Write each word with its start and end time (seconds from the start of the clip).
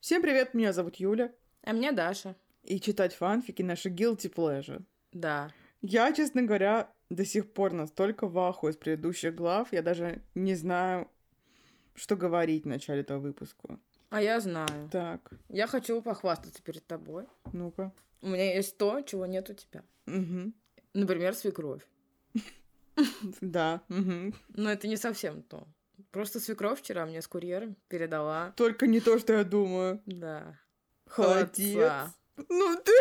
Всем 0.00 0.22
привет, 0.22 0.54
меня 0.54 0.72
зовут 0.72 0.96
Юля. 0.96 1.32
А 1.62 1.72
меня 1.72 1.92
Даша. 1.92 2.34
И 2.64 2.80
читать 2.80 3.14
фанфики 3.14 3.62
наши 3.62 3.90
guilty 3.90 4.32
pleasure. 4.32 4.82
Да. 5.12 5.52
Я, 5.82 6.12
честно 6.12 6.42
говоря, 6.42 6.90
до 7.10 7.24
сих 7.24 7.52
пор 7.52 7.72
настолько 7.72 8.26
в 8.26 8.38
ахуе 8.38 8.72
из 8.72 8.76
предыдущих 8.76 9.34
глав, 9.34 9.72
я 9.72 9.82
даже 9.82 10.22
не 10.34 10.54
знаю, 10.54 11.10
что 11.94 12.16
говорить 12.16 12.64
в 12.64 12.68
начале 12.68 13.00
этого 13.02 13.18
выпуска. 13.18 13.78
А 14.10 14.22
я 14.22 14.40
знаю. 14.40 14.88
Так, 14.90 15.30
Я 15.48 15.66
хочу 15.66 16.00
похвастаться 16.02 16.62
перед 16.62 16.86
тобой. 16.86 17.26
ну-ка. 17.52 17.92
У 18.22 18.28
меня 18.28 18.54
есть 18.54 18.76
то, 18.76 19.00
чего 19.02 19.26
нет 19.26 19.48
у 19.50 19.54
тебя. 19.54 19.82
Мгм. 20.06 20.54
Например, 20.94 21.34
свекровь. 21.34 21.82
Да. 23.40 23.80
Но 23.88 24.70
это 24.70 24.86
не 24.88 24.96
совсем 24.96 25.42
то. 25.42 25.66
Просто 26.10 26.40
свекровь 26.40 26.80
вчера 26.80 27.06
мне 27.06 27.22
с 27.22 27.28
курьером 27.28 27.76
передала. 27.88 28.52
Только 28.56 28.86
не 28.86 29.00
то, 29.00 29.18
что 29.18 29.32
я 29.34 29.44
думаю. 29.44 30.02
Да. 30.06 30.58
Холодец. 31.06 31.76
Холодца. 31.76 32.14
Ну 32.48 32.76
ты, 32.84 32.92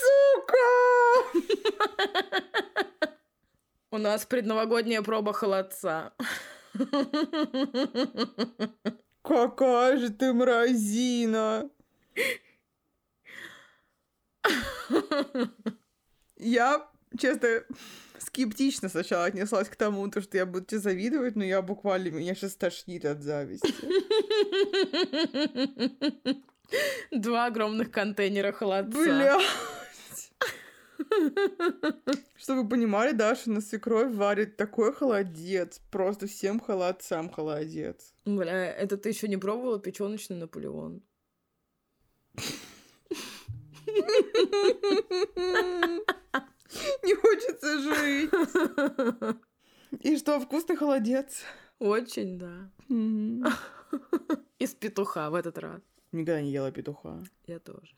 сука! 0.00 0.56
У 3.90 3.98
нас 3.98 4.24
предновогодняя 4.24 5.02
проба 5.02 5.32
холодца. 5.32 6.14
Какая 9.22 9.98
же 9.98 10.10
ты 10.10 10.32
мразина! 10.32 11.70
Я, 16.36 16.88
честно, 17.18 17.62
скептично 18.18 18.88
сначала 18.88 19.26
отнеслась 19.26 19.68
к 19.68 19.76
тому, 19.76 20.08
то, 20.08 20.20
что 20.20 20.36
я 20.36 20.46
буду 20.46 20.66
тебе 20.66 20.80
завидовать, 20.80 21.36
но 21.36 21.44
я 21.44 21.62
буквально, 21.62 22.08
меня 22.08 22.34
сейчас 22.34 22.56
тошнит 22.56 23.04
от 23.04 23.22
зависти. 23.22 23.72
Два 27.10 27.46
огромных 27.46 27.90
контейнера 27.90 28.52
холодца. 28.52 28.98
Блядь! 28.98 29.42
Чтобы 32.36 32.62
вы 32.62 32.68
понимали, 32.68 33.12
Даша 33.12 33.50
на 33.50 33.60
свекровь 33.60 34.14
варит 34.14 34.56
такой 34.56 34.92
холодец. 34.92 35.80
Просто 35.90 36.26
всем 36.26 36.60
холодцам 36.60 37.30
холодец. 37.30 38.14
Бля, 38.24 38.72
это 38.72 38.96
ты 38.96 39.10
еще 39.10 39.28
не 39.28 39.36
пробовала 39.36 39.78
печеночный 39.78 40.36
Наполеон? 40.36 41.02
Не 47.02 47.14
хочется 47.14 47.78
жить. 47.80 48.30
И 50.00 50.16
что, 50.16 50.40
вкусный 50.40 50.76
холодец? 50.76 51.42
Очень, 51.78 52.38
да. 52.38 52.70
Из 54.58 54.74
петуха 54.74 55.30
в 55.30 55.34
этот 55.34 55.58
раз. 55.58 55.80
Никогда 56.12 56.40
не 56.40 56.50
ела 56.50 56.70
петуха. 56.70 57.22
Я 57.46 57.58
тоже. 57.58 57.94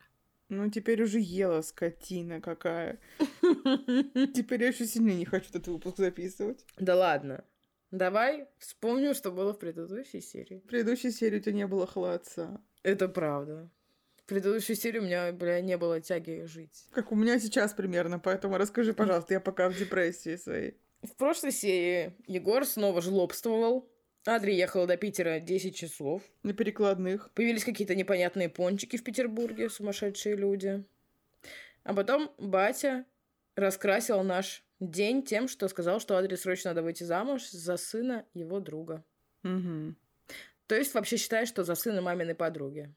Ну, 0.49 0.71
теперь 0.71 1.03
уже 1.03 1.19
ела, 1.19 1.63
скотина 1.63 2.41
какая. 2.41 2.99
Теперь 3.41 4.63
я 4.63 4.69
еще 4.69 4.87
сильнее 4.87 5.19
не 5.19 5.25
хочу 5.25 5.49
этот 5.51 5.67
выпуск 5.67 5.99
записывать. 5.99 6.65
Да 6.79 6.95
ладно. 6.95 7.45
Давай 7.91 8.49
вспомним, 8.59 9.15
что 9.15 9.31
было 9.31 9.53
в 9.53 9.59
предыдущей 9.59 10.21
серии. 10.21 10.59
В 10.59 10.69
предыдущей 10.69 11.11
серии 11.11 11.39
у 11.39 11.41
тебя 11.41 11.53
не 11.53 11.67
было 11.67 11.87
холодца. 11.87 12.61
Это 12.83 13.09
правда. 13.09 13.71
В 14.27 14.29
предыдущей 14.29 14.75
серии 14.75 14.99
у 14.99 15.03
меня, 15.03 15.31
бля, 15.31 15.61
не 15.61 15.77
было 15.77 16.01
тяги 16.01 16.47
жить. 16.47 16.89
Как 16.91 17.13
у 17.13 17.15
меня 17.15 17.39
сейчас 17.39 17.73
примерно, 17.73 18.19
поэтому 18.19 18.59
расскажи, 18.59 18.93
пожалуйста, 18.93 19.35
я 19.35 19.41
пока 19.41 19.69
в 19.69 19.79
депрессии 19.79 20.35
своей. 20.35 20.77
В 21.03 21.15
прошлой 21.15 21.53
серии 21.53 22.13
Егор 22.27 22.67
снова 22.67 23.01
жлобствовал. 23.01 23.89
Адри 24.25 24.55
ехала 24.55 24.89
до 24.89 24.97
Питера 24.97 25.39
10 25.39 25.77
часов. 25.77 26.23
На 26.43 26.55
перекладных. 26.55 27.31
Появились 27.35 27.65
какие-то 27.65 27.95
непонятные 27.95 28.49
пончики 28.49 28.97
в 28.97 29.05
Петербурге, 29.05 29.71
сумасшедшие 29.71 30.35
люди. 30.35 30.85
А 31.85 31.95
потом 31.95 32.33
батя 32.37 33.05
раскрасил 33.55 34.25
наш 34.25 34.65
день 34.81 35.23
тем, 35.23 35.47
что 35.47 35.69
сказал, 35.69 36.01
что 36.01 36.17
Адри 36.19 36.35
срочно 36.35 36.71
надо 36.71 36.83
выйти 36.83 37.05
замуж 37.05 37.49
за 37.49 37.77
сына 37.77 38.25
его 38.35 38.59
друга. 38.59 39.05
Мгм. 39.45 39.97
То 40.67 40.75
есть 40.75 40.95
вообще 40.95 41.17
считаешь, 41.17 41.47
что 41.47 41.63
за 41.63 41.77
сына 41.77 42.03
маминой 42.03 42.35
подруги. 42.35 42.93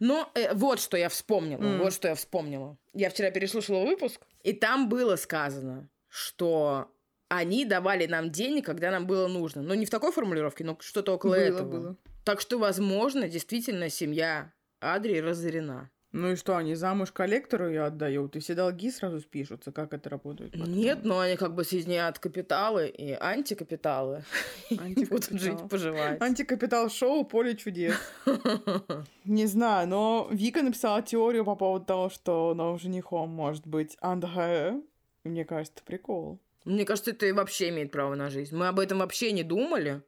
Но 0.00 0.30
э, 0.34 0.54
вот 0.54 0.80
что 0.80 0.96
я 0.96 1.08
вспомнила, 1.08 1.62
М. 1.62 1.78
вот 1.78 1.92
что 1.92 2.08
я 2.08 2.14
вспомнила. 2.14 2.76
Я 2.94 3.08
вчера 3.10 3.30
переслушала 3.30 3.84
выпуск, 3.84 4.20
и 4.42 4.52
там 4.52 4.88
было 4.88 5.16
сказано, 5.16 5.88
что 6.08 6.90
они 7.28 7.64
давали 7.64 8.06
нам 8.06 8.30
денег, 8.30 8.66
когда 8.66 8.90
нам 8.90 9.06
было 9.06 9.28
нужно. 9.28 9.62
Но 9.62 9.74
не 9.74 9.86
в 9.86 9.90
такой 9.90 10.12
формулировке, 10.12 10.64
но 10.64 10.76
что-то 10.80 11.14
около 11.14 11.34
Было, 11.36 11.40
этого. 11.40 11.70
было. 11.70 11.96
Так 12.24 12.40
что, 12.40 12.58
возможно, 12.58 13.28
действительно 13.28 13.88
семья 13.88 14.52
Адри 14.80 15.20
разорена. 15.20 15.90
Ну 16.12 16.32
и 16.32 16.36
что, 16.36 16.58
они 16.58 16.74
замуж 16.74 17.10
коллектору 17.10 17.68
ее 17.68 17.84
отдают, 17.84 18.36
и 18.36 18.40
все 18.40 18.54
долги 18.54 18.90
сразу 18.90 19.20
спишутся? 19.20 19.72
Как 19.72 19.94
это 19.94 20.10
работает? 20.10 20.52
потом? 20.52 20.70
Нет, 20.70 21.04
но 21.04 21.20
они 21.20 21.36
как 21.36 21.54
бы 21.54 21.64
соединяют 21.64 22.18
капиталы 22.18 22.88
и 22.88 23.16
антикапиталы. 23.18 24.22
Будут 24.70 24.82
Антикапитал. 24.82 25.38
жить, 25.38 25.68
поживать. 25.70 26.20
Антикапитал 26.20 26.90
шоу 26.90 27.24
«Поле 27.24 27.56
чудес». 27.56 27.96
Не 29.24 29.46
знаю, 29.46 29.88
но 29.88 30.28
Вика 30.30 30.62
написала 30.62 31.00
теорию 31.00 31.46
по 31.46 31.56
поводу 31.56 31.86
того, 31.86 32.10
что 32.10 32.52
новым 32.54 32.78
женихом 32.78 33.30
может 33.30 33.66
быть 33.66 33.96
Андре. 34.00 34.82
Мне 35.24 35.46
кажется, 35.46 35.72
это 35.76 35.84
прикол. 35.84 36.38
Мне 36.66 36.84
кажется, 36.84 37.12
это 37.12 37.32
вообще 37.34 37.70
имеет 37.70 37.90
право 37.90 38.14
на 38.14 38.28
жизнь. 38.28 38.54
Мы 38.54 38.68
об 38.68 38.78
этом 38.78 38.98
вообще 38.98 39.32
не 39.32 39.44
думали. 39.44 40.02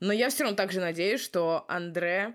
Но 0.00 0.12
я 0.12 0.28
все 0.28 0.42
равно 0.42 0.56
также 0.56 0.80
надеюсь, 0.80 1.20
что 1.20 1.64
Андре 1.68 2.34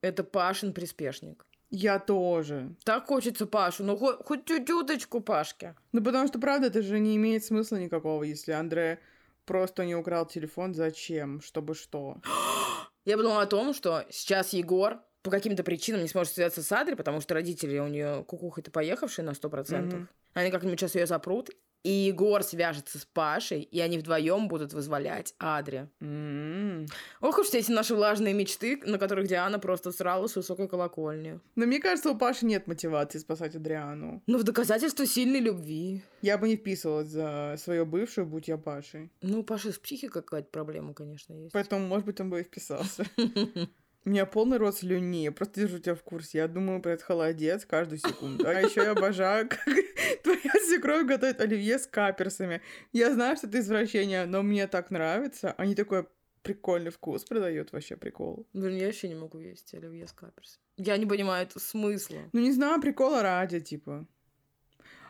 это 0.00 0.24
Пашин 0.24 0.72
приспешник. 0.72 1.46
Я 1.76 1.98
тоже. 1.98 2.76
Так 2.84 3.06
хочется 3.06 3.46
Пашу, 3.46 3.82
ну 3.82 3.96
хоть, 3.96 4.24
хоть 4.24 4.44
чуть-чуточку 4.44 5.20
Пашки. 5.20 5.74
Ну, 5.90 6.04
потому 6.04 6.28
что, 6.28 6.38
правда, 6.38 6.68
это 6.68 6.82
же 6.82 7.00
не 7.00 7.16
имеет 7.16 7.44
смысла 7.44 7.76
никакого, 7.76 8.22
если 8.22 8.52
Андре 8.52 9.00
просто 9.44 9.84
не 9.84 9.96
украл 9.96 10.24
телефон. 10.24 10.72
Зачем? 10.72 11.40
Чтобы 11.40 11.74
что? 11.74 12.18
Я 13.04 13.16
подумала 13.16 13.42
о 13.42 13.46
том, 13.46 13.74
что 13.74 14.04
сейчас 14.08 14.52
Егор 14.52 15.00
по 15.22 15.32
каким-то 15.32 15.64
причинам 15.64 16.02
не 16.02 16.08
сможет 16.08 16.34
связаться 16.34 16.62
с 16.62 16.70
Адри, 16.70 16.94
потому 16.94 17.20
что 17.20 17.34
родители 17.34 17.78
у 17.80 17.88
нее 17.88 18.22
кукухой-то 18.24 18.70
поехавшие 18.70 19.24
на 19.24 19.30
100%. 19.30 19.80
Мгм. 19.80 20.08
Они 20.34 20.52
как-нибудь 20.52 20.78
сейчас 20.78 20.94
ее 20.94 21.06
запрут. 21.06 21.50
И 21.84 21.90
Егор 21.90 22.42
свяжется 22.42 22.98
с 22.98 23.04
Пашей, 23.04 23.60
и 23.60 23.78
они 23.78 23.98
вдвоем 23.98 24.48
будут 24.48 24.72
вызволять 24.72 25.34
Адри. 25.38 25.88
М. 26.00 26.86
Ох 27.20 27.38
уж 27.38 27.46
все 27.46 27.58
эти 27.58 27.70
наши 27.70 27.94
влажные 27.94 28.32
мечты, 28.32 28.80
на 28.86 28.98
которых 28.98 29.28
Диана 29.28 29.58
просто 29.58 29.92
срала 29.92 30.26
с 30.26 30.34
высокой 30.34 30.66
колокольни. 30.66 31.40
Но 31.56 31.66
мне 31.66 31.80
кажется, 31.80 32.10
у 32.10 32.16
Паши 32.16 32.46
нет 32.46 32.66
мотивации 32.66 33.18
спасать 33.18 33.54
Адриану. 33.54 34.22
Ну, 34.26 34.38
в 34.38 34.44
доказательство 34.44 35.04
сильной 35.06 35.40
любви. 35.40 36.02
Я 36.22 36.38
бы 36.38 36.48
не 36.48 36.56
вписывалась 36.56 37.08
за 37.08 37.56
свою 37.58 37.84
бывшую, 37.84 38.26
будь 38.26 38.48
я 38.48 38.56
Пашей. 38.56 39.10
Ну, 39.20 39.40
у 39.40 39.42
Паши 39.42 39.70
с 39.70 39.78
психикой 39.78 40.22
какая-то 40.22 40.48
проблема, 40.50 40.94
конечно, 40.94 41.34
есть. 41.34 41.52
Поэтому, 41.52 41.86
может 41.86 42.06
быть, 42.06 42.18
он 42.18 42.30
бы 42.30 42.40
и 42.40 42.44
вписался. 42.44 43.04
У 44.06 44.10
меня 44.10 44.26
полный 44.26 44.58
рот 44.58 44.76
слюни, 44.76 45.24
я 45.24 45.32
просто 45.32 45.60
держу 45.60 45.78
тебя 45.78 45.94
в 45.94 46.02
курсе. 46.02 46.38
Я 46.38 46.48
думаю 46.48 46.82
про 46.82 46.92
этот 46.92 47.06
холодец 47.06 47.64
каждую 47.64 47.98
секунду. 47.98 48.46
А 48.46 48.52
еще 48.52 48.82
я 48.82 48.90
обожаю, 48.90 49.48
как 49.48 49.64
твоя 50.22 50.52
свекровь 50.66 51.06
готовит 51.06 51.40
оливье 51.40 51.78
с 51.78 51.86
каперсами. 51.86 52.60
Я 52.92 53.14
знаю, 53.14 53.36
что 53.36 53.46
это 53.46 53.60
извращение, 53.60 54.26
но 54.26 54.42
мне 54.42 54.66
так 54.66 54.90
нравится. 54.90 55.52
Они 55.52 55.74
такой 55.74 56.06
прикольный 56.42 56.90
вкус 56.90 57.24
придают, 57.24 57.72
вообще 57.72 57.96
прикол. 57.96 58.46
Блин, 58.52 58.76
я 58.76 58.86
вообще 58.86 59.08
не 59.08 59.14
могу 59.14 59.38
есть 59.38 59.72
оливье 59.72 60.06
с 60.06 60.12
каперсом. 60.12 60.60
Я 60.76 60.98
не 60.98 61.06
понимаю 61.06 61.46
это 61.46 61.58
смысла. 61.58 62.18
Ну, 62.32 62.40
не 62.40 62.52
знаю, 62.52 62.82
прикола 62.82 63.22
ради, 63.22 63.60
типа. 63.60 64.06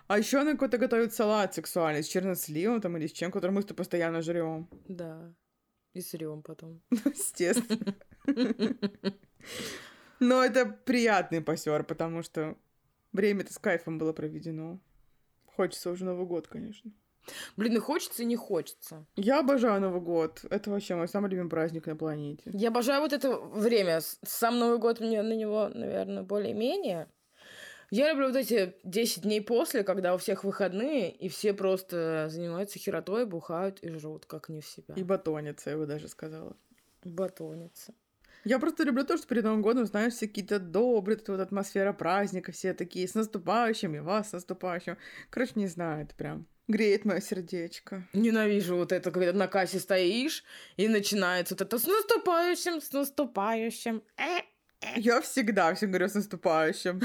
А 0.07 0.19
еще 0.19 0.39
она 0.39 0.53
какой-то 0.53 0.79
готовит 0.79 1.15
салат 1.15 1.55
сексуальный 1.55 2.05
с 2.05 2.07
черносливом 2.07 2.81
там 2.81 2.97
или 2.97 3.09
с 3.09 3.13
чем, 3.13 3.33
который 3.33 3.51
мы-то 3.51 3.75
постоянно 3.75 4.23
жрем. 4.23 4.69
Да. 4.87 5.35
И 5.95 6.01
сырьем 6.01 6.43
потом. 6.43 6.83
Естественно. 6.91 7.95
Но 10.21 10.45
это 10.45 10.67
приятный 10.67 11.41
посер, 11.41 11.85
потому 11.85 12.23
что 12.23 12.57
время-то 13.13 13.53
с 13.53 13.59
кайфом 13.59 13.99
было 13.99 14.13
проведено. 14.13 14.79
Хочется 15.47 15.91
уже 15.91 16.05
Новый 16.05 16.27
год, 16.27 16.49
конечно. 16.49 16.91
Блин, 17.57 17.77
и 17.77 17.79
хочется, 17.79 18.23
и 18.23 18.27
не 18.27 18.37
хочется. 18.37 19.07
Я 19.17 19.41
обожаю 19.41 19.81
Новый 19.81 20.01
год. 20.01 20.45
Это 20.51 20.71
вообще 20.71 20.95
мой 20.95 21.09
самый 21.09 21.31
любимый 21.31 21.49
праздник 21.49 21.87
на 21.87 21.97
планете. 21.97 22.51
Я 22.53 22.69
обожаю 22.69 23.01
вот 23.01 23.13
это 23.13 23.39
время. 23.39 24.01
Сам 24.01 24.59
Новый 24.59 24.79
год 24.79 25.01
мне 25.01 25.23
на 25.23 25.35
него, 25.35 25.71
наверное, 25.73 26.23
более-менее. 26.23 27.09
Я 27.95 28.11
люблю 28.11 28.27
вот 28.27 28.35
эти 28.35 28.75
10 28.83 29.23
дней 29.23 29.41
после, 29.41 29.85
когда 29.85 30.17
у 30.17 30.19
всех 30.19 30.43
выходные, 30.43 31.13
и 31.13 31.29
все 31.29 31.55
просто 31.55 32.27
занимаются 32.29 32.81
херотой, 32.81 33.25
бухают 33.25 33.79
и 33.85 33.91
жрут, 33.91 34.27
как 34.27 34.49
не 34.49 34.63
в 34.63 34.67
себя. 34.67 34.97
И 34.97 35.05
батонится, 35.05 35.71
я 35.71 35.77
бы 35.77 35.87
даже 35.87 36.09
сказала. 36.09 36.57
Батонится. 37.05 37.95
Я 38.43 38.59
просто 38.59 38.83
люблю 38.83 39.05
то, 39.05 39.17
что 39.17 39.29
перед 39.29 39.45
Новым 39.45 39.63
годом, 39.63 39.87
знаешь, 39.87 40.15
все 40.15 40.27
какие-то 40.27 40.59
добрые, 40.59 41.19
тут 41.19 41.29
вот 41.29 41.41
атмосфера 41.41 41.93
праздника, 41.93 42.51
все 42.51 42.75
такие 42.75 43.07
с 43.07 43.15
наступающим, 43.15 43.95
и 43.95 44.01
вас 44.01 44.31
с 44.31 44.33
наступающим. 44.33 44.99
Короче, 45.31 45.53
не 45.55 45.69
знаю, 45.69 46.03
это 46.03 46.17
прям 46.17 46.49
греет 46.67 47.05
мое 47.05 47.21
сердечко. 47.21 48.03
Ненавижу 48.13 48.75
вот 48.75 48.91
это, 48.91 49.13
когда 49.13 49.33
на 49.33 49.47
кассе 49.47 49.79
стоишь, 49.79 50.43
и 50.77 50.89
начинается 50.89 51.55
вот 51.55 51.61
это 51.61 51.79
с 51.79 51.87
наступающим, 51.87 52.81
с 52.81 52.93
наступающим. 52.93 54.03
Э, 54.17 54.41
Я 54.97 55.21
всегда 55.21 55.75
всем 55.75 55.91
говорю 55.91 56.09
с 56.09 56.15
наступающим. 56.15 57.01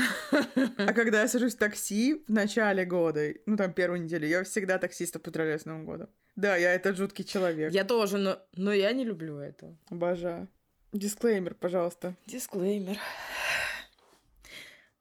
А 0.78 0.94
когда 0.94 1.22
я 1.22 1.28
сажусь 1.28 1.56
в 1.56 1.58
такси 1.58 2.24
в 2.28 2.32
начале 2.32 2.86
года, 2.86 3.34
ну 3.46 3.58
там 3.58 3.74
первую 3.74 4.02
неделю, 4.04 4.28
я 4.28 4.44
всегда 4.44 4.78
таксистов 4.78 5.22
поздравляю 5.22 5.60
с 5.60 5.66
Новым 5.66 5.86
годом. 5.86 6.10
Да, 6.36 6.56
я 6.56 6.74
этот 6.74 6.98
жуткий 6.98 7.26
человек. 7.26 7.74
Я 7.74 7.84
тоже, 7.84 8.18
но, 8.18 8.40
но 8.56 8.72
я 8.72 8.94
не 8.94 9.04
люблю 9.04 9.40
это. 9.40 9.76
Обожаю. 9.90 10.48
Дисклеймер, 10.94 11.54
пожалуйста. 11.56 12.16
Дисклеймер. 12.26 12.98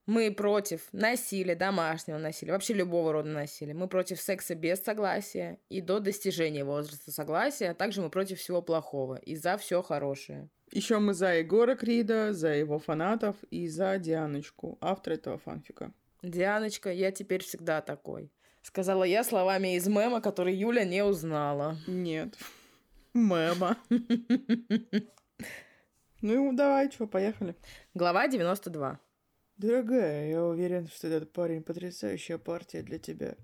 Мы 0.06 0.32
против 0.32 0.88
насилия, 0.92 1.54
домашнего 1.54 2.16
насилия, 2.16 2.52
вообще 2.52 2.72
любого 2.72 3.12
рода 3.12 3.28
насилия. 3.28 3.74
Мы 3.74 3.88
против 3.88 4.20
секса 4.20 4.54
без 4.54 4.80
согласия 4.80 5.60
и 5.68 5.82
до 5.82 6.00
достижения 6.00 6.64
возраста 6.64 7.12
согласия. 7.12 7.70
А 7.70 7.74
также 7.74 8.00
мы 8.00 8.08
против 8.08 8.38
всего 8.38 8.62
плохого 8.62 9.16
и 9.16 9.36
за 9.36 9.58
все 9.58 9.82
хорошее. 9.82 10.48
Еще 10.70 10.98
мы 10.98 11.14
за 11.14 11.34
Егора 11.34 11.76
Крида, 11.76 12.32
за 12.34 12.48
его 12.48 12.78
фанатов 12.78 13.36
и 13.50 13.68
за 13.68 13.98
Дианочку, 13.98 14.76
автор 14.80 15.14
этого 15.14 15.38
фанфика. 15.38 15.92
Дианочка, 16.22 16.92
я 16.92 17.10
теперь 17.10 17.42
всегда 17.42 17.80
такой. 17.80 18.30
Сказала 18.62 19.04
я 19.04 19.24
словами 19.24 19.76
из 19.76 19.86
мема, 19.88 20.20
который 20.20 20.54
Юля 20.54 20.84
не 20.84 21.02
узнала. 21.02 21.76
Нет. 21.86 22.36
Мема. 23.14 23.76
Ну, 26.20 26.52
давай, 26.52 26.90
что, 26.90 27.06
поехали. 27.06 27.54
Глава 27.94 28.26
92. 28.26 28.98
Дорогая, 29.58 30.30
я 30.30 30.44
уверен, 30.44 30.86
что 30.86 31.08
этот 31.08 31.32
парень 31.32 31.64
потрясающая 31.64 32.38
партия 32.38 32.82
для 32.82 33.00
тебя. 33.00 33.34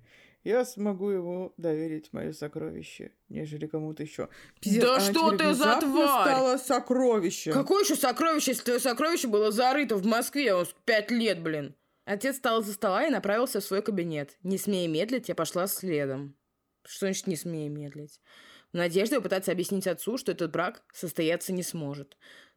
Я 0.45 0.65
смогу 0.65 1.11
ему 1.11 1.53
доверить 1.57 2.13
мое 2.13 2.33
сокровище, 2.33 3.11
нежели 3.29 3.67
кому-то 3.67 4.05
еще. 4.05 4.29
да 4.63 5.01
что 5.01 5.37
ты 5.37 5.55
за 5.55 5.81
тварь? 5.81 6.29
стало 6.29 6.57
сокровище. 6.59 7.53
Какое 7.53 7.83
еще 7.83 7.97
сокровище, 7.97 8.53
если 8.53 8.63
твое 8.63 8.79
сокровище 8.79 9.27
было 9.27 9.51
зарыто 9.51 9.97
в 9.97 10.07
Москве 10.07 10.55
он 10.55 10.67
пять 10.85 11.11
лет, 11.11 11.43
блин? 11.43 11.75
Отец 12.05 12.37
встал 12.37 12.63
за 12.63 12.75
стола 12.75 13.07
и 13.07 13.11
направился 13.11 13.61
в 13.61 13.65
свой 13.65 13.83
кабинет. 13.83 14.37
Не 14.45 14.57
смея 14.57 14.87
медлить, 14.87 15.29
я 15.29 15.35
пошла 15.35 15.67
следом. 15.67 16.37
Что 16.85 17.07
значит 17.07 17.27
не 17.27 17.35
смея 17.35 17.69
медлить? 17.71 18.21
В 18.73 18.77
надежде 18.77 19.17
попытаться 19.17 19.51
объяснить 19.51 19.89
отцу, 19.89 20.17
что 20.17 20.31
этот 20.31 20.53
брак 20.53 20.85
состояться 20.93 21.53
не 21.53 21.65
сможет. 21.65 22.17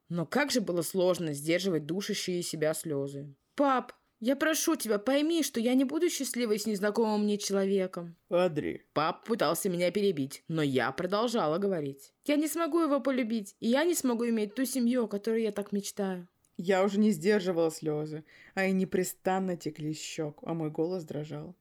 Но 0.10 0.28
как 0.28 0.52
же 0.52 0.62
было 0.62 0.84
сложно 0.84 1.34
сдерживать 1.34 1.86
душащие 1.88 2.44
себя 2.44 2.74
слезы. 2.74 3.34
«Пап, 3.58 3.92
я 4.20 4.36
прошу 4.36 4.76
тебя, 4.76 5.00
пойми, 5.00 5.42
что 5.42 5.60
я 5.60 5.74
не 5.74 5.84
буду 5.84 6.10
счастливой 6.10 6.60
с 6.60 6.68
незнакомым 6.68 7.24
мне 7.24 7.40
человеком». 7.40 8.16
«Адри». 8.30 8.86
Пап 8.94 9.26
пытался 9.26 9.68
меня 9.68 9.90
перебить, 9.90 10.44
но 10.48 10.62
я 10.62 10.92
продолжала 10.92 11.58
говорить. 11.58 12.14
«Я 12.26 12.36
не 12.36 12.48
смогу 12.48 12.80
его 12.82 13.00
полюбить, 13.00 13.56
и 13.60 13.70
я 13.70 13.84
не 13.84 13.96
смогу 13.96 14.30
иметь 14.30 14.54
ту 14.54 14.64
семью, 14.64 15.06
о 15.06 15.08
которой 15.08 15.42
я 15.42 15.52
так 15.52 15.72
мечтаю». 15.72 16.28
Я 16.56 16.84
уже 16.84 17.00
не 17.00 17.10
сдерживала 17.10 17.72
слезы, 17.72 18.24
а 18.54 18.66
и 18.66 18.72
непрестанно 18.72 19.58
текли 19.58 19.94
щек, 19.94 20.38
а 20.44 20.54
мой 20.54 20.70
голос 20.70 21.04
дрожал. 21.04 21.56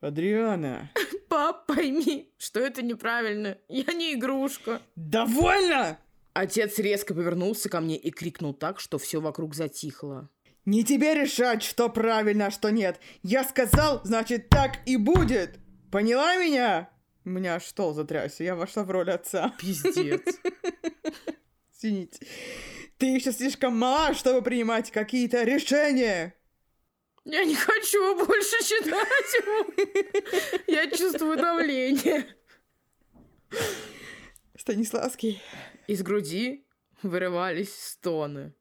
Адриана. 0.00 0.90
Пап, 1.28 1.66
пойми, 1.66 2.32
что 2.38 2.60
это 2.60 2.82
неправильно. 2.82 3.58
Я 3.68 3.92
не 3.92 4.14
игрушка. 4.14 4.80
Довольно! 4.96 5.98
Отец 6.32 6.78
резко 6.78 7.14
повернулся 7.14 7.68
ко 7.68 7.80
мне 7.80 7.96
и 7.96 8.10
крикнул 8.10 8.54
так, 8.54 8.80
что 8.80 8.98
все 8.98 9.20
вокруг 9.20 9.54
затихло. 9.54 10.30
Не 10.64 10.82
тебе 10.82 11.14
решать, 11.14 11.62
что 11.62 11.90
правильно, 11.90 12.46
а 12.46 12.50
что 12.50 12.70
нет. 12.70 12.98
Я 13.22 13.44
сказал, 13.44 14.00
значит, 14.04 14.48
так 14.48 14.78
и 14.86 14.96
будет. 14.96 15.58
Поняла 15.92 16.36
меня? 16.36 16.90
У 17.24 17.30
меня 17.30 17.60
что 17.60 17.92
затрясся, 17.92 18.44
я 18.44 18.54
вошла 18.54 18.84
в 18.84 18.90
роль 18.90 19.10
отца. 19.10 19.54
Пиздец. 19.58 20.22
Извините. 21.76 22.26
Ты 22.98 23.06
еще 23.06 23.32
слишком 23.32 23.78
мала, 23.78 24.14
чтобы 24.14 24.42
принимать 24.42 24.90
какие-то 24.90 25.42
решения. 25.42 26.34
Я 27.24 27.44
не 27.44 27.54
хочу 27.54 28.26
больше 28.26 28.62
читать 28.64 29.34
его. 29.34 30.62
Я 30.66 30.90
чувствую 30.90 31.36
давление. 31.36 32.26
Станиславский. 34.56 35.42
Из 35.86 36.02
груди 36.02 36.66
вырывались 37.02 37.74
стоны. 37.74 38.54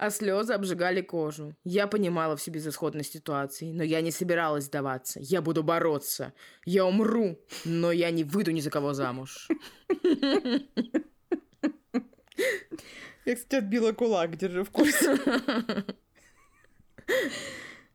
А 0.00 0.08
слезы 0.08 0.54
обжигали 0.54 1.02
кожу. 1.02 1.54
Я 1.62 1.86
понимала 1.86 2.34
всю 2.34 2.50
безысходность 2.50 3.12
ситуации, 3.12 3.70
но 3.70 3.82
я 3.82 4.00
не 4.00 4.10
собиралась 4.10 4.64
сдаваться. 4.64 5.20
Я 5.22 5.42
буду 5.42 5.62
бороться. 5.62 6.32
Я 6.64 6.86
умру, 6.86 7.38
но 7.66 7.92
я 7.92 8.10
не 8.10 8.24
выйду 8.24 8.50
ни 8.50 8.60
за 8.60 8.70
кого 8.70 8.94
замуж. 8.94 9.46
Я, 13.26 13.36
кстати, 13.36 13.56
отбила 13.56 13.92
кулак, 13.92 14.38
держи 14.38 14.64
в 14.64 14.70
курсе. 14.70 15.18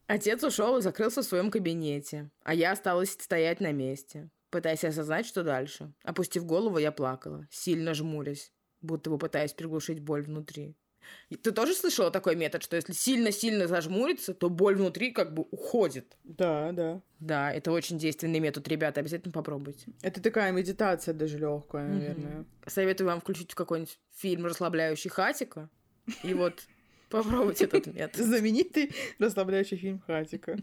Отец 0.06 0.44
ушел 0.44 0.78
и 0.78 0.84
закрылся 0.84 1.24
в 1.24 1.26
своем 1.26 1.50
кабинете, 1.50 2.30
а 2.44 2.54
я 2.54 2.74
осталась 2.74 3.14
стоять 3.14 3.60
на 3.62 3.72
месте, 3.72 4.30
пытаясь 4.52 4.84
осознать, 4.84 5.26
что 5.26 5.42
дальше. 5.42 5.92
Опустив 6.04 6.46
голову, 6.46 6.78
я 6.78 6.92
плакала, 6.92 7.48
сильно 7.50 7.96
жмурясь 7.96 8.52
будто 8.82 9.10
бы 9.10 9.18
пытаясь 9.18 9.54
приглушить 9.54 10.00
боль 10.00 10.24
внутри. 10.24 10.76
Ты 11.42 11.52
тоже 11.52 11.74
слышала 11.74 12.12
такой 12.12 12.36
метод, 12.36 12.64
что 12.64 12.76
если 12.76 12.94
сильно-сильно 12.94 13.68
зажмуриться, 13.68 14.34
то 14.34 14.50
боль 14.50 14.76
внутри 14.76 15.12
как 15.12 15.34
бы 15.34 15.44
уходит? 15.52 16.18
Да, 16.24 16.72
да. 16.72 17.02
Да, 17.20 17.52
это 17.52 17.72
очень 17.72 17.98
действенный 17.98 18.40
метод, 18.40 18.68
ребята, 18.68 19.00
обязательно 19.00 19.32
попробуйте. 19.32 19.92
Это 20.02 20.22
такая 20.22 20.52
медитация 20.52 21.14
даже 21.14 21.38
легкая, 21.38 21.88
наверное. 21.88 22.40
Угу. 22.42 22.48
Советую 22.68 23.08
вам 23.08 23.22
включить 23.22 23.54
какой-нибудь 23.54 24.00
фильм 24.16 24.46
расслабляющий 24.46 25.10
хатика, 25.10 25.70
и 26.24 26.34
вот 26.34 26.64
попробовать 27.10 27.62
этот 27.62 27.88
метод. 27.94 28.16
Знаменитый 28.16 28.92
расслабляющий 29.20 29.78
фильм 29.78 30.00
хатика. 30.06 30.58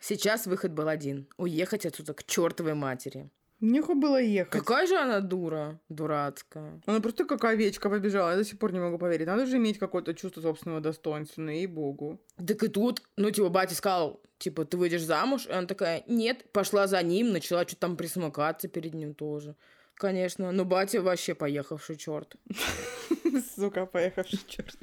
Сейчас 0.00 0.46
выход 0.46 0.72
был 0.72 0.88
один. 0.88 1.28
Уехать 1.38 1.86
отсюда 1.86 2.12
к 2.12 2.24
чертовой 2.24 2.74
матери. 2.74 3.30
Нехуй 3.66 3.94
было 3.94 4.20
ехать. 4.20 4.52
Какая 4.52 4.86
же 4.86 4.94
она 4.98 5.20
дура, 5.20 5.80
дурацкая. 5.88 6.82
Она 6.84 7.00
просто 7.00 7.24
как 7.24 7.42
овечка 7.44 7.88
побежала. 7.88 8.30
Я 8.30 8.36
до 8.36 8.44
сих 8.44 8.58
пор 8.58 8.72
не 8.72 8.78
могу 8.78 8.98
поверить. 8.98 9.26
Надо 9.26 9.46
же 9.46 9.56
иметь 9.56 9.78
какое-то 9.78 10.12
чувство 10.12 10.42
собственного 10.42 10.82
достоинства, 10.82 11.40
ну 11.40 11.50
и 11.50 11.66
богу. 11.66 12.20
Так 12.36 12.62
и 12.62 12.68
тут, 12.68 13.02
ну, 13.16 13.30
типа, 13.30 13.48
батя 13.48 13.74
сказал, 13.74 14.20
типа, 14.36 14.66
ты 14.66 14.76
выйдешь 14.76 15.02
замуж? 15.02 15.46
И 15.46 15.52
она 15.52 15.66
такая, 15.66 16.04
нет, 16.06 16.44
пошла 16.52 16.86
за 16.86 17.02
ним, 17.02 17.32
начала 17.32 17.62
что-то 17.62 17.80
там 17.80 17.96
присмыкаться 17.96 18.68
перед 18.68 18.92
ним 18.92 19.14
тоже. 19.14 19.56
Конечно, 19.94 20.52
но 20.52 20.66
батя 20.66 21.00
вообще 21.00 21.34
поехавший 21.34 21.96
черт. 21.96 22.36
Сука, 23.56 23.86
поехавший 23.86 24.40
черт. 24.46 24.76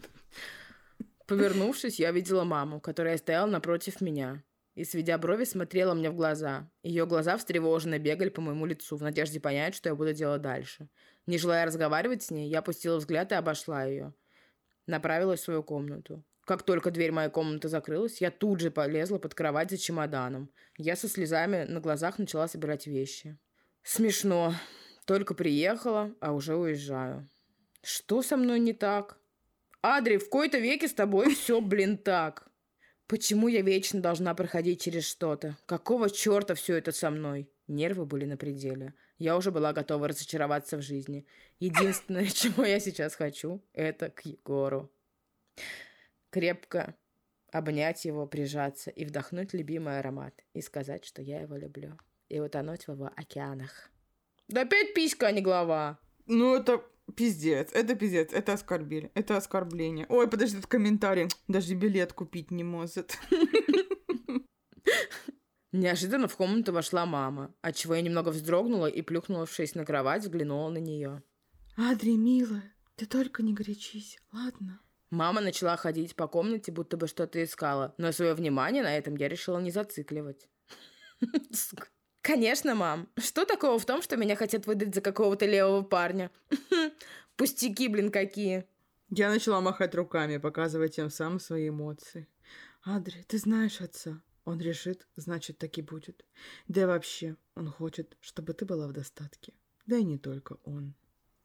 Повернувшись, 1.27 1.99
я 1.99 2.11
видела 2.11 2.45
маму, 2.45 2.79
которая 2.79 3.17
стояла 3.17 3.47
напротив 3.47 4.01
меня 4.01 4.41
и, 4.75 4.83
сведя 4.83 5.17
брови, 5.17 5.43
смотрела 5.43 5.93
мне 5.93 6.09
в 6.09 6.15
глаза. 6.15 6.69
Ее 6.83 7.05
глаза 7.05 7.37
встревоженно 7.37 7.99
бегали 7.99 8.29
по 8.29 8.41
моему 8.41 8.65
лицу, 8.65 8.95
в 8.95 9.03
надежде 9.03 9.39
понять, 9.39 9.75
что 9.75 9.89
я 9.89 9.95
буду 9.95 10.13
делать 10.13 10.41
дальше. 10.41 10.87
Не 11.27 11.37
желая 11.37 11.65
разговаривать 11.65 12.23
с 12.23 12.31
ней, 12.31 12.49
я 12.49 12.59
опустила 12.59 12.97
взгляд 12.97 13.31
и 13.31 13.35
обошла 13.35 13.83
ее. 13.83 14.13
Направилась 14.87 15.41
в 15.41 15.43
свою 15.43 15.63
комнату. 15.63 16.23
Как 16.45 16.63
только 16.63 16.91
дверь 16.91 17.11
моей 17.11 17.29
комнаты 17.29 17.69
закрылась, 17.69 18.19
я 18.19 18.31
тут 18.31 18.59
же 18.59 18.71
полезла 18.71 19.19
под 19.19 19.35
кровать 19.35 19.69
за 19.69 19.77
чемоданом. 19.77 20.51
Я 20.77 20.95
со 20.95 21.07
слезами 21.07 21.65
на 21.65 21.79
глазах 21.79 22.17
начала 22.17 22.47
собирать 22.47 22.87
вещи. 22.87 23.37
Смешно. 23.83 24.53
Только 25.05 25.33
приехала, 25.33 26.13
а 26.19 26.33
уже 26.33 26.55
уезжаю. 26.55 27.27
Что 27.83 28.21
со 28.21 28.37
мной 28.37 28.59
не 28.59 28.73
так? 28.73 29.17
Адри, 29.81 30.17
в 30.17 30.29
кои-то 30.29 30.59
веке 30.59 30.87
с 30.87 30.93
тобой 30.93 31.33
все, 31.35 31.61
блин, 31.61 31.97
так. 31.97 32.50
Почему 33.11 33.49
я 33.49 33.61
вечно 33.61 33.99
должна 33.99 34.33
проходить 34.33 34.81
через 34.81 35.05
что-то? 35.05 35.57
Какого 35.65 36.09
черта 36.09 36.55
все 36.55 36.77
это 36.77 36.93
со 36.93 37.09
мной? 37.09 37.51
Нервы 37.67 38.05
были 38.05 38.23
на 38.23 38.37
пределе. 38.37 38.93
Я 39.17 39.35
уже 39.35 39.51
была 39.51 39.73
готова 39.73 40.07
разочароваться 40.07 40.77
в 40.77 40.81
жизни. 40.81 41.27
Единственное, 41.59 42.25
чего 42.27 42.63
я 42.63 42.79
сейчас 42.79 43.15
хочу, 43.15 43.61
это 43.73 44.11
к 44.11 44.21
Егору. 44.21 44.89
Крепко 46.29 46.95
обнять 47.51 48.05
его, 48.05 48.25
прижаться 48.27 48.91
и 48.91 49.03
вдохнуть 49.03 49.51
любимый 49.51 49.99
аромат. 49.99 50.33
И 50.53 50.61
сказать, 50.61 51.03
что 51.03 51.21
я 51.21 51.41
его 51.41 51.57
люблю. 51.57 51.99
И 52.29 52.39
утонуть 52.39 52.87
в 52.87 52.93
его 52.93 53.11
океанах. 53.13 53.91
Да 54.47 54.61
опять 54.61 54.93
писька, 54.93 55.27
а 55.27 55.31
не 55.33 55.41
голова. 55.41 55.99
Ну, 56.27 56.55
это 56.55 56.81
Пиздец, 57.15 57.71
это 57.73 57.95
пиздец, 57.95 58.31
это 58.33 58.53
оскорбили, 58.53 59.11
это 59.13 59.37
оскорбление. 59.37 60.05
Ой, 60.09 60.27
подожди, 60.27 60.57
этот 60.57 60.69
комментарий, 60.69 61.27
даже 61.47 61.75
билет 61.75 62.13
купить 62.13 62.51
не 62.51 62.63
может. 62.63 63.17
Неожиданно 65.71 66.27
в 66.27 66.35
комнату 66.35 66.73
вошла 66.73 67.05
мама, 67.05 67.55
отчего 67.61 67.95
я 67.95 68.01
немного 68.01 68.29
вздрогнула 68.29 68.87
и, 68.87 69.01
плюхнувшись 69.01 69.73
на 69.73 69.85
кровать, 69.85 70.23
взглянула 70.23 70.69
на 70.69 70.79
нее. 70.79 71.23
«Адри, 71.77 72.17
милая, 72.17 72.75
ты 72.95 73.05
только 73.05 73.41
не 73.41 73.53
горячись, 73.53 74.19
ладно?» 74.33 74.81
Мама 75.11 75.41
начала 75.41 75.77
ходить 75.77 76.15
по 76.15 76.27
комнате, 76.27 76.71
будто 76.71 76.97
бы 76.97 77.07
что-то 77.07 77.43
искала, 77.43 77.93
но 77.97 78.11
свое 78.11 78.33
внимание 78.33 78.83
на 78.83 78.97
этом 78.97 79.15
я 79.15 79.29
решила 79.29 79.59
не 79.59 79.71
зацикливать. 79.71 80.49
Конечно, 82.21 82.75
мам. 82.75 83.09
Что 83.17 83.45
такого 83.45 83.79
в 83.79 83.85
том, 83.85 84.01
что 84.01 84.15
меня 84.15 84.35
хотят 84.35 84.67
выдать 84.67 84.93
за 84.93 85.01
какого-то 85.01 85.45
левого 85.45 85.81
парня? 85.81 86.29
Пустяки, 87.35 87.87
блин, 87.87 88.11
какие. 88.11 88.65
Я 89.09 89.29
начала 89.29 89.59
махать 89.59 89.95
руками, 89.95 90.37
показывая 90.37 90.87
тем 90.87 91.09
самым 91.09 91.39
свои 91.39 91.69
эмоции. 91.69 92.27
Адри, 92.83 93.23
ты 93.27 93.37
знаешь 93.37 93.81
отца. 93.81 94.21
Он 94.45 94.59
решит, 94.59 95.07
значит, 95.15 95.57
так 95.57 95.77
и 95.77 95.81
будет. 95.81 96.25
Да 96.67 96.81
и 96.81 96.85
вообще, 96.85 97.35
он 97.55 97.69
хочет, 97.69 98.17
чтобы 98.21 98.53
ты 98.53 98.65
была 98.65 98.87
в 98.87 98.93
достатке. 98.93 99.53
Да 99.85 99.97
и 99.97 100.03
не 100.03 100.17
только 100.17 100.57
он. 100.63 100.93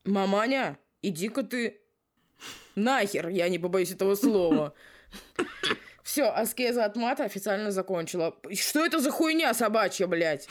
Маманя, 0.04 0.78
иди-ка 1.02 1.42
ты 1.42 1.80
нахер, 2.74 3.28
я 3.28 3.48
не 3.48 3.58
побоюсь 3.58 3.92
этого 3.92 4.14
слова. 4.14 4.74
Все, 6.06 6.30
аскеза 6.30 6.84
от 6.84 6.94
мата 6.94 7.24
официально 7.24 7.72
закончила. 7.72 8.32
Что 8.52 8.86
это 8.86 9.00
за 9.00 9.10
хуйня 9.10 9.52
собачья, 9.54 10.06
блядь? 10.06 10.48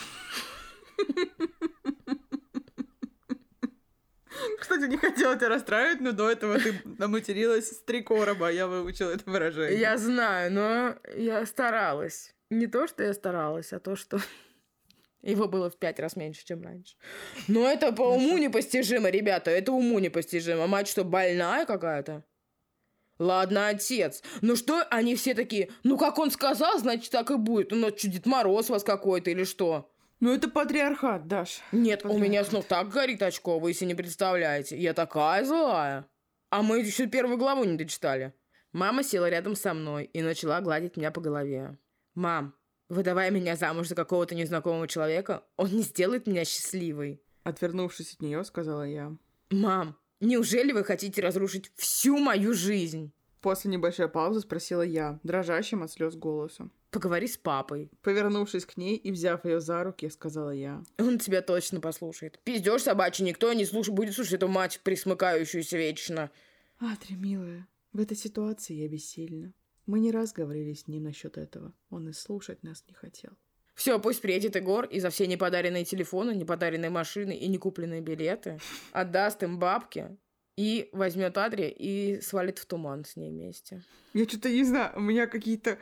Кстати, 4.59 4.89
не 4.89 4.97
хотела 4.97 5.37
тебя 5.37 5.47
расстраивать, 5.47 6.01
но 6.01 6.11
до 6.11 6.29
этого 6.29 6.59
ты 6.59 6.81
наматерилась 6.99 7.71
с 7.71 7.81
три 7.83 8.03
короба, 8.03 8.51
я 8.51 8.67
выучила 8.67 9.11
это 9.11 9.29
выражение. 9.31 9.79
Я 9.79 9.97
знаю, 9.97 10.51
но 10.51 10.95
я 11.15 11.45
старалась. 11.45 12.35
Не 12.49 12.67
то, 12.67 12.85
что 12.85 13.03
я 13.03 13.13
старалась, 13.13 13.71
а 13.71 13.79
то, 13.79 13.95
что 13.95 14.19
его 15.21 15.47
было 15.47 15.69
в 15.69 15.79
пять 15.79 16.01
раз 16.01 16.17
меньше, 16.17 16.45
чем 16.45 16.63
раньше. 16.63 16.97
Но 17.47 17.65
это 17.65 17.93
по 17.93 18.03
уму 18.03 18.37
непостижимо, 18.37 19.09
ребята. 19.09 19.51
Это 19.51 19.71
уму 19.71 19.99
непостижимо. 19.99 20.67
Мать 20.67 20.89
что, 20.89 21.05
больная 21.05 21.65
какая-то? 21.65 22.25
Ладно, 23.17 23.69
отец. 23.69 24.21
Ну 24.41 24.55
что, 24.55 24.83
они 24.89 25.15
все 25.15 25.33
такие, 25.33 25.69
ну 25.83 25.97
как 25.97 26.19
он 26.19 26.31
сказал, 26.31 26.79
значит 26.79 27.11
так 27.11 27.31
и 27.31 27.35
будет. 27.37 27.71
Ну 27.71 27.89
что, 27.95 28.09
Дед 28.09 28.25
Мороз 28.25 28.69
вас 28.69 28.83
какой-то 28.83 29.31
или 29.31 29.43
что? 29.43 29.91
Ну 30.19 30.33
это 30.33 30.49
патриархат, 30.49 31.27
Даш. 31.27 31.61
Нет, 31.71 32.03
патриархат. 32.03 32.21
у 32.21 32.23
меня 32.23 32.43
снова 32.43 32.65
так 32.65 32.89
горит 32.89 33.21
очко, 33.21 33.59
вы 33.59 33.73
себе 33.73 33.87
не 33.87 33.95
представляете. 33.95 34.77
Я 34.77 34.93
такая 34.93 35.45
злая. 35.45 36.07
А 36.49 36.61
мы 36.61 36.79
еще 36.79 37.07
первую 37.07 37.37
главу 37.37 37.63
не 37.63 37.77
дочитали. 37.77 38.33
Мама 38.71 39.03
села 39.03 39.29
рядом 39.29 39.55
со 39.55 39.73
мной 39.73 40.05
и 40.05 40.21
начала 40.21 40.59
гладить 40.59 40.97
меня 40.97 41.09
по 41.09 41.21
голове. 41.21 41.77
«Мам, 42.13 42.53
выдавая 42.89 43.31
меня 43.31 43.55
замуж 43.55 43.87
за 43.87 43.95
какого-то 43.95 44.35
незнакомого 44.35 44.87
человека, 44.87 45.45
он 45.55 45.69
не 45.71 45.81
сделает 45.81 46.27
меня 46.27 46.43
счастливой». 46.43 47.21
Отвернувшись 47.43 48.13
от 48.13 48.21
нее, 48.21 48.43
сказала 48.43 48.83
я. 48.83 49.15
«Мам, 49.49 49.97
неужели 50.19 50.71
вы 50.71 50.83
хотите 50.83 51.21
разрушить 51.21 51.71
всю 51.75 52.17
мою 52.17 52.53
жизнь?» 52.53 53.11
После 53.41 53.69
небольшой 53.69 54.09
паузы 54.09 54.39
спросила 54.39 54.81
я, 54.81 55.19
дрожащим 55.21 55.83
от 55.83 55.91
слез 55.91 56.15
голосом. 56.15 56.71
«Поговори 56.89 57.27
с 57.27 57.37
папой». 57.37 57.91
Повернувшись 58.01 58.65
к 58.65 58.75
ней 58.75 58.95
и 58.95 59.11
взяв 59.11 59.45
ее 59.45 59.59
за 59.59 59.83
руки, 59.83 60.09
сказала 60.09 60.49
я. 60.49 60.83
Он 60.97 61.19
тебя 61.19 61.43
точно 61.43 61.79
послушает. 61.79 62.39
Пиздешь 62.43 62.81
собачий, 62.81 63.23
никто 63.23 63.53
не 63.53 63.65
слуш... 63.65 63.89
будет 63.89 64.15
слушать 64.15 64.33
эту 64.33 64.47
мать, 64.47 64.79
присмыкающуюся 64.83 65.77
вечно. 65.77 66.31
Атри, 66.79 67.15
милая, 67.15 67.67
в 67.93 67.99
этой 67.99 68.17
ситуации 68.17 68.73
я 68.73 68.87
бессильна. 68.87 69.53
Мы 69.85 69.99
не 69.99 70.11
раз 70.11 70.33
говорили 70.33 70.73
с 70.73 70.87
ним 70.87 71.03
насчет 71.03 71.37
этого. 71.37 71.71
Он 71.91 72.09
и 72.09 72.13
слушать 72.13 72.63
нас 72.63 72.83
не 72.87 72.95
хотел. 72.95 73.33
Все, 73.75 73.99
пусть 73.99 74.21
приедет 74.21 74.55
Егор 74.55 74.85
и 74.85 74.99
за 74.99 75.09
все 75.09 75.27
неподаренные 75.27 75.83
телефоны, 75.83 76.31
неподаренные 76.31 76.89
машины 76.89 77.35
и 77.35 77.47
некупленные 77.47 78.01
билеты 78.01 78.59
отдаст 78.91 79.43
им 79.43 79.59
бабки 79.59 80.17
и 80.57 80.89
возьмет 80.93 81.37
Адри 81.37 81.67
и 81.67 82.21
свалит 82.21 82.57
в 82.59 82.65
туман 82.65 83.03
с 83.03 83.17
ней 83.17 83.31
вместе. 83.31 83.83
Я 84.13 84.23
что-то 84.23 84.49
не 84.49 84.63
знаю, 84.63 84.93
у 84.95 85.01
меня 85.01 85.27
какие-то 85.27 85.77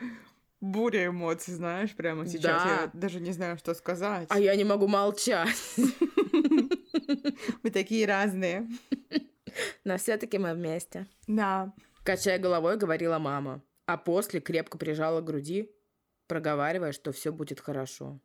буря 0.60 1.06
эмоций, 1.06 1.54
знаешь, 1.54 1.94
прямо 1.94 2.26
сейчас. 2.26 2.62
Да. 2.62 2.80
Я 2.82 2.90
даже 2.92 3.20
не 3.20 3.32
знаю, 3.32 3.56
что 3.58 3.74
сказать. 3.74 4.26
А 4.30 4.40
я 4.40 4.56
не 4.56 4.64
могу 4.64 4.88
молчать. 4.88 5.56
Мы 7.62 7.70
такие 7.70 8.06
разные. 8.06 8.68
Но 9.84 9.96
все-таки 9.98 10.38
мы 10.38 10.54
вместе. 10.54 11.06
Да. 11.28 11.72
Качая 12.02 12.38
головой, 12.38 12.76
говорила 12.76 13.18
мама. 13.18 13.62
А 13.86 13.96
после 13.96 14.40
крепко 14.40 14.78
прижала 14.78 15.20
к 15.20 15.24
груди, 15.24 15.70
проговаривая, 16.34 16.90
что 16.90 17.12
все 17.12 17.30
будет 17.30 17.60
хорошо. 17.60 18.20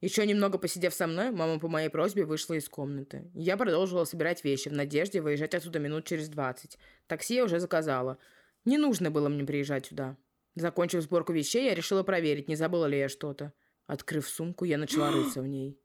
Еще 0.00 0.26
немного 0.26 0.58
посидев 0.58 0.92
со 0.92 1.06
мной, 1.06 1.30
мама 1.30 1.60
по 1.60 1.68
моей 1.68 1.88
просьбе 1.88 2.24
вышла 2.24 2.54
из 2.54 2.68
комнаты. 2.68 3.30
Я 3.34 3.56
продолжила 3.56 4.04
собирать 4.04 4.42
вещи 4.42 4.68
в 4.68 4.72
надежде 4.72 5.20
выезжать 5.20 5.54
отсюда 5.54 5.78
минут 5.78 6.06
через 6.06 6.28
двадцать. 6.28 6.76
Такси 7.06 7.36
я 7.36 7.44
уже 7.44 7.60
заказала. 7.60 8.18
Не 8.64 8.78
нужно 8.78 9.12
было 9.12 9.28
мне 9.28 9.44
приезжать 9.44 9.86
сюда. 9.86 10.16
Закончив 10.56 11.02
сборку 11.02 11.32
вещей, 11.32 11.66
я 11.66 11.74
решила 11.76 12.02
проверить, 12.02 12.48
не 12.48 12.56
забыла 12.56 12.86
ли 12.86 12.98
я 12.98 13.08
что-то. 13.08 13.52
Открыв 13.86 14.28
сумку, 14.28 14.64
я 14.64 14.76
начала 14.76 15.12
рыться 15.12 15.40
в 15.40 15.46
ней. 15.46 15.80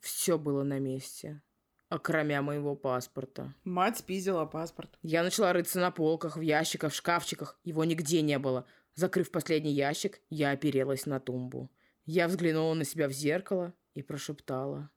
Все 0.00 0.36
было 0.36 0.64
на 0.64 0.78
месте, 0.78 1.40
окромя 1.88 2.42
моего 2.42 2.76
паспорта. 2.76 3.54
Мать 3.64 3.96
спиздила 3.96 4.44
паспорт. 4.44 4.98
Я 5.00 5.22
начала 5.22 5.54
рыться 5.54 5.80
на 5.80 5.90
полках, 5.90 6.36
в 6.36 6.42
ящиках, 6.42 6.92
в 6.92 6.96
шкафчиках. 6.96 7.58
Его 7.64 7.84
нигде 7.86 8.20
не 8.20 8.38
было. 8.38 8.66
Закрыв 8.98 9.30
последний 9.30 9.74
ящик, 9.74 10.20
я 10.28 10.50
оперелась 10.50 11.06
на 11.06 11.20
тумбу. 11.20 11.70
Я 12.04 12.26
взглянула 12.26 12.74
на 12.74 12.84
себя 12.84 13.06
в 13.06 13.12
зеркало 13.12 13.72
и 13.94 14.02
прошептала. 14.02 14.90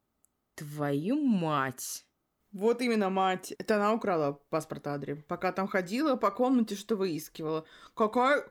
«Твою 0.56 1.22
мать!» 1.22 2.08
Вот 2.52 2.82
именно 2.82 3.12
мать. 3.12 3.54
Это 3.60 3.76
она 3.76 3.94
украла 3.94 4.40
паспорт 4.50 4.88
Адри. 4.88 5.14
Пока 5.28 5.52
там 5.52 5.68
ходила 5.68 6.16
по 6.16 6.32
комнате, 6.32 6.74
что 6.76 6.96
выискивала. 6.96 7.64
Какая... 7.94 8.44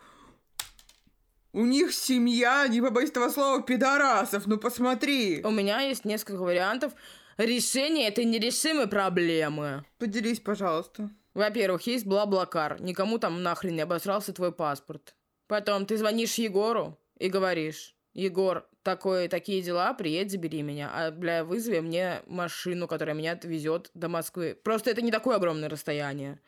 У 1.52 1.64
них 1.64 1.92
семья, 1.94 2.68
не 2.68 2.80
побоюсь 2.80 3.10
этого 3.10 3.28
слова, 3.28 3.60
пидорасов. 3.60 4.46
Ну 4.46 4.56
посмотри. 4.56 5.42
У 5.42 5.50
меня 5.50 5.80
есть 5.80 6.04
несколько 6.04 6.42
вариантов 6.42 6.92
решения 7.38 8.06
этой 8.06 8.24
нерешимой 8.24 8.86
проблемы. 8.86 9.84
Поделись, 9.98 10.38
пожалуйста. 10.38 11.10
Во-первых, 11.34 11.88
есть 11.88 12.06
бла-блакар. 12.06 12.80
Никому 12.80 13.18
там 13.18 13.42
нахрен 13.42 13.74
не 13.74 13.80
обосрался 13.80 14.32
твой 14.32 14.52
паспорт. 14.52 15.16
Потом 15.50 15.84
ты 15.84 15.96
звонишь 15.96 16.34
Егору 16.34 16.96
и 17.18 17.28
говоришь, 17.28 17.96
Егор, 18.12 18.68
такое, 18.84 19.28
такие 19.28 19.62
дела, 19.62 19.92
приедь, 19.94 20.30
забери 20.30 20.62
меня. 20.62 20.92
А, 20.94 21.10
бля, 21.10 21.44
вызови 21.44 21.80
мне 21.80 22.22
машину, 22.26 22.86
которая 22.86 23.16
меня 23.16 23.32
отвезет 23.32 23.90
до 23.94 24.08
Москвы. 24.08 24.56
Просто 24.62 24.92
это 24.92 25.02
не 25.02 25.10
такое 25.10 25.38
огромное 25.38 25.68
расстояние. 25.68 26.38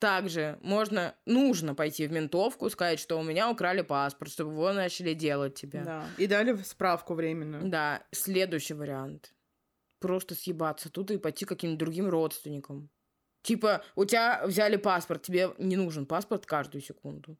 Также 0.00 0.58
можно, 0.62 1.14
нужно 1.26 1.76
пойти 1.76 2.08
в 2.08 2.10
ментовку, 2.10 2.68
сказать, 2.70 2.98
что 2.98 3.20
у 3.20 3.22
меня 3.22 3.48
украли 3.48 3.82
паспорт, 3.82 4.32
чтобы 4.32 4.50
его 4.50 4.72
начали 4.72 5.14
делать 5.14 5.54
тебе. 5.54 5.84
Да. 5.84 6.04
И 6.18 6.26
дали 6.26 6.56
справку 6.64 7.14
временную. 7.14 7.68
Да, 7.68 8.02
следующий 8.10 8.74
вариант. 8.74 9.32
Просто 10.00 10.34
съебаться 10.34 10.90
тут 10.90 11.12
и 11.12 11.18
пойти 11.18 11.44
к 11.44 11.50
каким-нибудь 11.50 11.78
другим 11.78 12.08
родственникам. 12.08 12.90
Типа, 13.42 13.84
у 13.94 14.04
тебя 14.04 14.42
взяли 14.44 14.74
паспорт, 14.74 15.22
тебе 15.22 15.50
не 15.58 15.76
нужен 15.76 16.04
паспорт 16.04 16.46
каждую 16.46 16.82
секунду. 16.82 17.38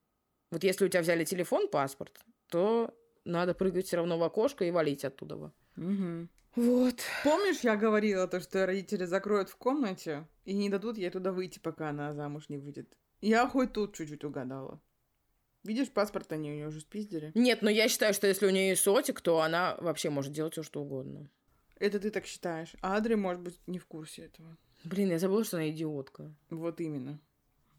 Вот 0.54 0.62
если 0.62 0.84
у 0.84 0.88
тебя 0.88 1.02
взяли 1.02 1.24
телефон, 1.24 1.66
паспорт, 1.66 2.20
то 2.48 2.94
надо 3.24 3.54
прыгать 3.54 3.86
все 3.86 3.96
равно 3.96 4.18
в 4.18 4.22
окошко 4.22 4.64
и 4.64 4.70
валить 4.70 5.04
оттуда. 5.04 5.52
Угу. 5.76 6.28
Вот. 6.54 7.00
Помнишь, 7.24 7.62
я 7.62 7.74
говорила 7.74 8.28
то, 8.28 8.38
что 8.38 8.64
родители 8.64 9.04
закроют 9.04 9.48
в 9.48 9.56
комнате 9.56 10.28
и 10.44 10.54
не 10.54 10.70
дадут 10.70 10.96
ей 10.96 11.10
туда 11.10 11.32
выйти, 11.32 11.58
пока 11.58 11.88
она 11.88 12.14
замуж 12.14 12.48
не 12.50 12.58
выйдет? 12.58 12.96
Я 13.20 13.48
хоть 13.48 13.72
тут 13.72 13.96
чуть-чуть 13.96 14.22
угадала. 14.22 14.80
Видишь, 15.64 15.90
паспорт 15.90 16.30
они 16.30 16.52
у 16.52 16.54
нее 16.54 16.68
уже 16.68 16.78
спиздили. 16.78 17.32
Нет, 17.34 17.62
но 17.62 17.68
я 17.68 17.88
считаю, 17.88 18.14
что 18.14 18.28
если 18.28 18.46
у 18.46 18.50
нее 18.50 18.68
есть 18.68 18.82
сотик, 18.82 19.20
то 19.22 19.40
она 19.40 19.76
вообще 19.80 20.08
может 20.08 20.32
делать 20.32 20.52
все, 20.52 20.62
что 20.62 20.82
угодно. 20.82 21.28
Это 21.80 21.98
ты 21.98 22.10
так 22.10 22.26
считаешь. 22.26 22.76
А 22.80 22.94
Адри, 22.94 23.16
может 23.16 23.42
быть, 23.42 23.58
не 23.66 23.80
в 23.80 23.86
курсе 23.86 24.26
этого. 24.26 24.56
Блин, 24.84 25.10
я 25.10 25.18
забыла, 25.18 25.42
что 25.42 25.56
она 25.56 25.68
идиотка. 25.70 26.32
Вот 26.50 26.80
именно. 26.80 27.18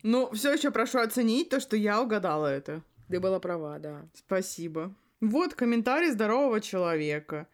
Ну, 0.07 0.29
все 0.33 0.53
еще 0.53 0.69
прошу 0.69 1.00
оценить 1.00 1.50
то, 1.50 1.59
что 1.59 1.75
я 1.75 2.00
угадала 2.00 2.45
это. 2.45 2.83
Ты 3.09 3.19
была 3.19 3.39
права, 3.39 3.79
да. 3.79 4.07
Спасибо. 4.13 4.93
Вот 5.19 5.55
комментарий 5.55 6.12
здорового 6.12 6.62
человека. 6.62 7.47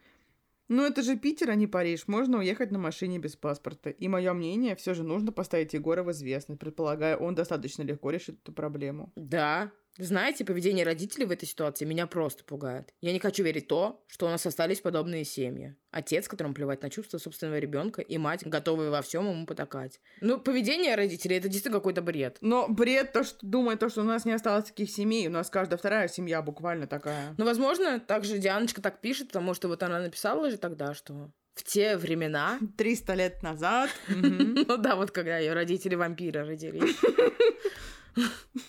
Ну, 0.68 0.84
это 0.84 1.00
же 1.00 1.16
Питер, 1.16 1.48
а 1.48 1.54
не 1.54 1.66
Париж. 1.66 2.08
Можно 2.08 2.40
уехать 2.40 2.70
на 2.70 2.78
машине 2.78 3.18
без 3.18 3.36
паспорта. 3.36 3.88
И 3.88 4.06
мое 4.06 4.34
мнение, 4.34 4.76
все 4.76 4.92
же 4.92 5.02
нужно 5.02 5.32
поставить 5.32 5.72
Егора 5.72 6.02
в 6.02 6.10
известность. 6.10 6.60
Предполагаю, 6.60 7.16
он 7.16 7.34
достаточно 7.34 7.84
легко 7.84 8.10
решит 8.10 8.38
эту 8.42 8.52
проблему. 8.52 9.10
Да. 9.16 9.72
Знаете, 9.98 10.44
поведение 10.44 10.84
родителей 10.84 11.26
в 11.26 11.30
этой 11.30 11.46
ситуации 11.46 11.84
меня 11.84 12.06
просто 12.06 12.44
пугает. 12.44 12.94
Я 13.00 13.12
не 13.12 13.18
хочу 13.18 13.42
верить 13.42 13.64
в 13.64 13.68
то, 13.68 14.04
что 14.06 14.26
у 14.26 14.28
нас 14.30 14.44
остались 14.46 14.80
подобные 14.80 15.24
семьи. 15.24 15.76
Отец, 15.90 16.28
которому 16.28 16.54
плевать 16.54 16.82
на 16.82 16.88
чувства 16.88 17.18
собственного 17.18 17.58
ребенка, 17.58 18.00
и 18.00 18.16
мать, 18.16 18.46
готовые 18.46 18.90
во 18.90 19.02
всем 19.02 19.28
ему 19.28 19.46
потакать. 19.46 20.00
Ну, 20.20 20.40
поведение 20.40 20.94
родителей 20.94 21.36
это 21.36 21.48
действительно 21.48 21.78
какой-то 21.78 22.00
бред. 22.00 22.38
Но 22.40 22.68
бред 22.68 23.12
то, 23.12 23.22
что 23.22 23.38
думает 23.42 23.80
то, 23.80 23.90
что 23.90 24.00
у 24.00 24.04
нас 24.04 24.24
не 24.24 24.32
осталось 24.32 24.66
таких 24.66 24.90
семей. 24.90 25.28
У 25.28 25.30
нас 25.30 25.50
каждая 25.50 25.78
вторая 25.78 26.08
семья 26.08 26.40
буквально 26.40 26.86
такая. 26.86 27.34
Ну, 27.36 27.44
возможно, 27.44 28.00
также 28.00 28.38
Дианочка 28.38 28.80
так 28.80 29.00
пишет, 29.00 29.28
потому 29.28 29.52
что 29.52 29.68
вот 29.68 29.82
она 29.82 30.00
написала 30.00 30.50
же 30.50 30.56
тогда, 30.56 30.94
что 30.94 31.30
в 31.54 31.64
те 31.64 31.96
времена... 31.96 32.58
300 32.78 33.14
лет 33.14 33.42
назад. 33.42 33.90
Ну 34.08 34.76
да, 34.78 34.96
вот 34.96 35.10
когда 35.10 35.38
ее 35.38 35.52
родители 35.52 35.94
вампиры 35.94 36.44
родились. 36.44 36.96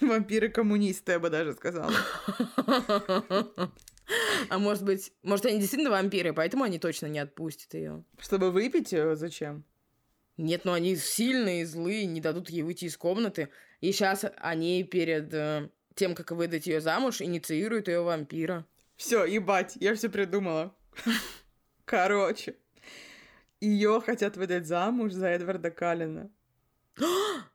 Вампиры-коммунисты, 0.01 1.13
я 1.13 1.19
бы 1.19 1.29
даже 1.29 1.53
сказала. 1.53 1.93
А 4.50 4.59
может 4.59 4.83
быть, 4.83 5.13
может, 5.23 5.45
они 5.45 5.59
действительно 5.59 5.91
вампиры, 5.91 6.33
поэтому 6.33 6.63
они 6.63 6.77
точно 6.77 7.07
не 7.07 7.19
отпустят 7.19 7.73
ее. 7.73 8.03
Чтобы 8.19 8.51
выпить 8.51 8.91
ее, 8.91 9.15
зачем? 9.15 9.63
Нет, 10.38 10.65
ну 10.65 10.73
они 10.73 10.95
сильные, 10.95 11.65
злые, 11.65 12.05
не 12.05 12.19
дадут 12.19 12.50
ей 12.50 12.63
выйти 12.63 12.85
из 12.85 12.97
комнаты. 12.97 13.50
И 13.81 13.91
сейчас 13.91 14.25
они 14.38 14.83
перед 14.83 15.33
э, 15.33 15.69
тем, 15.95 16.15
как 16.15 16.31
выдать 16.31 16.67
ее 16.67 16.81
замуж, 16.81 17.21
инициируют 17.21 17.88
ее 17.88 18.01
вампира. 18.01 18.65
Все, 18.95 19.25
ебать, 19.25 19.77
я 19.79 19.95
все 19.95 20.09
придумала. 20.09 20.75
Короче, 21.85 22.55
ее 23.59 24.01
хотят 24.01 24.38
выдать 24.38 24.65
замуж 24.65 25.12
за 25.13 25.27
Эдварда 25.27 25.71
Каллина. 25.71 26.31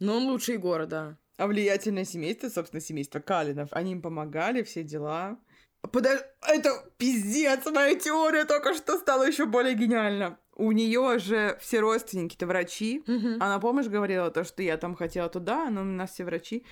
Но 0.00 0.16
он 0.16 0.26
лучший 0.26 0.54
Егора, 0.54 0.86
да. 0.86 1.16
А 1.36 1.46
влиятельное 1.46 2.04
семейство, 2.04 2.48
собственно, 2.48 2.80
семейство 2.80 3.20
Калинов, 3.20 3.68
они 3.72 3.92
им 3.92 4.02
помогали, 4.02 4.62
все 4.62 4.82
дела. 4.82 5.38
Подожди, 5.82 6.24
это 6.46 6.70
пиздец, 6.96 7.64
моя 7.66 7.94
теория 7.94 8.44
только 8.44 8.74
что 8.74 8.98
стала 8.98 9.24
еще 9.24 9.46
более 9.46 9.74
гениальна. 9.74 10.38
У 10.56 10.72
нее 10.72 11.18
же 11.20 11.56
все 11.60 11.78
родственники-то 11.78 12.46
врачи. 12.46 13.04
Мгм. 13.06 13.36
Она, 13.40 13.60
помнишь, 13.60 13.86
говорила 13.86 14.30
то, 14.32 14.42
что 14.42 14.62
я 14.62 14.76
там 14.76 14.96
хотела 14.96 15.28
туда, 15.28 15.70
но 15.70 15.82
у 15.82 15.84
нас 15.84 16.10
все 16.10 16.24
врачи. 16.24 16.64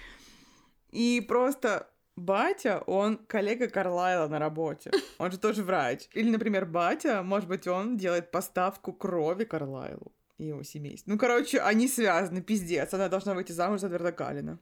И 0.90 1.24
просто 1.28 1.88
батя, 2.16 2.82
он 2.86 3.18
коллега 3.18 3.68
Карлайла 3.68 4.26
на 4.26 4.40
работе. 4.40 4.90
Он 5.18 5.30
же 5.30 5.38
тоже 5.38 5.62
врач. 5.62 6.08
Или, 6.12 6.30
например, 6.30 6.66
батя, 6.66 7.22
может 7.22 7.48
быть, 7.48 7.68
он 7.68 7.96
делает 7.96 8.32
поставку 8.32 8.92
крови 8.92 9.44
Карлайлу 9.44 10.12
и 10.38 10.46
его 10.46 10.62
семейству. 10.62 11.10
Ну, 11.10 11.18
короче, 11.18 11.60
они 11.60 11.88
связаны, 11.88 12.42
пиздец. 12.42 12.92
Она 12.92 13.08
должна 13.08 13.34
выйти 13.34 13.52
замуж 13.52 13.80
за 13.80 13.86
Эдварда. 13.86 14.58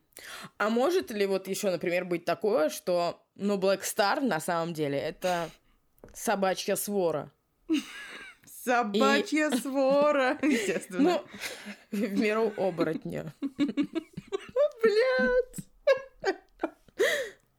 А 0.59 0.71
может 0.71 1.11
ли 1.11 1.27
вот 1.27 1.49
еще, 1.49 1.71
например, 1.71 2.05
быть 2.05 2.25
такое, 2.25 2.71
что, 2.71 3.23
ну, 3.35 3.59
Black 3.59 3.83
Star 3.83 4.21
на 4.21 4.41
самом 4.41 4.75
деле 4.75 4.99
это 4.99 5.51
собачья 6.13 6.77
свора? 6.77 7.33
Собачья 8.65 9.51
свора, 9.51 10.39
естественно. 10.43 11.01
Ну, 11.01 11.25
в 11.91 12.19
меру 12.19 12.53
оборотня. 12.57 13.35
Блядь. 14.83 15.59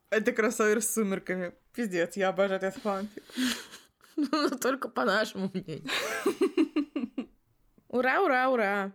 Это 0.09 0.31
кроссовер 0.31 0.81
с 0.81 0.93
сумерками. 0.93 1.53
Пиздец, 1.73 2.15
я 2.15 2.29
обожаю 2.29 2.61
этот 2.61 2.81
фанфик. 2.81 3.23
Ну, 4.17 4.49
только 4.49 4.87
по 4.87 5.03
нашему 5.03 5.51
мнению. 5.53 5.89
Ура, 7.95 8.21
ура, 8.21 8.49
ура! 8.49 8.91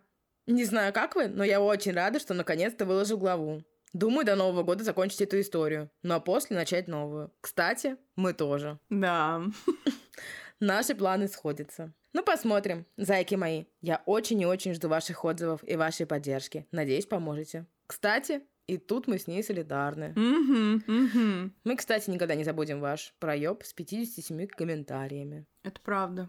Не 0.47 0.63
знаю, 0.65 0.93
как 0.93 1.17
вы, 1.17 1.29
но 1.29 1.43
я 1.43 1.63
очень 1.63 1.93
рада, 1.93 2.19
что 2.19 2.35
наконец-то 2.35 2.85
выложил 2.85 3.17
главу. 3.17 3.65
Думаю, 3.95 4.27
до 4.27 4.37
Нового 4.37 4.63
года 4.63 4.85
закончить 4.85 5.23
эту 5.23 5.41
историю, 5.41 5.91
ну 6.03 6.13
а 6.13 6.21
после 6.21 6.55
начать 6.55 6.87
новую. 6.87 7.33
Кстати, 7.41 7.97
мы 8.15 8.35
тоже. 8.35 8.79
Да. 8.91 9.41
Наши 10.61 10.95
планы 10.95 11.29
сходятся. 11.29 11.95
Ну, 12.13 12.23
посмотрим, 12.23 12.85
зайки 12.99 13.37
мои. 13.37 13.65
Я 13.81 14.03
очень 14.05 14.39
и 14.43 14.45
очень 14.45 14.75
жду 14.75 14.91
ваших 14.91 15.25
отзывов 15.25 15.65
и 15.67 15.77
вашей 15.77 16.05
поддержки. 16.05 16.67
Надеюсь, 16.71 17.07
поможете. 17.07 17.65
Кстати, 17.87 18.43
и 18.67 18.77
тут 18.77 19.09
мы 19.09 19.19
с 19.19 19.27
ней 19.27 19.43
солидарны. 19.43 20.13
Мгм, 20.15 20.85
мгм. 20.87 21.55
Мы, 21.65 21.77
кстати, 21.77 22.11
никогда 22.11 22.35
не 22.35 22.45
забудем 22.45 22.81
ваш 22.81 23.15
проеб 23.19 23.63
с 23.65 23.73
57 23.73 24.47
комментариями. 24.49 25.47
Это 25.63 25.81
правда. 25.81 26.29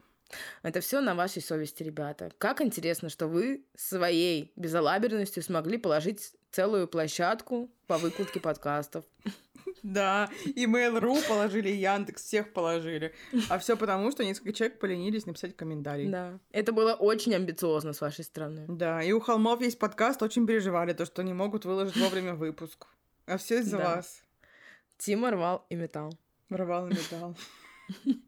Это 0.63 0.81
все 0.81 1.01
на 1.01 1.15
вашей 1.15 1.41
совести, 1.41 1.83
ребята. 1.83 2.31
Как 2.38 2.61
интересно, 2.61 3.09
что 3.09 3.27
вы 3.27 3.65
своей 3.75 4.51
безалаберностью 4.55 5.43
смогли 5.43 5.77
положить 5.77 6.33
целую 6.51 6.88
площадку 6.88 7.69
по 7.88 7.97
выкладке 7.97 8.39
подкастов. 8.39 9.05
Да, 9.83 10.29
и 10.45 10.65
Mail.ru 10.65 11.27
положили, 11.27 11.69
и 11.69 11.75
Яндекс, 11.77 12.23
всех 12.23 12.53
положили. 12.53 13.13
А 13.50 13.57
все 13.57 13.75
потому, 13.77 14.11
что 14.11 14.23
несколько 14.23 14.53
человек 14.53 14.79
поленились 14.79 15.25
написать 15.25 15.55
комментарий. 15.55 16.07
Да. 16.09 16.39
Это 16.51 16.71
было 16.71 16.93
очень 16.93 17.33
амбициозно 17.33 17.93
с 17.93 18.01
вашей 18.01 18.23
стороны. 18.23 18.65
Да, 18.67 19.01
и 19.01 19.11
у 19.11 19.19
Холмов 19.19 19.61
есть 19.61 19.79
подкаст, 19.79 20.21
очень 20.21 20.45
переживали, 20.45 20.93
то, 20.93 21.05
что 21.05 21.23
не 21.23 21.33
могут 21.33 21.65
выложить 21.65 21.95
вовремя 21.97 22.33
выпуск. 22.35 22.86
А 23.25 23.38
все 23.38 23.60
из-за 23.60 23.77
Да. 23.77 23.84
вас. 23.95 24.21
Тима 24.97 25.32
рвал 25.32 25.65
и 25.69 25.75
металл. 25.75 26.12
Рвал 26.49 26.88
и 26.88 26.91
металл. 26.91 27.36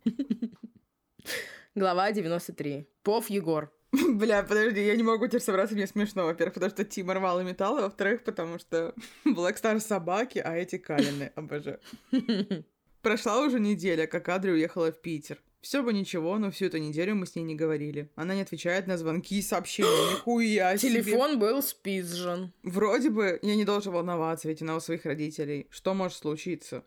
Глава 1.75 2.11
93. 2.11 2.87
Пов 3.01 3.31
Егор. 3.31 3.71
Бля, 3.91 4.43
подожди, 4.43 4.85
я 4.85 4.95
не 4.95 5.01
могу 5.01 5.25
теперь 5.25 5.41
собраться, 5.41 5.73
мне 5.73 5.87
смешно. 5.87 6.25
Во-первых, 6.25 6.53
потому 6.53 6.69
что 6.69 6.85
Тима 6.85 7.15
рвал 7.15 7.41
и 7.41 7.43
металл, 7.43 7.79
а 7.79 7.81
во-вторых, 7.81 8.23
потому 8.23 8.59
что 8.59 8.93
Black 9.25 9.59
Star 9.59 9.79
собаки, 9.79 10.37
а 10.37 10.55
эти 10.55 10.77
калины, 10.77 11.31
обожаю. 11.35 11.79
Прошла 13.01 13.39
уже 13.39 13.59
неделя, 13.59 14.05
как 14.05 14.29
Адри 14.29 14.51
уехала 14.51 14.91
в 14.91 15.01
Питер. 15.01 15.41
Все 15.61 15.81
бы 15.81 15.93
ничего, 15.93 16.37
но 16.37 16.51
всю 16.51 16.65
эту 16.65 16.77
неделю 16.77 17.15
мы 17.15 17.25
с 17.25 17.35
ней 17.35 17.43
не 17.43 17.55
говорили. 17.55 18.11
Она 18.15 18.35
не 18.35 18.41
отвечает 18.41 18.85
на 18.85 18.95
звонки 18.95 19.39
и 19.39 19.41
сообщения. 19.41 19.89
Нихуя 20.11 20.77
себе. 20.77 21.01
Телефон 21.01 21.39
был 21.39 21.63
спизжен. 21.63 22.53
Вроде 22.61 23.09
бы 23.09 23.39
я 23.41 23.55
не 23.55 23.65
должен 23.65 23.93
волноваться, 23.93 24.47
ведь 24.47 24.61
она 24.61 24.75
у 24.75 24.79
своих 24.79 25.05
родителей. 25.05 25.65
Что 25.71 25.95
может 25.95 26.17
случиться? 26.17 26.83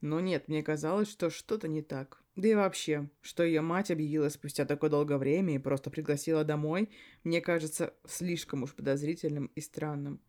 Но 0.00 0.18
нет, 0.20 0.48
мне 0.48 0.62
казалось, 0.62 1.10
что 1.10 1.28
что-то 1.28 1.68
не 1.68 1.82
так. 1.82 2.22
Да 2.40 2.48
и 2.48 2.54
вообще, 2.54 3.06
что 3.20 3.42
ее 3.42 3.60
мать 3.60 3.90
объявила 3.90 4.30
спустя 4.30 4.64
такое 4.64 4.88
долгое 4.88 5.18
время 5.18 5.54
и 5.56 5.58
просто 5.58 5.90
пригласила 5.90 6.42
домой, 6.42 6.88
мне 7.22 7.42
кажется 7.42 7.92
слишком 8.08 8.62
уж 8.62 8.74
подозрительным 8.74 9.50
и 9.54 9.60
странным. 9.60 10.22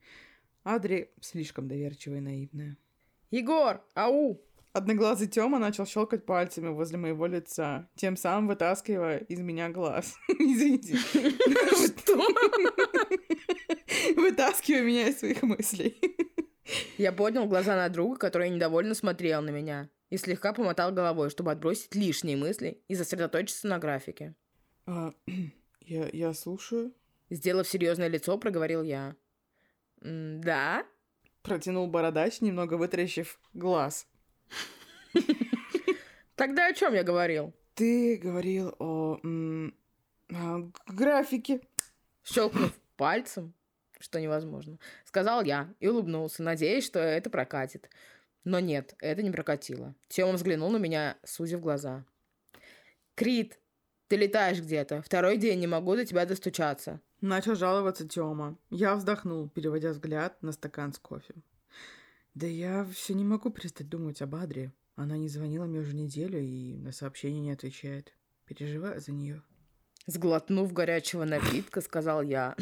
Адри 0.66 1.10
слишком 1.22 1.70
доверчивая 1.70 2.18
и 2.18 2.22
наивная. 2.22 2.78
Егор, 3.30 3.82
ау! 3.96 4.42
Одноглазый 4.74 5.30
Тёма 5.30 5.58
начал 5.58 5.86
щелкать 5.86 6.26
пальцами 6.26 6.68
возле 6.68 6.98
моего 6.98 7.28
лица, 7.28 7.88
тем 7.96 8.18
самым 8.18 8.50
вытаскивая 8.50 9.20
из 9.20 9.40
меня 9.40 9.70
глаз. 9.70 10.18
Извините. 10.28 10.98
Что? 10.98 12.28
Вытаскивая 14.18 14.84
меня 14.84 15.08
из 15.08 15.20
своих 15.20 15.44
мыслей. 15.44 15.98
Я 16.98 17.14
поднял 17.14 17.46
глаза 17.46 17.78
на 17.78 17.88
друга, 17.88 18.18
который 18.18 18.50
недовольно 18.50 18.96
смотрел 18.96 19.42
на 19.42 19.52
меня, 19.52 19.90
и 20.12 20.18
слегка 20.18 20.54
помотал 20.54 20.92
головой, 20.92 21.32
чтобы 21.32 21.52
отбросить 21.52 21.96
лишние 21.96 22.38
мысли 22.38 22.84
и 22.88 22.96
сосредоточиться 22.96 23.68
на 23.68 23.80
графике. 23.80 24.36
А, 24.86 25.14
Я 25.82 26.08
я 26.14 26.34
слушаю. 26.34 26.94
Сделав 27.30 27.68
серьезное 27.68 28.08
лицо, 28.08 28.38
проговорил 28.38 28.84
я. 28.84 29.16
«М, 30.02 30.42
Да? 30.42 30.86
Протянул 31.42 31.88
бородач, 31.88 32.42
немного 32.42 32.76
вытаращив 32.76 33.40
глаз. 33.54 34.08
Тогда 36.36 36.68
о 36.68 36.74
чем 36.74 36.94
я 36.94 37.04
говорил? 37.04 37.54
Ты 37.74 38.18
говорил 38.18 38.76
о, 38.80 39.20
о 40.30 40.72
графике. 40.88 41.62
Щелкнув 42.24 42.74
пальцем, 42.96 43.54
что 44.00 44.22
невозможно, 44.22 44.78
сказал 45.06 45.44
я 45.44 45.74
и 45.80 45.88
улыбнулся, 45.88 46.44
надеясь, 46.44 46.86
что 46.86 47.00
это 47.00 47.30
прокатит. 47.32 47.90
Но 48.44 48.60
нет, 48.60 48.96
это 49.00 49.22
не 49.22 49.32
прокатило. 49.32 49.94
Тёма 50.08 50.34
взглянул 50.34 50.72
на 50.72 50.78
меня, 50.78 51.18
сузив 51.24 51.62
глаза. 51.62 52.06
«Крит, 53.16 53.60
ты 54.08 54.16
летаешь 54.16 54.60
где-то. 54.60 55.02
Второй 55.04 55.38
день 55.38 55.60
не 55.60 55.68
могу 55.68 55.96
до 55.96 56.06
тебя 56.06 56.26
достучаться». 56.26 57.00
Начал 57.22 57.54
жаловаться 57.54 58.08
Тёма. 58.08 58.58
Я 58.72 58.96
вздохнул, 58.96 59.48
переводя 59.48 59.92
взгляд 59.92 60.42
на 60.42 60.52
стакан 60.52 60.92
с 60.92 60.98
кофе. 60.98 61.36
Да 62.34 62.48
я 62.48 62.84
все 62.86 63.14
не 63.14 63.24
могу 63.24 63.52
перестать 63.52 63.90
думать 63.90 64.24
об 64.24 64.34
Адре. 64.34 64.72
Она 64.96 65.18
не 65.18 65.28
звонила 65.28 65.66
мне 65.66 65.80
уже 65.80 65.94
неделю 65.94 66.40
и 66.40 66.78
на 66.78 66.92
сообщения 66.92 67.42
не 67.42 67.52
отвечает. 67.52 68.14
Переживаю 68.46 69.00
за 69.00 69.12
нее. 69.12 69.44
Сглотнув 70.08 70.74
горячего 70.74 71.26
напитка, 71.26 71.82
сказал 71.82 72.24
я. 72.24 72.56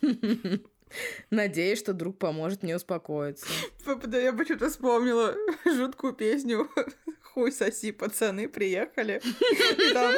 Надеюсь, 1.30 1.78
что 1.78 1.92
друг 1.92 2.18
поможет 2.18 2.62
мне 2.62 2.76
успокоиться. 2.76 3.46
Я 3.86 4.32
почему-то 4.32 4.68
вспомнила 4.70 5.34
жуткую 5.64 6.14
песню 6.14 6.68
«Хуй 7.22 7.52
соси, 7.52 7.92
пацаны, 7.92 8.48
приехали». 8.48 9.20
И 9.22 9.92
там... 9.92 10.14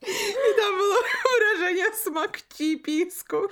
И 0.00 0.56
там 0.56 0.78
было 0.78 0.96
выражение 1.24 1.92
«смокчи 1.94 2.76
писку». 2.76 3.50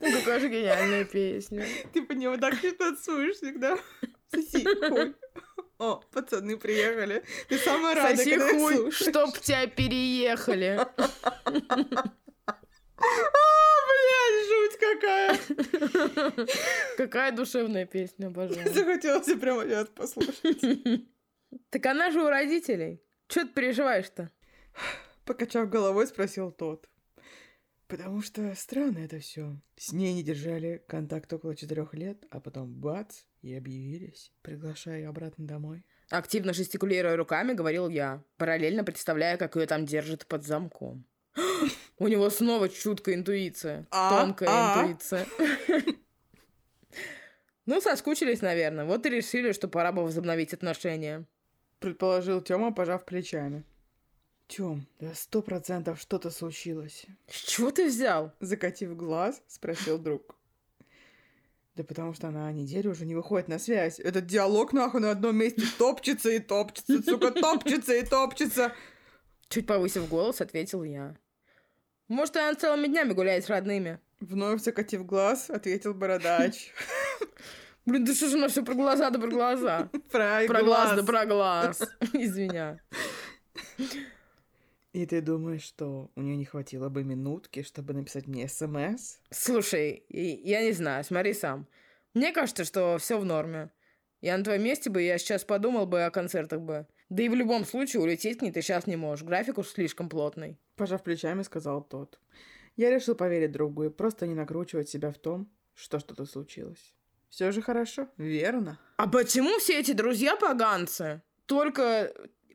Ну, 0.00 0.12
какая 0.12 0.40
же 0.40 0.48
гениальная 0.48 1.04
песня. 1.04 1.66
Ты 1.92 2.02
по 2.02 2.12
нему 2.12 2.38
так 2.38 2.62
не 2.62 2.70
танцуешь 2.70 3.36
всегда. 3.36 3.78
Соси 4.32 4.64
хуй. 4.64 5.14
О, 5.80 5.96
пацаны 6.12 6.58
приехали. 6.58 7.24
Ты 7.48 7.56
самая 7.56 7.94
рада, 7.94 8.16
Соси 8.18 8.30
когда 8.36 8.48
хуй, 8.50 8.74
слушаешь. 8.76 9.10
чтоб 9.10 9.38
тебя 9.38 9.66
переехали. 9.66 10.78
А, 13.02 13.76
блядь, 13.88 14.46
жуть 14.46 14.76
какая. 14.78 16.56
Какая 16.98 17.32
душевная 17.32 17.86
песня, 17.86 18.26
обожаю. 18.26 18.70
Захотелось 18.74 19.40
прямо 19.40 19.64
сейчас 19.64 19.88
послушать. 19.88 20.60
Так 21.70 21.86
она 21.86 22.10
же 22.10 22.22
у 22.22 22.28
родителей. 22.28 23.02
Чё 23.28 23.42
ты 23.44 23.48
переживаешь-то? 23.48 24.30
Покачав 25.24 25.70
головой, 25.70 26.06
спросил 26.06 26.52
тот. 26.52 26.88
Потому 27.90 28.22
что 28.22 28.54
странно 28.54 28.98
это 28.98 29.18
все. 29.18 29.60
С 29.76 29.92
ней 29.92 30.14
не 30.14 30.22
держали 30.22 30.82
контакт 30.86 31.32
около 31.32 31.56
четырех 31.56 31.92
лет, 31.94 32.24
а 32.30 32.38
потом 32.38 32.72
бац, 32.72 33.22
и 33.42 33.52
объявились, 33.54 34.32
приглашая 34.42 35.08
обратно 35.08 35.46
домой. 35.46 35.84
Активно 36.08 36.52
жестикулируя 36.52 37.16
руками, 37.16 37.52
говорил 37.52 37.88
я, 37.88 38.22
параллельно 38.36 38.84
представляя, 38.84 39.36
как 39.36 39.56
ее 39.56 39.66
там 39.66 39.86
держат 39.86 40.26
под 40.26 40.44
замком. 40.44 41.04
У 41.98 42.06
него 42.06 42.30
снова 42.30 42.68
чуткая 42.68 43.16
интуиция. 43.16 43.86
А? 43.90 44.20
Тонкая 44.20 44.48
А? 44.50 44.82
интуиция. 44.82 45.26
Ну, 47.66 47.80
соскучились, 47.80 48.40
наверное. 48.40 48.84
Вот 48.84 49.06
и 49.06 49.10
решили, 49.10 49.52
что 49.52 49.68
пора 49.68 49.92
бы 49.92 50.02
возобновить 50.02 50.52
отношения. 50.52 51.24
Предположил 51.78 52.40
Тёма, 52.40 52.72
пожав 52.72 53.04
плечами. 53.04 53.62
Тём, 54.50 54.84
да 54.98 55.14
сто 55.14 55.42
процентов 55.42 56.00
что-то 56.00 56.32
случилось. 56.32 57.06
С 57.28 57.36
чего 57.36 57.70
ты 57.70 57.86
взял? 57.86 58.32
Закатив 58.40 58.96
глаз, 58.96 59.40
спросил 59.46 59.96
друг. 59.96 60.34
Да 61.76 61.84
потому 61.84 62.14
что 62.14 62.26
она 62.26 62.50
неделю 62.50 62.90
уже 62.90 63.06
не 63.06 63.14
выходит 63.14 63.46
на 63.46 63.60
связь. 63.60 64.00
Этот 64.00 64.26
диалог 64.26 64.72
нахуй 64.72 65.00
на 65.00 65.12
одном 65.12 65.36
месте 65.36 65.62
топчется 65.78 66.30
и 66.30 66.40
топчется, 66.40 67.00
сука, 67.00 67.30
топчется 67.30 67.94
и 67.94 68.04
топчется. 68.04 68.72
Чуть 69.48 69.68
повысив 69.68 70.08
голос, 70.08 70.40
ответил 70.40 70.82
я. 70.82 71.16
Может, 72.08 72.36
она 72.36 72.56
целыми 72.56 72.88
днями 72.88 73.12
гуляет 73.12 73.44
с 73.44 73.48
родными. 73.48 74.00
Вновь 74.18 74.62
закатив 74.62 75.06
глаз, 75.06 75.48
ответил 75.48 75.94
бородач. 75.94 76.72
Блин, 77.86 78.04
да 78.04 78.12
что 78.14 78.28
же 78.28 78.36
у 78.36 78.40
нас 78.40 78.50
все 78.50 78.64
про 78.64 78.74
глаза 78.74 79.10
да 79.10 79.20
про 79.20 79.28
глаза? 79.28 79.90
Про 80.10 80.44
глаз 80.64 80.96
да 80.96 81.04
про 81.04 81.24
глаз. 81.24 81.82
Извиня. 82.12 82.82
И 84.92 85.06
ты 85.06 85.20
думаешь, 85.20 85.62
что 85.62 86.10
у 86.16 86.20
нее 86.20 86.36
не 86.36 86.44
хватило 86.44 86.88
бы 86.88 87.04
минутки, 87.04 87.62
чтобы 87.62 87.94
написать 87.94 88.26
мне 88.26 88.48
смс? 88.48 89.18
Слушай, 89.30 90.04
я 90.08 90.62
не 90.62 90.72
знаю, 90.72 91.04
смотри 91.04 91.32
сам. 91.32 91.68
Мне 92.12 92.32
кажется, 92.32 92.64
что 92.64 92.98
все 92.98 93.18
в 93.18 93.24
норме. 93.24 93.70
Я 94.20 94.36
на 94.36 94.44
твоем 94.44 94.64
месте 94.64 94.90
бы, 94.90 95.00
я 95.00 95.16
сейчас 95.18 95.44
подумал 95.44 95.86
бы 95.86 96.02
о 96.04 96.10
концертах 96.10 96.60
бы. 96.60 96.86
Да 97.08 97.22
и 97.22 97.28
в 97.28 97.34
любом 97.34 97.64
случае 97.64 98.02
улететь 98.02 98.38
к 98.38 98.42
ней 98.42 98.52
ты 98.52 98.62
сейчас 98.62 98.86
не 98.86 98.96
можешь. 98.96 99.24
График 99.24 99.58
уж 99.58 99.68
слишком 99.68 100.08
плотный. 100.08 100.58
Пожав 100.76 101.02
плечами, 101.02 101.42
сказал 101.42 101.82
тот. 101.82 102.18
Я 102.76 102.90
решил 102.90 103.14
поверить 103.14 103.52
другу 103.52 103.84
и 103.84 103.90
просто 103.90 104.26
не 104.26 104.34
накручивать 104.34 104.88
себя 104.88 105.12
в 105.12 105.18
том, 105.18 105.50
что 105.74 105.98
что-то 106.00 106.24
случилось. 106.26 106.94
Все 107.28 107.52
же 107.52 107.62
хорошо, 107.62 108.08
верно? 108.16 108.78
А 108.96 109.08
почему 109.08 109.58
все 109.58 109.78
эти 109.78 109.92
друзья 109.92 110.36
поганцы? 110.36 111.22
Только 111.46 112.12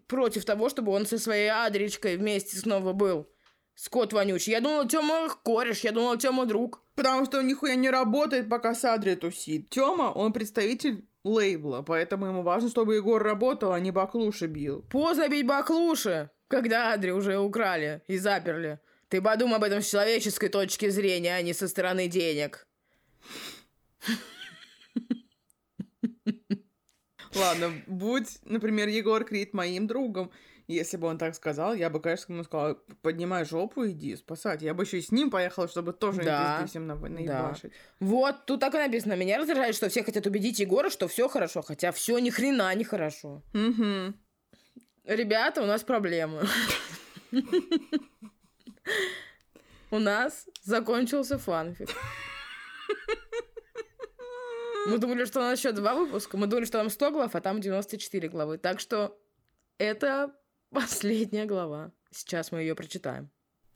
против 0.08 0.46
того, 0.46 0.70
чтобы 0.70 0.92
он 0.92 1.06
со 1.06 1.18
своей 1.18 1.50
Адричкой 1.50 2.18
вместе 2.18 2.58
снова 2.58 2.94
был. 2.94 3.28
Скот 3.76 4.14
вонючий. 4.14 4.54
Я 4.54 4.62
думала, 4.62 4.88
Тёма 4.88 5.30
кореш, 5.44 5.80
я 5.82 5.92
думала, 5.92 6.18
Тёма 6.18 6.46
друг. 6.46 6.82
Потому 6.96 7.26
что 7.26 7.40
он 7.40 7.48
нихуя 7.48 7.76
не 7.76 7.90
работает, 7.90 8.50
пока 8.50 8.74
с 8.74 8.86
Адри 8.86 9.16
тусит. 9.16 9.70
Тёма, 9.70 10.14
он 10.14 10.32
представитель 10.32 11.06
лейбла, 11.26 11.82
поэтому 11.82 12.28
ему 12.28 12.42
важно, 12.42 12.70
чтобы 12.70 12.96
Егор 12.96 13.22
работал, 13.22 13.74
а 13.74 13.80
не 13.80 13.92
баклуши 13.92 14.48
бил. 14.48 14.84
Поздно 14.84 15.28
бить 15.28 15.46
баклуши, 15.46 16.30
когда 16.48 16.94
Адри 16.94 17.12
уже 17.12 17.38
украли 17.38 18.02
и 18.08 18.18
заперли. 18.18 18.80
Ты 19.10 19.22
подумай 19.22 19.58
об 19.58 19.64
этом 19.64 19.82
с 19.82 19.90
человеческой 19.90 20.50
точки 20.50 20.90
зрения, 20.90 21.36
а 21.36 21.42
не 21.42 21.54
со 21.54 21.68
стороны 21.68 22.08
денег. 22.08 22.68
Ладно, 27.36 27.74
будь, 27.88 28.40
например, 28.44 28.88
Егор 28.88 29.24
Крид 29.24 29.54
моим 29.54 29.88
другом, 29.88 30.32
если 30.68 30.98
бы 30.98 31.08
он 31.08 31.18
так 31.18 31.36
сказал, 31.36 31.74
я 31.76 31.90
бы, 31.90 32.00
конечно, 32.00 32.34
ему 32.34 32.44
сказала, 32.44 32.76
поднимай 33.02 33.46
жопу, 33.46 33.86
иди 33.88 34.16
спасать. 34.16 34.62
Я 34.62 34.74
бы 34.74 34.84
еще 34.84 34.98
и 34.98 35.02
с 35.02 35.12
ним 35.12 35.30
поехала, 35.30 35.68
чтобы 35.68 35.94
тоже 35.94 36.24
Да, 36.24 36.60
да, 36.62 36.66
всем 36.66 36.88
на- 36.88 36.96
наебашить. 36.96 37.72
Вот, 38.00 38.46
тут 38.46 38.62
так 38.62 38.74
и 38.74 38.78
написано. 38.78 39.14
Меня 39.14 39.38
раздражает, 39.38 39.76
что 39.76 39.90
все 39.90 40.04
хотят 40.04 40.26
убедить 40.26 40.60
Егора, 40.60 40.90
что 40.90 41.08
все 41.08 41.28
хорошо, 41.28 41.62
хотя 41.62 41.92
все 41.92 42.18
ни 42.20 42.30
хрена 42.32 42.74
не 42.74 42.84
хорошо. 42.84 43.44
Мгм. 43.54 44.16
Ребята, 45.04 45.62
у 45.62 45.66
нас 45.68 45.84
проблемы. 45.84 46.48
У 49.92 50.00
нас 50.00 50.48
закончился 50.64 51.38
фанфик. 51.38 51.90
Мы 54.88 54.98
думали, 55.00 55.26
что 55.26 55.40
у 55.40 55.44
нас 55.44 55.60
еще 55.60 55.72
два 55.72 55.96
выпуска. 55.96 56.38
Мы 56.38 56.48
думали, 56.48 56.66
что 56.66 56.78
там 56.80 56.90
100 56.90 57.12
глав, 57.12 57.36
а 57.36 57.42
там 57.42 57.60
94 57.60 58.30
главы. 58.30 58.58
Так 58.58 58.80
что 58.80 59.18
это 59.78 60.36
последняя 60.70 61.46
глава. 61.46 61.92
Сейчас 62.12 62.52
мы 62.52 62.62
ее 62.62 62.76
прочитаем. 62.76 63.30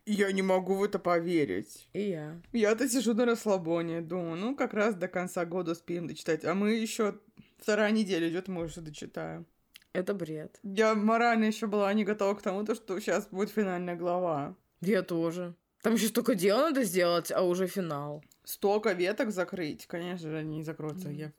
Я 0.05 0.31
не 0.31 0.41
могу 0.41 0.75
в 0.75 0.83
это 0.83 0.97
поверить. 0.97 1.87
И 1.93 2.09
я. 2.09 2.41
Я-то 2.53 2.87
сижу 2.89 3.13
на 3.13 3.25
расслабоне, 3.25 4.01
думаю, 4.01 4.37
ну, 4.37 4.55
как 4.55 4.73
раз 4.73 4.95
до 4.95 5.07
конца 5.07 5.45
года 5.45 5.73
успеем 5.73 6.07
дочитать. 6.07 6.45
А 6.45 6.55
мы 6.55 6.73
еще 6.73 7.19
вторая 7.59 7.91
неделя 7.91 8.27
идет, 8.29 8.47
мы 8.47 8.63
уже 8.63 8.81
дочитаем. 8.81 9.45
Это 9.93 10.13
бред. 10.13 10.59
Я 10.63 10.95
морально 10.95 11.45
еще 11.45 11.67
была 11.67 11.93
не 11.93 12.05
готова 12.05 12.35
к 12.35 12.41
тому, 12.41 12.63
то, 12.63 12.75
что 12.75 12.99
сейчас 12.99 13.27
будет 13.27 13.49
финальная 13.49 13.95
глава. 13.95 14.55
Я 14.81 15.03
тоже. 15.03 15.55
Там 15.81 15.93
еще 15.93 16.07
столько 16.07 16.35
дел 16.35 16.57
надо 16.57 16.83
сделать, 16.83 17.31
а 17.31 17.41
уже 17.43 17.67
финал. 17.67 18.23
Столько 18.43 18.91
веток 18.93 19.31
закрыть, 19.31 19.85
конечно 19.87 20.29
же, 20.29 20.37
они 20.37 20.57
не 20.57 20.63
закроются. 20.63 21.09
Я 21.09 21.31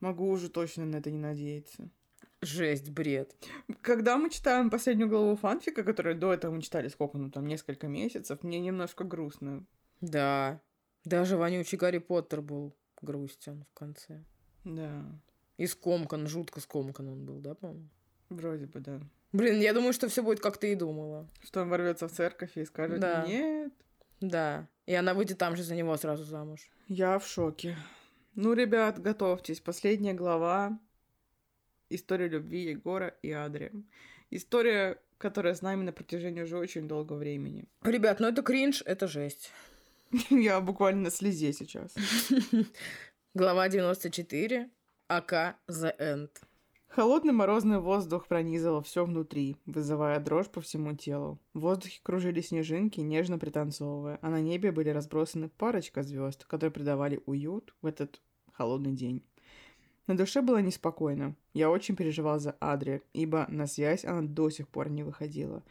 могу 0.00 0.28
уже 0.30 0.48
точно 0.48 0.86
на 0.86 0.96
это 0.96 1.10
не 1.10 1.18
надеяться. 1.18 1.90
Жесть, 2.40 2.90
бред. 2.90 3.34
Когда 3.82 4.16
мы 4.16 4.30
читаем 4.30 4.70
последнюю 4.70 5.08
главу 5.08 5.34
фанфика, 5.36 5.82
которую 5.82 6.16
до 6.16 6.32
этого 6.32 6.54
мы 6.54 6.62
читали 6.62 6.88
сколько, 6.88 7.18
ну 7.18 7.30
там 7.30 7.46
несколько 7.46 7.88
месяцев, 7.88 8.42
мне 8.42 8.60
немножко 8.60 9.04
грустно. 9.04 9.66
Да. 10.00 10.60
Даже 11.04 11.36
вонючий 11.36 11.76
Гарри 11.76 11.98
Поттер 11.98 12.40
был 12.40 12.76
грустен 13.02 13.64
в 13.64 13.78
конце. 13.78 14.24
Да, 14.64 15.04
И 15.56 15.66
скомкан, 15.66 16.26
жутко 16.28 16.60
скомкан 16.60 17.08
он 17.08 17.24
был, 17.24 17.40
да, 17.40 17.54
по-моему? 17.54 17.88
вроде 18.28 18.66
бы, 18.66 18.80
да. 18.80 19.00
Блин, 19.32 19.60
я 19.60 19.72
думаю, 19.74 19.92
что 19.92 20.08
все 20.08 20.22
будет, 20.22 20.40
как 20.40 20.56
ты 20.58 20.72
и 20.72 20.74
думала. 20.74 21.28
Что 21.44 21.62
он 21.62 21.68
ворвется 21.68 22.08
в 22.08 22.12
церковь 22.12 22.56
и 22.56 22.64
скажет, 22.64 23.00
Да. 23.00 23.26
нет, 23.26 23.72
Да. 24.20 24.66
И 24.86 24.94
она 24.94 25.12
выйдет 25.14 25.38
там 25.38 25.54
же 25.56 25.62
за 25.62 25.74
него 25.74 25.96
сразу 25.96 26.24
замуж. 26.24 26.60
Я 26.88 27.18
в 27.18 27.26
шоке. 27.26 27.76
Ну, 28.34 28.54
ребят, 28.54 29.00
готовьтесь. 29.02 29.60
Последняя 29.60 30.14
глава. 30.14 30.78
История 31.90 32.28
любви 32.28 32.70
Егора 32.70 33.14
и 33.22 33.30
Адри. 33.32 33.72
История, 34.30 34.98
которая 35.18 35.54
с 35.54 35.62
нами 35.62 35.82
на 35.84 35.92
протяжении 35.92 36.42
уже 36.42 36.56
очень 36.56 36.88
долгого 36.88 37.18
времени. 37.18 37.64
Ребят, 37.82 38.20
ну 38.20 38.28
это 38.28 38.42
кринж, 38.42 38.82
это 38.86 39.06
жесть. 39.08 39.50
Я 40.30 40.60
буквально 40.60 41.02
на 41.02 41.10
слезе 41.10 41.52
сейчас. 41.52 41.94
Глава 43.34 43.68
94. 43.68 44.70
АК 45.08 45.56
The 45.68 45.98
End. 45.98 46.30
Холодный 46.88 47.34
морозный 47.34 47.80
воздух 47.80 48.26
пронизывал 48.26 48.82
все 48.82 49.04
внутри, 49.04 49.56
вызывая 49.66 50.18
дрожь 50.20 50.48
по 50.48 50.62
всему 50.62 50.96
телу. 50.96 51.38
В 51.52 51.60
воздухе 51.60 52.00
кружили 52.02 52.40
снежинки, 52.40 53.00
нежно 53.00 53.38
пританцовывая, 53.38 54.18
а 54.22 54.30
на 54.30 54.40
небе 54.40 54.72
были 54.72 54.88
разбросаны 54.88 55.50
парочка 55.50 56.02
звезд, 56.02 56.46
которые 56.46 56.72
придавали 56.72 57.22
уют 57.26 57.74
в 57.82 57.86
этот 57.86 58.22
холодный 58.52 58.92
день. 58.92 59.22
На 60.06 60.16
душе 60.16 60.40
было 60.40 60.62
неспокойно. 60.62 61.36
Я 61.52 61.70
очень 61.70 61.94
переживал 61.94 62.40
за 62.40 62.56
Адри, 62.58 63.02
ибо 63.12 63.44
на 63.50 63.66
связь 63.66 64.06
она 64.06 64.22
до 64.22 64.48
сих 64.48 64.66
пор 64.66 64.88
не 64.88 65.02
выходила. 65.02 65.62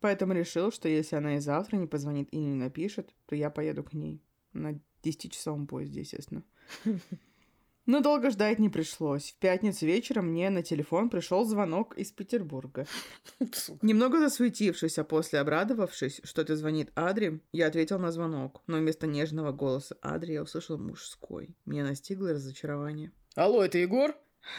Поэтому 0.00 0.32
решил, 0.32 0.72
что 0.72 0.88
если 0.88 1.14
она 1.14 1.36
и 1.36 1.40
завтра 1.40 1.76
не 1.76 1.86
позвонит 1.86 2.28
и 2.32 2.38
не 2.38 2.54
напишет, 2.54 3.14
то 3.26 3.36
я 3.36 3.50
поеду 3.50 3.84
к 3.84 3.92
ней. 3.92 4.20
На 4.52 4.72
10-часовом 5.04 5.68
поезде, 5.68 6.00
естественно. 6.00 6.42
Но 7.86 8.00
долго 8.00 8.30
ждать 8.30 8.58
не 8.58 8.68
пришлось. 8.68 9.32
В 9.32 9.38
пятницу 9.38 9.86
вечером 9.86 10.28
мне 10.28 10.50
на 10.50 10.62
телефон 10.62 11.08
пришел 11.10 11.44
звонок 11.44 11.96
из 11.96 12.12
Петербурга. 12.12 12.86
Немного 13.82 14.20
засуетившись, 14.20 14.98
а 14.98 15.04
после 15.04 15.40
обрадовавшись, 15.40 16.20
что 16.24 16.42
это 16.42 16.56
звонит 16.56 16.92
Адри, 16.94 17.40
я 17.52 17.66
ответил 17.66 17.98
на 17.98 18.12
звонок. 18.12 18.62
Но 18.66 18.78
вместо 18.78 19.06
нежного 19.06 19.52
голоса 19.52 19.96
Адри 20.02 20.34
я 20.34 20.42
услышал 20.42 20.78
мужской. 20.78 21.56
Меня 21.64 21.84
настигло 21.84 22.32
разочарование. 22.32 23.12
Алло, 23.34 23.64
это 23.64 23.78
Егор? 23.78 24.14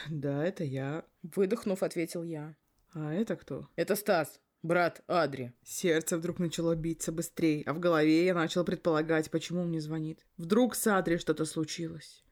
Да, 0.09 0.43
это 0.45 0.63
я. 0.63 1.05
Выдохнув, 1.23 1.83
ответил 1.83 2.23
я. 2.23 2.55
А 2.93 3.13
это 3.13 3.35
кто? 3.35 3.67
Это 3.75 3.95
Стас, 3.95 4.39
брат 4.63 5.03
Адри. 5.07 5.53
Сердце 5.63 6.17
вдруг 6.17 6.39
начало 6.39 6.75
биться 6.75 7.11
быстрее, 7.11 7.63
а 7.65 7.73
в 7.73 7.79
голове 7.79 8.25
я 8.25 8.33
начал 8.33 8.65
предполагать, 8.65 9.31
почему 9.31 9.61
он 9.61 9.69
мне 9.69 9.79
звонит. 9.79 10.25
Вдруг 10.37 10.75
с 10.75 10.87
Адри 10.87 11.17
что-то 11.17 11.45
случилось. 11.45 12.23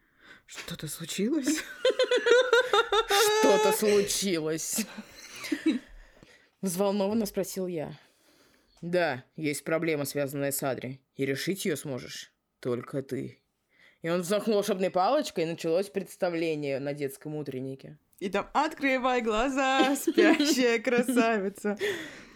Что-то 0.49 0.87
случилось? 0.87 1.63
Что-то 3.39 3.71
случилось. 3.71 4.83
Взволнованно 6.61 7.27
спросил 7.27 7.67
я. 7.67 7.93
Да, 8.81 9.23
есть 9.35 9.63
проблема, 9.63 10.05
связанная 10.05 10.51
с 10.51 10.63
Адри. 10.63 11.01
И 11.15 11.25
решить 11.27 11.65
ее 11.65 11.77
сможешь 11.77 12.33
только 12.61 13.03
ты. 13.03 13.43
И 14.01 14.09
он 14.09 14.21
взмахнул 14.21 14.55
волшебной 14.55 14.89
палочкой, 14.89 15.43
и 15.43 15.47
началось 15.47 15.89
представление 15.89 16.79
на 16.79 16.93
детском 16.93 17.35
утреннике. 17.35 17.99
И 18.17 18.29
там 18.29 18.49
«Открывай 18.53 19.21
глаза, 19.21 19.95
спящая 19.95 20.79
красавица». 20.79 21.77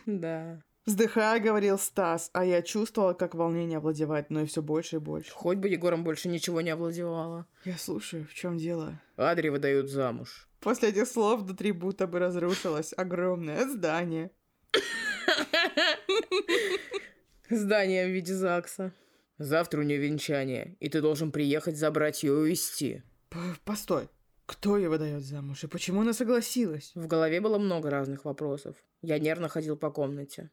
Да. 0.05 0.61
Вздыхая, 0.85 1.39
говорил 1.39 1.77
Стас, 1.79 2.29
а 2.33 2.43
я 2.43 2.61
чувствовала, 2.61 3.13
как 3.13 3.35
волнение 3.35 3.77
овладевает 3.77 4.29
мной 4.29 4.45
все 4.47 4.61
больше 4.61 4.97
и 4.97 4.99
больше. 4.99 5.31
Хоть 5.31 5.57
бы 5.57 5.69
Егором 5.69 6.03
больше 6.03 6.27
ничего 6.27 6.59
не 6.59 6.71
овладевало. 6.71 7.45
Я 7.63 7.77
слушаю, 7.77 8.25
в 8.27 8.33
чем 8.33 8.57
дело? 8.57 8.99
Адри 9.15 9.47
выдают 9.47 9.89
замуж. 9.89 10.49
После 10.59 10.89
этих 10.89 11.07
слов 11.07 11.41
внутри 11.41 11.71
будто 11.71 12.05
бы 12.05 12.19
разрушилось 12.19 12.93
огромное 12.97 13.65
здание. 13.67 14.31
Здание 17.49 18.07
в 18.07 18.11
виде 18.11 18.33
ЗАГСа. 18.33 18.93
Завтра 19.37 19.79
у 19.79 19.83
нее 19.83 19.97
венчание, 19.97 20.75
и 20.79 20.89
ты 20.89 21.01
должен 21.01 21.31
приехать 21.31 21.77
забрать 21.77 22.23
ее 22.23 22.51
и. 22.51 23.03
П- 23.29 23.37
Постой, 23.65 24.09
кто 24.45 24.77
ее 24.77 24.89
выдает 24.89 25.23
замуж 25.23 25.63
и 25.63 25.67
почему 25.67 26.01
она 26.01 26.13
согласилась? 26.13 26.91
В 26.93 27.07
голове 27.07 27.41
было 27.41 27.57
много 27.57 27.89
разных 27.89 28.25
вопросов. 28.25 28.75
Я 29.01 29.17
нервно 29.19 29.49
ходил 29.49 29.75
по 29.75 29.89
комнате, 29.91 30.49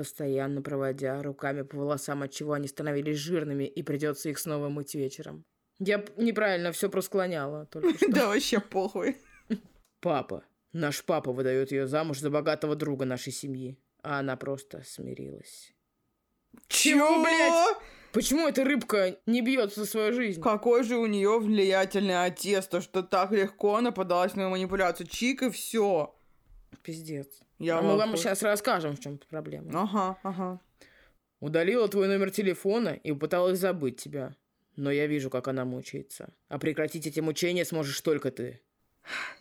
постоянно 0.00 0.62
проводя 0.62 1.22
руками 1.22 1.60
по 1.60 1.76
волосам, 1.76 2.22
от 2.22 2.32
чего 2.32 2.54
они 2.54 2.68
становились 2.68 3.18
жирными, 3.18 3.64
и 3.64 3.82
придется 3.82 4.30
их 4.30 4.38
снова 4.38 4.70
мыть 4.70 4.94
вечером. 4.94 5.44
Я 5.78 6.02
неправильно 6.16 6.72
все 6.72 6.88
просклоняла 6.88 7.66
только 7.66 7.94
что. 7.98 8.10
Да 8.10 8.28
вообще 8.28 8.60
похуй. 8.60 9.18
Папа. 10.00 10.42
Наш 10.72 11.04
папа 11.04 11.32
выдает 11.32 11.70
ее 11.70 11.86
замуж 11.86 12.20
за 12.20 12.30
богатого 12.30 12.76
друга 12.76 13.04
нашей 13.04 13.30
семьи. 13.30 13.76
А 14.02 14.20
она 14.20 14.36
просто 14.36 14.82
смирилась. 14.86 15.74
Чего, 16.68 17.22
блядь? 17.22 17.76
Почему 18.14 18.48
эта 18.48 18.64
рыбка 18.64 19.18
не 19.26 19.42
бьется 19.42 19.80
за 19.80 19.86
свою 19.86 20.14
жизнь? 20.14 20.40
Какой 20.40 20.82
же 20.82 20.96
у 20.96 21.04
нее 21.04 21.38
влиятельный 21.38 22.24
отец, 22.24 22.66
то 22.68 22.80
что 22.80 23.02
так 23.02 23.32
легко 23.32 23.76
она 23.76 23.92
подалась 23.92 24.34
на 24.34 24.48
манипуляцию. 24.48 25.08
Чик 25.08 25.42
и 25.42 25.50
все. 25.50 26.16
Пиздец. 26.82 27.42
Я 27.60 27.78
а 27.78 27.82
в 27.82 27.84
мы 27.84 27.96
вам 27.98 28.16
сейчас 28.16 28.42
расскажем, 28.42 28.96
в 28.96 29.00
чем 29.00 29.18
проблема. 29.28 29.70
Ага, 29.74 30.18
ага. 30.22 30.60
Удалила 31.40 31.88
твой 31.88 32.08
номер 32.08 32.30
телефона 32.30 32.88
и 32.88 33.12
пыталась 33.12 33.58
забыть 33.58 34.00
тебя. 34.00 34.34
Но 34.76 34.90
я 34.90 35.06
вижу, 35.06 35.28
как 35.28 35.46
она 35.46 35.66
мучается. 35.66 36.32
А 36.48 36.58
прекратить 36.58 37.06
эти 37.06 37.20
мучения 37.20 37.66
сможешь 37.66 38.00
только 38.00 38.30
ты. 38.30 38.62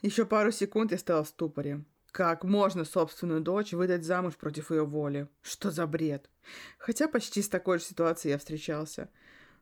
Еще 0.01 0.25
пару 0.25 0.51
секунд 0.51 0.91
я 0.91 0.97
стоял 0.97 1.23
в 1.23 1.29
ступоре. 1.29 1.85
Как 2.11 2.43
можно 2.43 2.83
собственную 2.83 3.39
дочь 3.39 3.71
выдать 3.71 4.03
замуж 4.03 4.35
против 4.35 4.71
ее 4.71 4.85
воли? 4.85 5.29
Что 5.41 5.71
за 5.71 5.87
бред? 5.87 6.29
Хотя 6.77 7.07
почти 7.07 7.41
с 7.41 7.47
такой 7.47 7.79
же 7.79 7.85
ситуацией 7.85 8.33
я 8.33 8.37
встречался. 8.37 9.09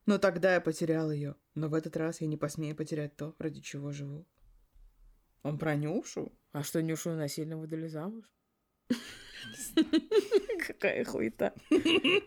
Но 0.08 0.18
тогда 0.18 0.56
я 0.56 0.62
потерял 0.62 1.12
ее. 1.12 1.36
Но 1.54 1.70
в 1.70 1.76
этот 1.76 1.96
раз 1.96 2.22
я 2.22 2.28
не 2.28 2.38
посмею 2.38 2.76
потерять 2.76 3.16
то, 3.18 3.36
ради 3.38 3.62
чего 3.62 3.92
живу. 3.92 4.26
Он 5.44 5.60
про 5.60 5.76
Нюшу? 5.76 6.32
А 6.54 6.64
что, 6.64 6.82
Нюшу 6.82 7.12
насильно 7.12 7.56
выдали 7.56 7.88
замуж? 7.88 8.26
Какая 10.66 11.04
хуета. 11.06 11.54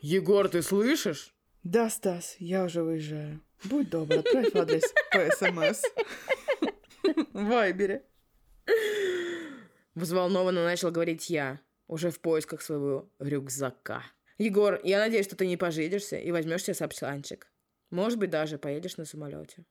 Егор, 0.03 0.49
ты 0.49 0.63
слышишь? 0.63 1.35
Да, 1.63 1.91
Стас, 1.91 2.37
я 2.39 2.65
уже 2.65 2.83
выезжаю. 2.83 3.41
Будь 3.65 3.91
добр, 3.91 4.19
отправь 4.19 4.55
адрес 4.55 4.85
по 5.13 5.31
СМС. 5.31 5.83
В 7.33 7.45
Вайбере. 7.45 8.05
Взволнованно 9.95 10.65
начал 10.65 10.91
говорить 10.91 11.29
я, 11.29 11.61
уже 11.87 12.11
в 12.11 12.21
поисках 12.21 12.63
своего 12.63 13.11
рюкзака. 13.19 14.05
Егор, 14.39 14.81
я 14.85 14.99
надеюсь, 14.99 15.27
что 15.27 15.37
ты 15.37 15.47
не 15.47 15.57
пожидишься 15.57 16.17
и 16.17 16.31
возьмешь 16.31 16.63
себе 16.63 16.75
сапсанчик. 16.75 17.51
Может 17.91 18.19
быть, 18.19 18.31
даже 18.31 18.57
поедешь 18.57 18.97
на 18.97 19.05
самолете. 19.05 19.67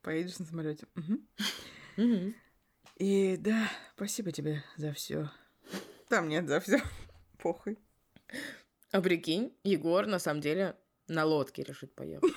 Поедешь 0.00 0.38
на 0.38 0.46
самолете. 0.46 0.86
И 2.96 3.36
да, 3.36 3.70
спасибо 3.94 4.32
тебе 4.32 4.64
за 4.76 4.92
все. 4.92 5.30
Там 6.08 6.28
нет 6.28 6.48
за 6.48 6.60
все. 6.60 6.80
Похуй. 7.38 7.78
А 8.92 9.00
прикинь, 9.00 9.52
Егор 9.64 10.06
на 10.06 10.18
самом 10.18 10.40
деле 10.40 10.76
на 11.08 11.24
лодке 11.24 11.62
решит 11.62 11.94
поехать. 11.94 12.32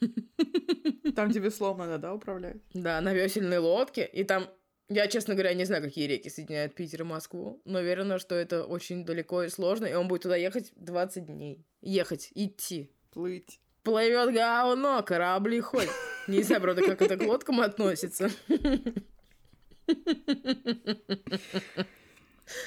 Там 1.14 1.32
тебе 1.32 1.50
слом 1.50 1.78
надо, 1.78 1.98
да, 1.98 2.14
управлять? 2.14 2.56
Да, 2.72 3.00
на 3.00 3.12
весельной 3.12 3.58
лодке. 3.58 4.06
И 4.06 4.24
там, 4.24 4.48
я, 4.88 5.06
честно 5.08 5.34
говоря, 5.34 5.52
не 5.54 5.64
знаю, 5.64 5.82
какие 5.82 6.06
реки 6.06 6.30
соединяют 6.30 6.74
Питер 6.74 7.02
и 7.02 7.04
Москву, 7.04 7.60
но 7.64 7.80
уверена, 7.80 8.18
что 8.18 8.34
это 8.34 8.64
очень 8.64 9.04
далеко 9.04 9.42
и 9.42 9.48
сложно, 9.48 9.86
и 9.86 9.94
он 9.94 10.08
будет 10.08 10.22
туда 10.22 10.36
ехать 10.36 10.72
20 10.76 11.26
дней. 11.26 11.66
Ехать, 11.82 12.30
идти. 12.34 12.90
Плыть. 13.10 13.60
Плывет 13.82 14.32
говно, 14.32 15.02
корабли 15.02 15.60
ходят. 15.60 15.90
Не 16.28 16.42
знаю, 16.42 16.62
правда, 16.62 16.82
как 16.82 17.02
это 17.02 17.16
к 17.16 17.22
лодкам 17.22 17.60
относится. 17.60 18.30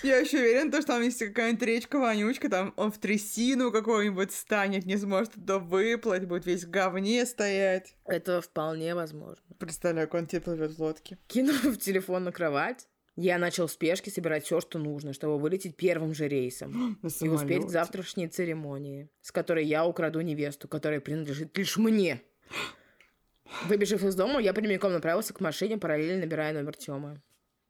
Я 0.04 0.17
еще 0.17 0.38
уверен, 0.38 0.72
то, 0.72 0.82
что 0.82 0.93
там 0.93 1.02
есть 1.02 1.19
какая-нибудь 1.19 1.63
речка 1.63 2.00
вонючка, 2.00 2.50
там 2.50 2.74
он 2.78 2.91
в 2.91 2.98
трясину 2.98 3.72
какую-нибудь 3.72 4.32
станет, 4.32 4.86
не 4.86 4.98
сможет 4.98 5.34
туда 5.34 5.60
выплыть, 5.60 6.26
будет 6.26 6.46
весь 6.46 6.63
в 6.63 6.69
говне 6.69 7.26
стоять. 7.26 7.96
Это 8.06 8.41
вполне 8.41 8.96
возможно. 8.96 9.43
Представляю, 9.60 10.08
как 10.08 10.22
он 10.22 10.28
тебе 10.28 10.41
плывет 10.41 10.78
в 10.78 10.80
лодке. 10.80 11.17
Кинув 11.28 11.78
телефон 11.78 12.26
на 12.26 12.32
кровать, 12.32 12.88
я 13.15 13.38
начал 13.38 13.67
в 13.67 13.72
спешке 13.72 14.10
собирать 14.10 14.46
все, 14.46 14.60
что 14.60 14.80
нужно, 14.80 15.13
чтобы 15.13 15.38
вылететь 15.38 15.76
первым 15.76 16.13
же 16.13 16.28
рейсом 16.28 17.00
и 17.22 17.28
успеть 17.28 17.65
к 17.65 17.69
завтрашней 17.69 18.28
церемонии, 18.28 19.10
с 19.22 19.32
которой 19.32 19.65
я 19.65 19.86
украду 19.86 20.22
невесту, 20.22 20.67
которая 20.67 21.00
принадлежит 21.00 21.58
лишь 21.58 21.78
мне. 21.78 22.22
Выбежав 23.67 24.04
из 24.04 24.15
дома, 24.15 24.39
я 24.39 24.54
прямиком 24.54 24.93
направился 24.93 25.34
к 25.34 25.39
машине, 25.41 25.78
параллельно 25.78 26.22
набирая 26.22 26.54
номер 26.54 26.76
Тёмы. 26.76 27.22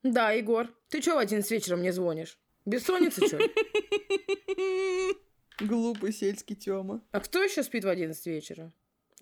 Да, 0.04 0.32
Егор, 0.32 0.68
ты 0.90 1.02
чё 1.02 1.16
в 1.16 1.18
11 1.18 1.50
вечера 1.50 1.78
мне 1.78 1.94
звонишь? 1.94 2.38
Бессонница, 2.66 3.28
чё? 3.28 3.38
ли? 3.38 3.50
Глупый 5.60 6.12
сельский 6.12 6.56
Тёма. 6.56 7.02
А 7.12 7.22
кто 7.22 7.42
еще 7.42 7.64
спит 7.64 7.86
в 7.86 7.88
11 7.88 8.26
вечера? 8.28 8.74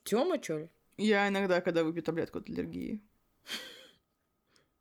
Тёма, 0.04 0.40
чё 0.40 0.58
ли? 0.58 0.70
Я 0.98 1.28
иногда, 1.28 1.62
когда 1.62 1.84
выпью 1.84 2.04
таблетку 2.04 2.40
от 2.40 2.50
аллергии. 2.50 3.00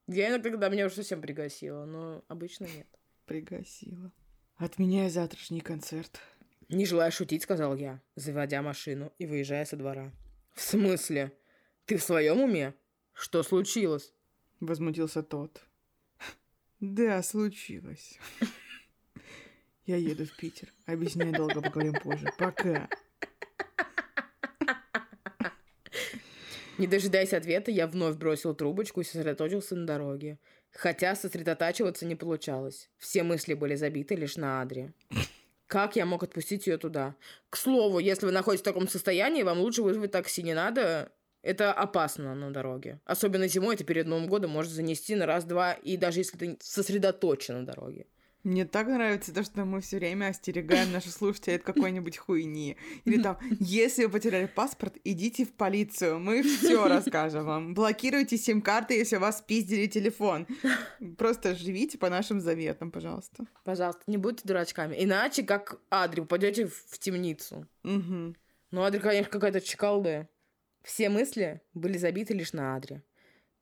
Я 0.07 0.31
иногда, 0.31 0.51
когда 0.51 0.69
меня 0.69 0.87
уже 0.87 0.97
совсем 0.97 1.21
пригасило, 1.21 1.85
но 1.85 2.25
обычно 2.29 2.65
нет. 2.65 2.87
Пригасила. 3.27 4.11
Отменяй 4.57 5.11
завтрашний 5.11 5.61
концерт. 5.61 6.21
Не 6.69 6.87
желая 6.87 7.11
шутить, 7.11 7.43
сказал 7.43 7.77
я, 7.77 8.01
заводя 8.17 8.63
машину 8.63 9.13
и 9.19 9.27
выезжая 9.27 9.65
со 9.65 9.77
двора. 9.77 10.13
В 10.55 10.63
смысле? 10.63 11.33
Ты 11.85 11.97
в 11.97 12.03
своем 12.03 12.41
уме? 12.41 12.75
Что 13.13 13.43
случилось? 13.43 14.13
Возмутился 14.61 15.23
тот. 15.23 15.63
Да, 16.81 17.23
случилось. 17.23 18.19
Я 19.87 19.97
еду 19.97 20.25
в 20.25 20.37
Питер. 20.37 20.73
Объясняй 20.87 21.33
долго, 21.33 21.61
поговорим 21.61 21.95
позже. 21.95 22.27
Пока. 22.38 22.88
Не 26.79 26.87
дожидаясь 26.87 27.35
ответа, 27.35 27.71
я 27.71 27.87
вновь 27.87 28.16
бросил 28.16 28.55
трубочку 28.55 29.03
и 29.03 29.05
сосредоточился 29.05 29.77
на 29.77 29.87
дороге. 29.87 30.38
Хотя 30.73 31.14
сосредотачиваться 31.14 32.07
не 32.07 32.14
получалось. 32.14 32.88
Все 32.97 33.23
мысли 33.23 33.53
были 33.53 33.75
забиты 33.75 34.14
лишь 34.14 34.37
на 34.37 34.62
Адре. 34.62 34.95
Как 35.66 35.97
я 35.97 36.07
мог 36.07 36.23
отпустить 36.23 36.66
ее 36.66 36.79
туда? 36.79 37.16
К 37.51 37.57
слову, 37.57 37.99
если 37.99 38.25
вы 38.25 38.33
находитесь 38.33 38.62
в 38.62 38.64
таком 38.64 38.88
состоянии, 38.88 39.43
вам 39.43 39.59
лучше 39.59 39.83
вызвать 39.83 40.12
такси. 40.12 40.43
Не 40.43 40.55
надо. 40.55 41.12
Это 41.42 41.72
опасно 41.72 42.35
на 42.35 42.53
дороге. 42.53 43.00
Особенно 43.05 43.48
зимой, 43.48 43.74
это 43.74 43.85
перед 43.85 44.07
Новым 44.07 44.26
годом 44.26 44.50
может 44.50 44.72
занести 44.72 45.14
на 45.14 45.26
раз-два, 45.26 45.72
и 45.72 45.96
даже 45.96 46.20
если 46.20 46.37
ты 46.37 46.57
сосредоточен 46.61 47.61
на 47.61 47.66
дороге. 47.66 48.07
Мне 48.42 48.64
так 48.64 48.87
нравится 48.87 49.35
то, 49.35 49.42
что 49.42 49.66
мы 49.66 49.83
все 49.83 49.98
время 49.98 50.29
остерегаем 50.29 50.92
наших 50.92 51.12
слушателей 51.12 51.57
от 51.57 51.62
какой-нибудь 51.62 52.16
хуйни. 52.16 52.79
Или 53.05 53.22
там, 53.22 53.38
если 53.61 54.07
вы 54.07 54.12
потеряли 54.12 54.46
паспорт, 54.46 54.96
идите 55.05 55.44
в 55.44 55.53
полицию, 55.53 56.20
мы 56.20 56.42
все 56.42 56.88
расскажем 56.88 57.44
вам. 57.44 57.74
Блокируйте 57.74 58.38
сим-карты, 58.38 58.94
если 58.94 59.16
у 59.16 59.20
вас 59.20 59.38
спиздили 59.38 59.87
телефон. 59.87 60.46
Просто 61.18 61.55
живите 61.55 61.98
по 61.98 62.09
нашим 62.09 62.40
заветам, 62.40 62.90
пожалуйста. 62.90 63.44
Пожалуйста, 63.64 64.03
не 64.07 64.16
будьте 64.16 64.48
дурачками. 64.48 64.96
Иначе, 64.98 65.42
как 65.42 65.79
Адри, 65.90 66.22
попадете 66.22 66.66
в, 66.66 66.98
темницу. 66.98 67.66
Мгм. 67.83 68.37
Ну, 68.70 68.83
Адри, 68.83 69.00
конечно, 69.00 69.31
какая-то 69.31 69.61
чекалда. 69.61 70.29
Все 70.83 71.09
мысли 71.09 71.61
были 71.75 71.99
забиты 71.99 72.35
лишь 72.35 72.53
на 72.53 72.77
Адре. 72.77 73.03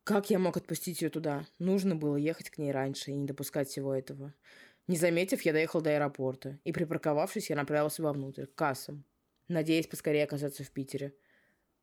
Как 0.04 0.30
я 0.30 0.38
мог 0.38 0.56
отпустить 0.56 1.02
ее 1.02 1.10
туда? 1.10 1.46
Нужно 1.58 1.94
было 1.94 2.16
ехать 2.16 2.50
к 2.50 2.58
ней 2.58 2.72
раньше 2.72 3.10
и 3.10 3.14
не 3.14 3.26
допускать 3.26 3.68
всего 3.68 3.94
этого. 3.94 4.32
Не 4.86 4.96
заметив, 4.96 5.42
я 5.42 5.52
доехал 5.52 5.82
до 5.82 5.90
аэропорта, 5.90 6.58
и 6.64 6.72
припарковавшись, 6.72 7.50
я 7.50 7.56
направился 7.56 8.02
вовнутрь, 8.02 8.46
к 8.46 8.54
кассам, 8.54 9.04
надеясь 9.46 9.86
поскорее 9.86 10.24
оказаться 10.24 10.64
в 10.64 10.70
Питере. 10.70 11.14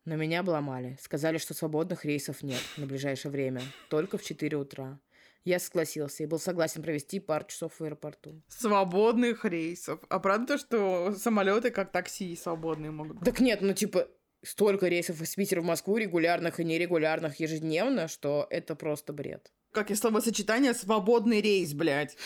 Но 0.04 0.16
меня 0.16 0.40
обломали. 0.40 0.98
Сказали, 1.00 1.38
что 1.38 1.54
свободных 1.54 2.04
рейсов 2.04 2.42
нет 2.42 2.60
на 2.76 2.86
ближайшее 2.86 3.30
время, 3.30 3.62
только 3.90 4.18
в 4.18 4.24
4 4.24 4.56
утра. 4.56 4.98
Я 5.44 5.60
согласился 5.60 6.24
и 6.24 6.26
был 6.26 6.40
согласен 6.40 6.82
провести 6.82 7.20
пару 7.20 7.46
часов 7.46 7.78
в 7.78 7.84
аэропорту. 7.84 8.42
Свободных 8.48 9.44
рейсов. 9.44 10.00
А 10.08 10.18
правда 10.18 10.54
то, 10.54 10.58
что 10.58 11.12
самолеты 11.12 11.70
как 11.70 11.92
такси 11.92 12.34
свободные 12.34 12.90
могут 12.90 13.18
быть? 13.18 13.24
Так 13.24 13.38
нет, 13.38 13.60
ну 13.60 13.72
типа 13.72 14.08
столько 14.46 14.88
рейсов 14.88 15.20
из 15.20 15.34
Питера 15.34 15.60
в 15.60 15.64
Москву, 15.64 15.96
регулярных 15.96 16.60
и 16.60 16.64
нерегулярных 16.64 17.40
ежедневно, 17.40 18.08
что 18.08 18.46
это 18.50 18.74
просто 18.74 19.12
бред. 19.12 19.52
Как 19.72 19.90
и 19.90 19.94
словосочетание 19.94 20.74
«свободный 20.74 21.40
рейс», 21.40 21.74
блядь. 21.74 22.16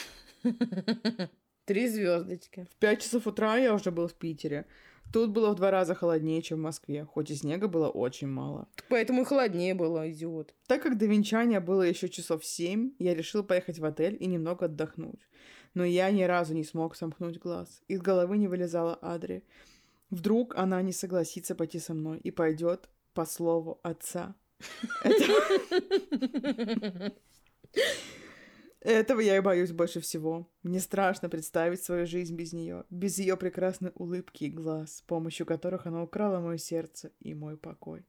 Три 1.65 1.87
звездочки. 1.87 2.67
В 2.71 2.75
пять 2.77 3.01
часов 3.01 3.27
утра 3.27 3.57
я 3.57 3.73
уже 3.73 3.91
был 3.91 4.07
в 4.07 4.13
Питере. 4.13 4.65
Тут 5.11 5.31
было 5.31 5.51
в 5.51 5.55
два 5.55 5.71
раза 5.71 5.93
холоднее, 5.93 6.41
чем 6.41 6.59
в 6.59 6.61
Москве, 6.61 7.03
хоть 7.03 7.31
и 7.31 7.35
снега 7.35 7.67
было 7.67 7.89
очень 7.89 8.27
мало. 8.27 8.69
Поэтому 8.87 9.23
и 9.23 9.25
холоднее 9.25 9.73
было, 9.73 10.09
идиот. 10.09 10.53
Так 10.67 10.83
как 10.83 10.97
до 10.97 11.05
венчания 11.05 11.59
было 11.59 11.81
еще 11.81 12.07
часов 12.07 12.45
семь, 12.45 12.91
я 12.97 13.13
решил 13.13 13.43
поехать 13.43 13.79
в 13.79 13.85
отель 13.85 14.15
и 14.19 14.25
немного 14.25 14.65
отдохнуть. 14.65 15.27
Но 15.73 15.83
я 15.83 16.09
ни 16.11 16.23
разу 16.23 16.53
не 16.53 16.63
смог 16.63 16.95
сомкнуть 16.95 17.39
глаз. 17.39 17.81
Из 17.87 18.01
головы 18.01 18.37
не 18.37 18.47
вылезала 18.47 18.95
Адри. 19.01 19.43
Вдруг 20.11 20.55
она 20.55 20.81
не 20.81 20.91
согласится 20.91 21.55
пойти 21.55 21.79
со 21.79 21.93
мной 21.93 22.19
и 22.19 22.31
пойдет 22.31 22.89
по 23.13 23.25
слову 23.25 23.79
отца. 23.81 24.35
Этого 28.81 29.19
я 29.19 29.37
и 29.37 29.41
боюсь 29.41 29.71
больше 29.71 30.01
всего. 30.01 30.49
Мне 30.63 30.79
страшно 30.79 31.29
представить 31.29 31.83
свою 31.83 32.07
жизнь 32.07 32.35
без 32.35 32.51
нее, 32.51 32.83
без 32.89 33.19
ее 33.19 33.37
прекрасной 33.37 33.91
улыбки 33.95 34.45
и 34.45 34.49
глаз, 34.49 34.97
с 34.97 35.01
помощью 35.01 35.45
которых 35.45 35.85
она 35.85 36.03
украла 36.03 36.39
мое 36.39 36.57
сердце 36.57 37.11
и 37.19 37.35
мой 37.35 37.57
покой. 37.57 38.03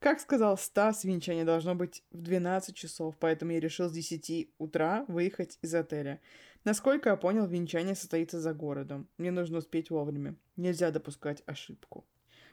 Как 0.00 0.18
сказал 0.18 0.58
Стас, 0.58 1.04
венчание 1.04 1.44
должно 1.44 1.74
быть 1.74 2.02
в 2.10 2.22
12 2.22 2.74
часов, 2.74 3.14
поэтому 3.20 3.52
я 3.52 3.60
решил 3.60 3.88
с 3.88 3.92
10 3.92 4.54
утра 4.58 5.04
выехать 5.08 5.58
из 5.62 5.74
отеля. 5.74 6.20
Насколько 6.64 7.10
я 7.10 7.16
понял, 7.16 7.46
венчание 7.46 7.94
состоится 7.94 8.38
за 8.40 8.52
городом. 8.52 9.08
Мне 9.16 9.30
нужно 9.30 9.58
успеть 9.58 9.90
вовремя. 9.90 10.36
Нельзя 10.56 10.90
допускать 10.90 11.42
ошибку. 11.46 12.06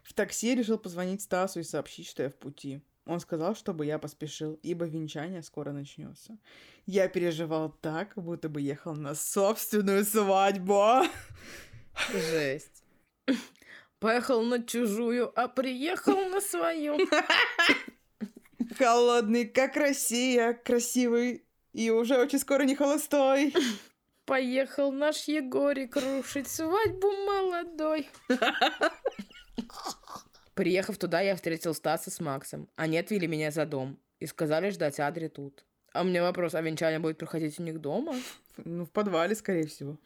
В 0.03 0.13
такси 0.13 0.55
решил 0.55 0.77
позвонить 0.77 1.21
Стасу 1.21 1.59
и 1.59 1.63
сообщить, 1.63 2.07
что 2.07 2.23
я 2.23 2.29
в 2.29 2.35
пути. 2.35 2.81
Он 3.05 3.19
сказал, 3.19 3.55
чтобы 3.55 3.85
я 3.85 3.99
поспешил, 3.99 4.59
ибо 4.63 4.85
венчание 4.85 5.41
скоро 5.41 5.71
начнется. 5.71 6.37
Я 6.85 7.07
переживал 7.09 7.69
так, 7.69 8.13
будто 8.15 8.47
бы 8.49 8.61
ехал 8.61 8.95
на 8.95 9.15
собственную 9.15 10.05
свадьбу. 10.05 11.03
Жесть. 12.11 12.83
Поехал 13.99 14.43
на 14.43 14.63
чужую, 14.63 15.31
а 15.39 15.47
приехал 15.47 16.29
на 16.29 16.39
свою. 16.39 16.97
Холодный, 18.77 19.45
как 19.45 19.75
Россия, 19.75 20.53
красивый 20.53 21.45
и 21.73 21.89
уже 21.89 22.17
очень 22.17 22.39
скоро 22.39 22.63
не 22.63 22.75
холостой. 22.75 23.53
Поехал 24.27 24.91
наш 24.91 25.29
Егорик 25.29 25.95
рушить 25.95 26.49
свадьбу 26.49 27.09
молодой. 27.09 28.09
Приехав 30.53 30.97
туда, 30.97 31.21
я 31.21 31.33
встретил 31.33 31.73
Стаса 31.73 32.11
с 32.11 32.19
Максом. 32.19 32.67
Они 32.75 32.97
отвели 32.97 33.25
меня 33.25 33.51
за 33.51 33.65
дом 33.65 33.97
и 34.19 34.25
сказали 34.25 34.69
ждать 34.69 34.99
Адри 34.99 35.29
тут. 35.29 35.63
А 35.93 36.01
у 36.01 36.03
меня 36.03 36.23
вопрос, 36.23 36.55
а 36.55 36.61
венчание 36.61 36.99
будет 36.99 37.17
проходить 37.17 37.57
у 37.57 37.63
них 37.63 37.79
дома? 37.79 38.15
Ну, 38.57 38.83
в 38.83 38.91
подвале, 38.91 39.33
скорее 39.33 39.65
всего. 39.65 39.97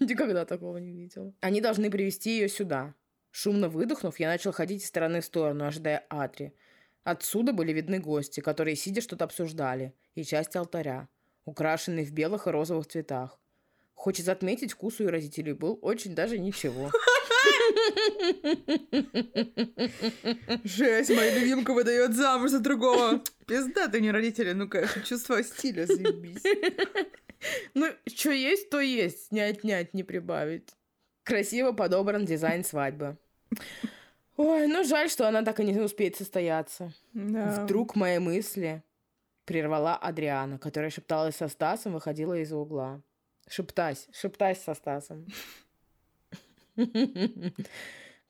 Никогда 0.00 0.44
такого 0.44 0.78
не 0.78 0.92
видел. 0.92 1.32
Они 1.40 1.60
должны 1.60 1.92
привести 1.92 2.30
ее 2.30 2.48
сюда. 2.48 2.96
Шумно 3.30 3.68
выдохнув, 3.68 4.18
я 4.18 4.26
начал 4.26 4.50
ходить 4.50 4.82
из 4.82 4.88
стороны 4.88 5.20
в 5.20 5.24
сторону, 5.24 5.64
ожидая 5.64 6.04
Адри. 6.10 6.56
Отсюда 7.04 7.52
были 7.52 7.72
видны 7.72 8.00
гости, 8.00 8.40
которые, 8.40 8.74
сидя, 8.74 9.00
что-то 9.00 9.26
обсуждали, 9.26 9.94
и 10.16 10.24
часть 10.24 10.56
алтаря, 10.56 11.08
украшенный 11.44 12.04
в 12.04 12.12
белых 12.12 12.46
и 12.46 12.50
розовых 12.50 12.86
цветах. 12.86 13.38
Хочется 13.94 14.32
отметить, 14.32 14.72
вкус 14.72 15.00
у 15.00 15.08
родителей 15.08 15.52
был 15.52 15.78
очень 15.82 16.14
даже 16.14 16.38
ничего. 16.38 16.90
Жесть, 20.64 21.10
моя 21.10 21.38
любимка 21.38 21.74
выдает 21.74 22.14
замуж 22.14 22.50
за 22.50 22.60
другого. 22.60 23.22
Пизда, 23.46 23.88
ты 23.88 24.00
не 24.00 24.10
родители, 24.10 24.52
ну, 24.52 24.68
конечно, 24.68 25.02
чувство 25.02 25.42
стиля, 25.42 25.86
заебись. 25.86 26.42
Ну, 27.74 27.86
что 28.06 28.30
есть, 28.30 28.70
то 28.70 28.80
есть. 28.80 29.32
Не 29.32 29.40
отнять, 29.40 29.94
не 29.94 30.02
прибавить. 30.02 30.68
Красиво 31.22 31.72
подобран 31.72 32.24
дизайн 32.24 32.64
свадьбы. 32.64 33.16
Ой, 34.36 34.66
ну 34.66 34.84
жаль, 34.84 35.10
что 35.10 35.28
она 35.28 35.42
так 35.42 35.60
и 35.60 35.64
не 35.64 35.78
успеет 35.78 36.16
состояться. 36.16 36.92
Да. 37.12 37.62
Вдруг 37.62 37.96
мои 37.96 38.18
мысли 38.18 38.82
прервала 39.50 39.96
Адриана, 39.96 40.60
которая 40.60 40.90
шепталась 40.90 41.34
со 41.34 41.48
Стасом, 41.48 41.94
выходила 41.94 42.34
из-за 42.34 42.56
угла. 42.56 43.02
Шептась, 43.48 44.06
шептась 44.12 44.62
со 44.62 44.74
Стасом. 44.74 45.26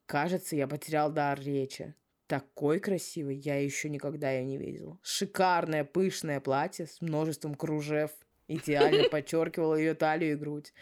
Кажется, 0.07 0.57
я 0.57 0.67
потерял 0.67 1.13
дар 1.13 1.39
речи. 1.39 1.95
Такой 2.27 2.81
красивой 2.81 3.37
я 3.37 3.63
еще 3.63 3.91
никогда 3.91 4.31
ее 4.31 4.47
не 4.47 4.57
видел. 4.57 4.99
Шикарное 5.03 5.85
пышное 5.85 6.41
платье 6.41 6.87
с 6.87 7.03
множеством 7.03 7.55
кружев 7.55 8.13
идеально 8.49 9.07
подчеркивало 9.11 9.75
ее 9.75 9.93
талию 9.93 10.33
и 10.33 10.37
грудь. 10.37 10.73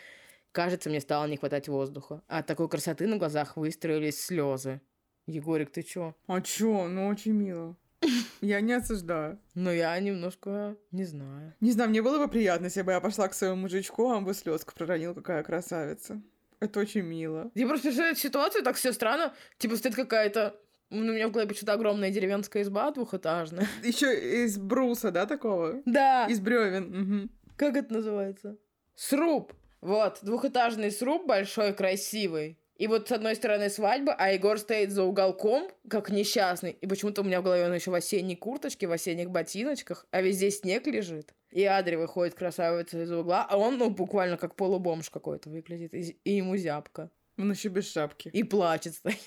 Кажется, 0.53 0.88
мне 0.88 1.01
стало 1.01 1.27
не 1.27 1.37
хватать 1.37 1.66
воздуха. 1.68 2.22
От 2.29 2.46
такой 2.46 2.68
красоты 2.68 3.09
на 3.09 3.16
глазах 3.16 3.57
выстроились 3.57 4.24
слезы. 4.24 4.81
Егорик, 5.27 5.72
ты 5.72 5.83
чё? 5.83 6.14
А 6.29 6.40
чё? 6.40 6.87
Ну, 6.87 7.09
очень 7.09 7.33
мило. 7.33 7.77
Я 8.40 8.61
не 8.61 8.72
осуждаю. 8.72 9.38
Но 9.54 9.72
я 9.72 9.98
немножко 9.98 10.76
не 10.92 11.04
знаю. 11.04 11.54
Не 11.61 11.72
знаю, 11.72 11.90
мне 11.90 12.02
было 12.02 12.18
бы 12.18 12.28
приятно, 12.28 12.66
если 12.66 12.82
бы 12.82 12.92
я 12.92 13.00
пошла 13.00 13.28
к 13.28 13.34
своему 13.34 13.56
мужичку, 13.56 14.11
а 14.11 14.16
он 14.16 14.24
бы 14.24 14.34
слезку 14.34 14.72
проронил, 14.74 15.14
какая 15.14 15.42
красавица. 15.42 16.22
Это 16.61 16.80
очень 16.80 17.02
мило. 17.02 17.50
Я 17.54 17.66
просто 17.66 17.88
представляю 17.88 18.16
ситуацию, 18.16 18.64
так 18.64 18.76
все 18.76 18.92
странно. 18.92 19.34
Типа 19.58 19.76
стоит 19.76 19.94
какая-то 19.94 20.54
ну, 20.90 21.12
у 21.12 21.14
меня 21.14 21.28
в 21.28 21.32
голове 21.32 21.48
почему-то 21.48 21.74
огромная 21.74 22.11
деревенская 22.11 22.62
изба 22.62 22.90
двухэтажная. 22.90 23.66
Еще 23.82 24.44
из 24.44 24.56
бруса, 24.56 25.11
да, 25.11 25.26
такого? 25.26 25.82
Да. 25.84 26.26
Из 26.26 26.40
бревен. 26.40 27.20
Угу. 27.20 27.28
Как 27.56 27.76
это 27.76 27.92
называется? 27.92 28.56
Сруб. 28.94 29.52
Вот, 29.80 30.18
двухэтажный 30.22 30.90
сруб 30.90 31.26
большой, 31.26 31.72
красивый. 31.72 32.58
И 32.79 32.87
вот 32.87 33.09
с 33.09 33.12
одной 33.12 33.35
стороны 33.35 33.71
свадьба, 33.71 34.14
а 34.14 34.31
Егор 34.31 34.57
стоит 34.57 34.93
за 34.93 35.03
уголком, 35.03 35.69
как 35.91 36.11
несчастный. 36.11 36.71
И 36.71 36.87
почему-то 36.87 37.23
у 37.23 37.25
меня 37.25 37.41
в 37.41 37.45
голове 37.45 37.67
он 37.67 37.75
еще 37.75 37.91
в 37.91 37.95
осенней 37.95 38.37
курточке, 38.37 38.87
в 38.87 38.93
осенних 38.93 39.31
ботиночках, 39.31 40.07
а 40.12 40.23
везде 40.23 40.53
снег 40.53 40.87
лежит. 40.87 41.35
И 41.51 41.64
Адри 41.64 41.97
выходит 41.97 42.35
красавица 42.35 43.03
из 43.03 43.11
угла, 43.11 43.45
а 43.51 43.57
он, 43.59 43.79
ну, 43.79 43.91
буквально 43.91 44.37
как 44.37 44.55
полубомж 44.55 45.11
какой-то 45.11 45.51
выглядит. 45.51 45.93
И, 45.93 46.21
и 46.23 46.37
ему 46.37 46.57
зябко. 46.57 47.11
Он 47.37 47.51
еще 47.51 47.69
без 47.69 47.91
шапки. 47.91 48.29
И 48.33 48.45
плачет 48.45 48.95
стоит. 48.95 49.19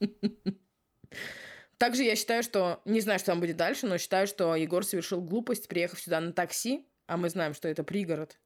Также 1.78 2.02
я 2.02 2.14
считаю, 2.14 2.42
что... 2.42 2.82
Не 2.84 3.00
знаю, 3.00 3.18
что 3.18 3.26
там 3.28 3.40
будет 3.40 3.56
дальше, 3.56 3.86
но 3.86 3.96
считаю, 3.96 4.26
что 4.26 4.54
Егор 4.54 4.84
совершил 4.84 5.22
глупость, 5.22 5.68
приехав 5.68 6.00
сюда 6.00 6.20
на 6.20 6.32
такси, 6.32 6.86
а 7.06 7.16
мы 7.16 7.30
знаем, 7.30 7.54
что 7.54 7.68
это 7.68 7.84
пригород. 7.84 8.38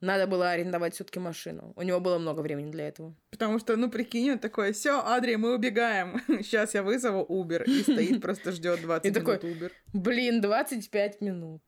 Надо 0.00 0.26
было 0.26 0.50
арендовать 0.50 0.94
все-таки 0.94 1.18
машину. 1.18 1.72
У 1.74 1.82
него 1.82 2.00
было 2.00 2.18
много 2.18 2.40
времени 2.40 2.70
для 2.70 2.88
этого. 2.88 3.14
Потому 3.30 3.58
что, 3.58 3.76
ну, 3.76 3.90
прикинь, 3.90 4.32
он 4.32 4.38
такой, 4.38 4.72
все, 4.72 5.00
Адри, 5.02 5.36
мы 5.36 5.54
убегаем. 5.54 6.20
Сейчас 6.42 6.74
я 6.74 6.82
вызову 6.82 7.24
Uber. 7.24 7.64
И 7.64 7.82
стоит, 7.82 8.20
просто 8.20 8.52
ждет 8.52 8.82
20 8.82 9.04
и 9.06 9.08
минут 9.08 9.40
такой, 9.40 9.50
Uber. 9.50 9.72
Блин, 9.94 10.40
25 10.42 11.20
минут. 11.22 11.62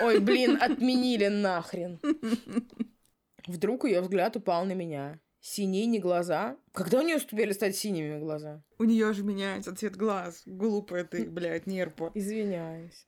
Ой, 0.00 0.20
блин, 0.20 0.58
отменили 0.60 1.26
нахрен. 1.26 2.00
Вдруг 3.46 3.84
ее 3.84 4.00
взгляд 4.00 4.36
упал 4.36 4.64
на 4.64 4.72
меня. 4.72 5.20
Синие 5.40 5.86
не 5.86 6.00
глаза. 6.00 6.56
Когда 6.72 6.98
у 6.98 7.02
нее 7.02 7.16
успели 7.16 7.52
стать 7.52 7.76
синими 7.76 8.18
глаза? 8.18 8.62
У 8.78 8.84
нее 8.84 9.12
же 9.12 9.22
меняется 9.22 9.76
цвет 9.76 9.96
глаз. 9.96 10.42
Глупая 10.46 11.04
ты, 11.04 11.28
блядь, 11.28 11.66
нерпа. 11.66 12.10
Извиняюсь. 12.14 13.04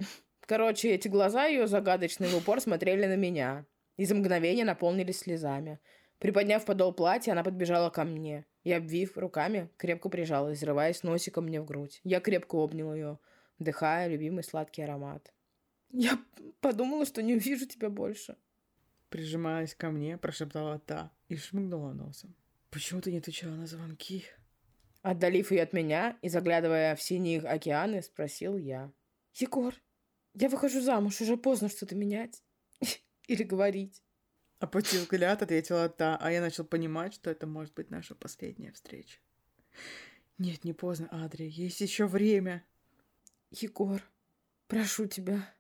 Короче, 0.46 0.90
эти 0.90 1.08
глаза 1.08 1.46
ее 1.46 1.66
загадочные 1.66 2.30
в 2.30 2.36
упор 2.36 2.60
смотрели 2.60 3.06
на 3.06 3.16
меня 3.16 3.66
и 3.98 4.06
за 4.06 4.14
мгновение 4.14 4.64
наполнились 4.64 5.18
слезами. 5.18 5.80
Приподняв 6.18 6.64
подол 6.64 6.92
платья, 6.94 7.32
она 7.32 7.44
подбежала 7.44 7.90
ко 7.90 8.04
мне 8.04 8.46
и, 8.64 8.72
обвив 8.72 9.18
руками, 9.18 9.70
крепко 9.76 10.08
прижалась, 10.08 10.58
взрываясь 10.58 11.02
носиком 11.02 11.44
мне 11.44 11.60
в 11.60 11.66
грудь. 11.66 12.00
Я 12.04 12.20
крепко 12.20 12.56
обнял 12.56 12.94
ее, 12.94 13.18
вдыхая 13.58 14.08
любимый 14.08 14.42
сладкий 14.42 14.82
аромат. 14.82 15.32
«Я 15.90 16.18
подумала, 16.60 17.04
что 17.04 17.22
не 17.22 17.34
увижу 17.34 17.66
тебя 17.66 17.90
больше». 17.90 18.36
Прижимаясь 19.10 19.74
ко 19.74 19.90
мне, 19.90 20.18
прошептала 20.18 20.78
та 20.78 21.10
и 21.28 21.36
шмыгнула 21.36 21.92
носом. 21.92 22.34
«Почему 22.70 23.00
ты 23.00 23.10
не 23.10 23.18
отвечала 23.18 23.54
на 23.54 23.66
звонки?» 23.66 24.24
Отдалив 25.02 25.50
ее 25.50 25.62
от 25.62 25.72
меня 25.72 26.18
и 26.22 26.28
заглядывая 26.28 26.94
в 26.94 27.02
синие 27.02 27.40
океаны, 27.40 28.02
спросил 28.02 28.56
я. 28.56 28.92
«Егор, 29.34 29.74
я 30.34 30.48
выхожу 30.48 30.80
замуж, 30.80 31.20
уже 31.20 31.36
поздно 31.36 31.68
что-то 31.68 31.94
менять 31.94 32.42
или 33.28 33.44
говорить. 33.44 34.02
Опустив 34.58 35.02
взгляд, 35.02 35.42
ответила 35.42 35.88
та, 35.88 36.16
а 36.16 36.32
я 36.32 36.40
начал 36.40 36.64
понимать, 36.64 37.14
что 37.14 37.30
это 37.30 37.46
может 37.46 37.74
быть 37.74 37.90
наша 37.90 38.16
последняя 38.16 38.72
встреча. 38.72 39.18
Нет, 40.38 40.64
не 40.64 40.72
поздно, 40.72 41.08
Адри, 41.12 41.44
есть 41.44 41.80
еще 41.80 42.06
время. 42.06 42.64
Егор, 43.50 44.02
прошу 44.66 45.06
тебя, 45.06 45.54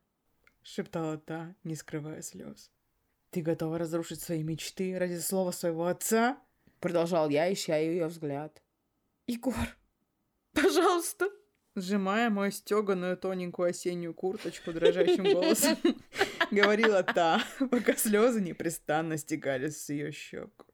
шептала 0.62 1.16
та, 1.18 1.54
не 1.62 1.76
скрывая 1.76 2.22
слез. 2.22 2.72
Ты 3.30 3.42
готова 3.42 3.78
разрушить 3.78 4.20
свои 4.20 4.42
мечты 4.42 4.98
ради 4.98 5.18
слова 5.18 5.52
своего 5.52 5.86
отца? 5.86 6.42
Продолжал 6.80 7.28
я, 7.28 7.52
ища 7.52 7.76
ее 7.76 8.06
взгляд. 8.06 8.62
Егор, 9.26 9.76
пожалуйста. 10.52 11.28
Сжимая 11.74 12.30
мою 12.30 12.50
стеганую 12.50 13.16
тоненькую 13.16 13.70
осеннюю 13.70 14.12
курточку 14.12 14.72
дрожащим 14.72 15.24
голосом, 15.32 15.76
говорила 16.52 17.02
та, 17.02 17.42
пока 17.70 17.94
слезы 17.96 18.40
непрестанно 18.40 19.16
стекали 19.18 19.68
с 19.68 19.88
ее 19.88 20.12
щек. 20.12 20.66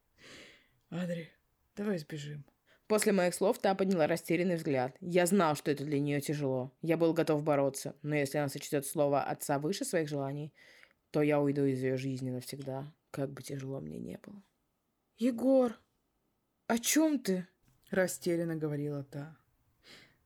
Адри, 0.91 1.31
давай 1.77 1.99
сбежим. 1.99 2.45
После 2.87 3.13
моих 3.13 3.35
слов 3.35 3.59
та 3.59 3.75
подняла 3.75 4.07
растерянный 4.07 4.57
взгляд. 4.57 4.97
Я 5.01 5.27
знал, 5.27 5.57
что 5.57 5.71
это 5.71 5.85
для 5.85 5.99
нее 5.99 6.21
тяжело. 6.21 6.71
Я 6.83 6.97
был 6.97 7.15
готов 7.15 7.43
бороться, 7.43 7.97
но 8.03 8.15
если 8.15 8.39
она 8.39 8.49
сочтет 8.49 8.87
слово 8.87 9.23
отца 9.23 9.59
выше 9.59 9.85
своих 9.85 10.09
желаний, 10.09 10.53
то 11.11 11.23
я 11.23 11.41
уйду 11.41 11.65
из 11.65 11.83
ее 11.83 11.97
жизни 11.97 12.31
навсегда, 12.31 12.93
как 13.11 13.33
бы 13.33 13.43
тяжело 13.43 13.81
мне 13.81 13.99
не 13.99 14.19
было. 14.19 14.43
Егор, 15.17 15.79
о 16.67 16.79
чем 16.79 17.19
ты? 17.19 17.47
Растерянно 17.91 18.57
говорила 18.57 19.03
та. 19.05 19.37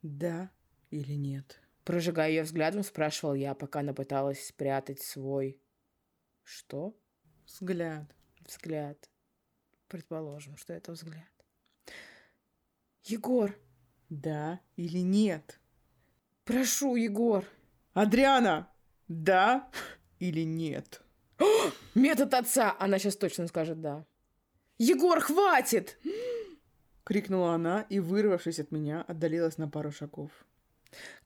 Да 0.02 0.50
или 0.90 1.12
нет? 1.12 1.60
Прожигая 1.88 2.28
ее 2.28 2.42
взглядом, 2.42 2.82
спрашивал 2.82 3.32
я, 3.32 3.54
пока 3.54 3.80
она 3.80 3.94
пыталась 3.94 4.46
спрятать 4.46 5.00
свой... 5.00 5.58
Что? 6.42 6.94
Взгляд. 7.46 8.14
Взгляд. 8.46 9.08
Предположим, 9.86 10.58
что 10.58 10.74
это 10.74 10.92
взгляд. 10.92 11.32
Егор. 13.04 13.58
Да 14.10 14.60
или 14.76 14.98
нет? 14.98 15.58
Прошу, 16.44 16.94
Егор. 16.94 17.46
Адриана, 17.94 18.70
да 19.08 19.70
или 20.18 20.42
нет? 20.42 21.00
Метод 21.94 22.34
отца! 22.34 22.76
Она 22.78 22.98
сейчас 22.98 23.16
точно 23.16 23.46
скажет 23.46 23.80
«да». 23.80 24.04
Егор, 24.76 25.20
хватит! 25.20 25.98
Крикнула 27.04 27.54
она 27.54 27.86
и, 27.88 27.98
вырвавшись 27.98 28.60
от 28.60 28.72
меня, 28.72 29.00
отдалилась 29.08 29.56
на 29.56 29.70
пару 29.70 29.90
шагов. 29.90 30.30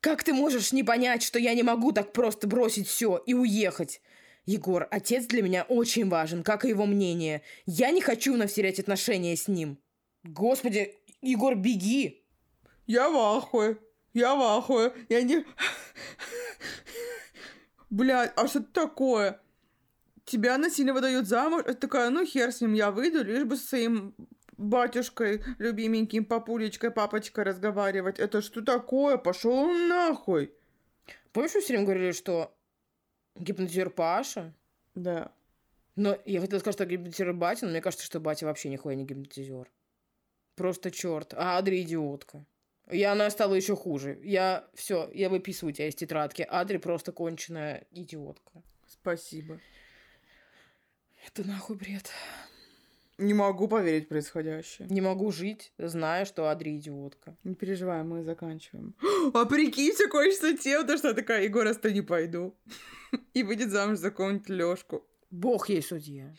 Как 0.00 0.24
ты 0.24 0.32
можешь 0.32 0.72
не 0.72 0.82
понять, 0.82 1.22
что 1.22 1.38
я 1.38 1.54
не 1.54 1.62
могу 1.62 1.92
так 1.92 2.12
просто 2.12 2.46
бросить 2.46 2.88
все 2.88 3.22
и 3.24 3.34
уехать? 3.34 4.00
Егор, 4.44 4.88
отец 4.90 5.26
для 5.26 5.42
меня 5.42 5.62
очень 5.62 6.08
важен, 6.08 6.42
как 6.42 6.64
и 6.64 6.70
его 6.70 6.84
мнение. 6.86 7.42
Я 7.64 7.90
не 7.92 8.00
хочу 8.00 8.34
вновь 8.34 8.52
терять 8.52 8.80
отношения 8.80 9.36
с 9.36 9.46
ним. 9.46 9.78
Господи, 10.24 10.96
Егор, 11.20 11.54
беги! 11.54 12.24
Я 12.86 13.08
в 13.08 13.16
ахуе. 13.16 13.78
Я 14.12 14.34
в 14.34 14.42
ахуе. 14.42 14.92
Я 15.08 15.22
не... 15.22 15.44
Блядь, 17.90 18.32
а 18.36 18.48
что 18.48 18.58
это 18.60 18.72
такое? 18.72 19.40
Тебя 20.24 20.58
насильно 20.58 20.94
выдают 20.94 21.26
замуж, 21.26 21.62
это 21.66 21.74
такая, 21.74 22.10
ну 22.10 22.24
хер 22.24 22.52
с 22.52 22.60
ним, 22.60 22.74
я 22.74 22.90
выйду, 22.90 23.22
лишь 23.22 23.44
бы 23.44 23.56
с 23.56 23.66
своим 23.66 24.14
батюшкой, 24.62 25.42
любименьким 25.58 26.24
папулечкой, 26.24 26.90
папочкой 26.90 27.44
разговаривать. 27.44 28.18
Это 28.18 28.40
что 28.40 28.62
такое? 28.62 29.16
Пошел 29.16 29.66
нахуй. 29.72 30.52
Помнишь, 31.32 31.54
мы 31.54 31.60
все 31.60 31.72
время 31.72 31.84
говорили, 31.84 32.12
что 32.12 32.54
гипнотизер 33.36 33.90
Паша? 33.90 34.54
Да. 34.94 35.32
Но 35.96 36.18
я 36.24 36.40
хотела 36.40 36.58
сказать, 36.58 36.76
что 36.76 36.86
гипнотизер 36.86 37.32
батя, 37.32 37.66
но 37.66 37.72
мне 37.72 37.80
кажется, 37.80 38.06
что 38.06 38.20
батя 38.20 38.46
вообще 38.46 38.68
нихуя 38.68 38.94
не 38.94 39.04
гипнотизер. 39.04 39.70
Просто 40.54 40.90
черт. 40.90 41.34
А 41.34 41.58
Адри 41.58 41.82
идиотка. 41.82 42.44
И 42.90 43.02
она 43.02 43.30
стала 43.30 43.54
еще 43.54 43.76
хуже. 43.76 44.18
Я 44.22 44.68
все, 44.74 45.10
я 45.14 45.28
выписываю 45.28 45.72
тебя 45.72 45.88
из 45.88 45.94
тетрадки. 45.94 46.42
Адри 46.42 46.76
просто 46.78 47.12
конченая 47.12 47.86
идиотка. 47.90 48.62
Спасибо. 48.86 49.60
Это 51.26 51.46
нахуй 51.46 51.76
бред. 51.76 52.10
Не 53.22 53.34
могу 53.34 53.68
поверить 53.68 54.06
в 54.06 54.08
происходящее. 54.08 54.88
Не 54.90 55.00
могу 55.00 55.30
жить, 55.30 55.72
зная, 55.78 56.24
что 56.24 56.50
Адри 56.50 56.76
идиотка. 56.76 57.36
Не 57.44 57.54
переживай, 57.54 58.02
мы 58.02 58.24
заканчиваем. 58.24 58.96
А 59.34 59.44
прикинь, 59.44 59.92
все 59.92 60.08
кончится 60.08 60.56
тем, 60.58 60.84
то, 60.86 60.96
что 60.98 61.08
я 61.08 61.14
такая, 61.14 61.44
Егор, 61.44 61.64
раз 61.64 61.78
не 61.84 62.02
пойду. 62.02 62.58
И 63.34 63.44
выйдет 63.44 63.70
замуж 63.70 63.98
за 63.98 64.10
какого-нибудь 64.10 64.48
Лёшку. 64.48 65.06
Бог 65.30 65.68
ей 65.68 65.82
судья. 65.82 66.34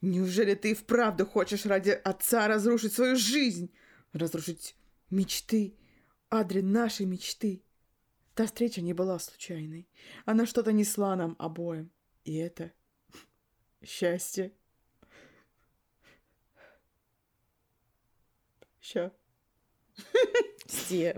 Неужели 0.00 0.54
ты 0.54 0.72
и 0.72 0.74
вправду 0.74 1.24
хочешь 1.24 1.66
ради 1.66 1.90
отца 1.90 2.48
разрушить 2.48 2.92
свою 2.92 3.16
жизнь? 3.16 3.72
Разрушить 4.12 4.76
мечты? 5.10 5.76
Адри, 6.30 6.62
нашей 6.62 7.06
мечты. 7.06 7.62
Та 8.34 8.46
встреча 8.46 8.80
не 8.80 8.92
была 8.92 9.20
случайной. 9.20 9.88
Она 10.26 10.46
что-то 10.46 10.72
несла 10.72 11.14
нам 11.14 11.36
обоим. 11.38 11.92
И 12.24 12.34
это 12.34 12.72
счастье. 13.84 14.52
Ща. 18.84 19.10
Все. 20.66 21.16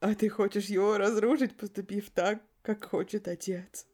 А 0.00 0.14
ты 0.14 0.30
хочешь 0.30 0.66
его 0.66 0.96
разрушить, 0.96 1.58
поступив 1.58 2.10
так, 2.10 2.42
как 2.62 2.84
хочет 2.84 3.28
отец. 3.28 3.86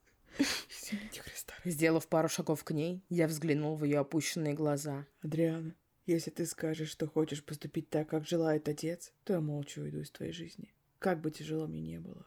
Сделав 1.65 2.07
пару 2.07 2.29
шагов 2.29 2.63
к 2.63 2.71
ней, 2.71 3.05
я 3.09 3.27
взглянул 3.27 3.75
в 3.75 3.85
ее 3.85 3.99
опущенные 3.99 4.55
глаза. 4.55 5.09
Адриана, 5.21 5.75
если 6.07 6.31
ты 6.31 6.47
скажешь, 6.47 6.91
что 6.91 7.09
хочешь 7.09 7.45
поступить 7.45 7.91
так, 7.91 8.09
как 8.09 8.25
желает 8.25 8.69
отец, 8.69 9.13
то 9.25 9.33
я 9.33 9.41
молча 9.41 9.81
уйду 9.81 10.01
из 10.01 10.13
твоей 10.13 10.33
жизни. 10.33 10.73
Как 11.01 11.21
бы 11.21 11.33
тяжело 11.33 11.67
мне 11.67 11.81
не 11.81 11.99
было. 11.99 12.25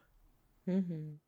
Угу. 0.66 1.20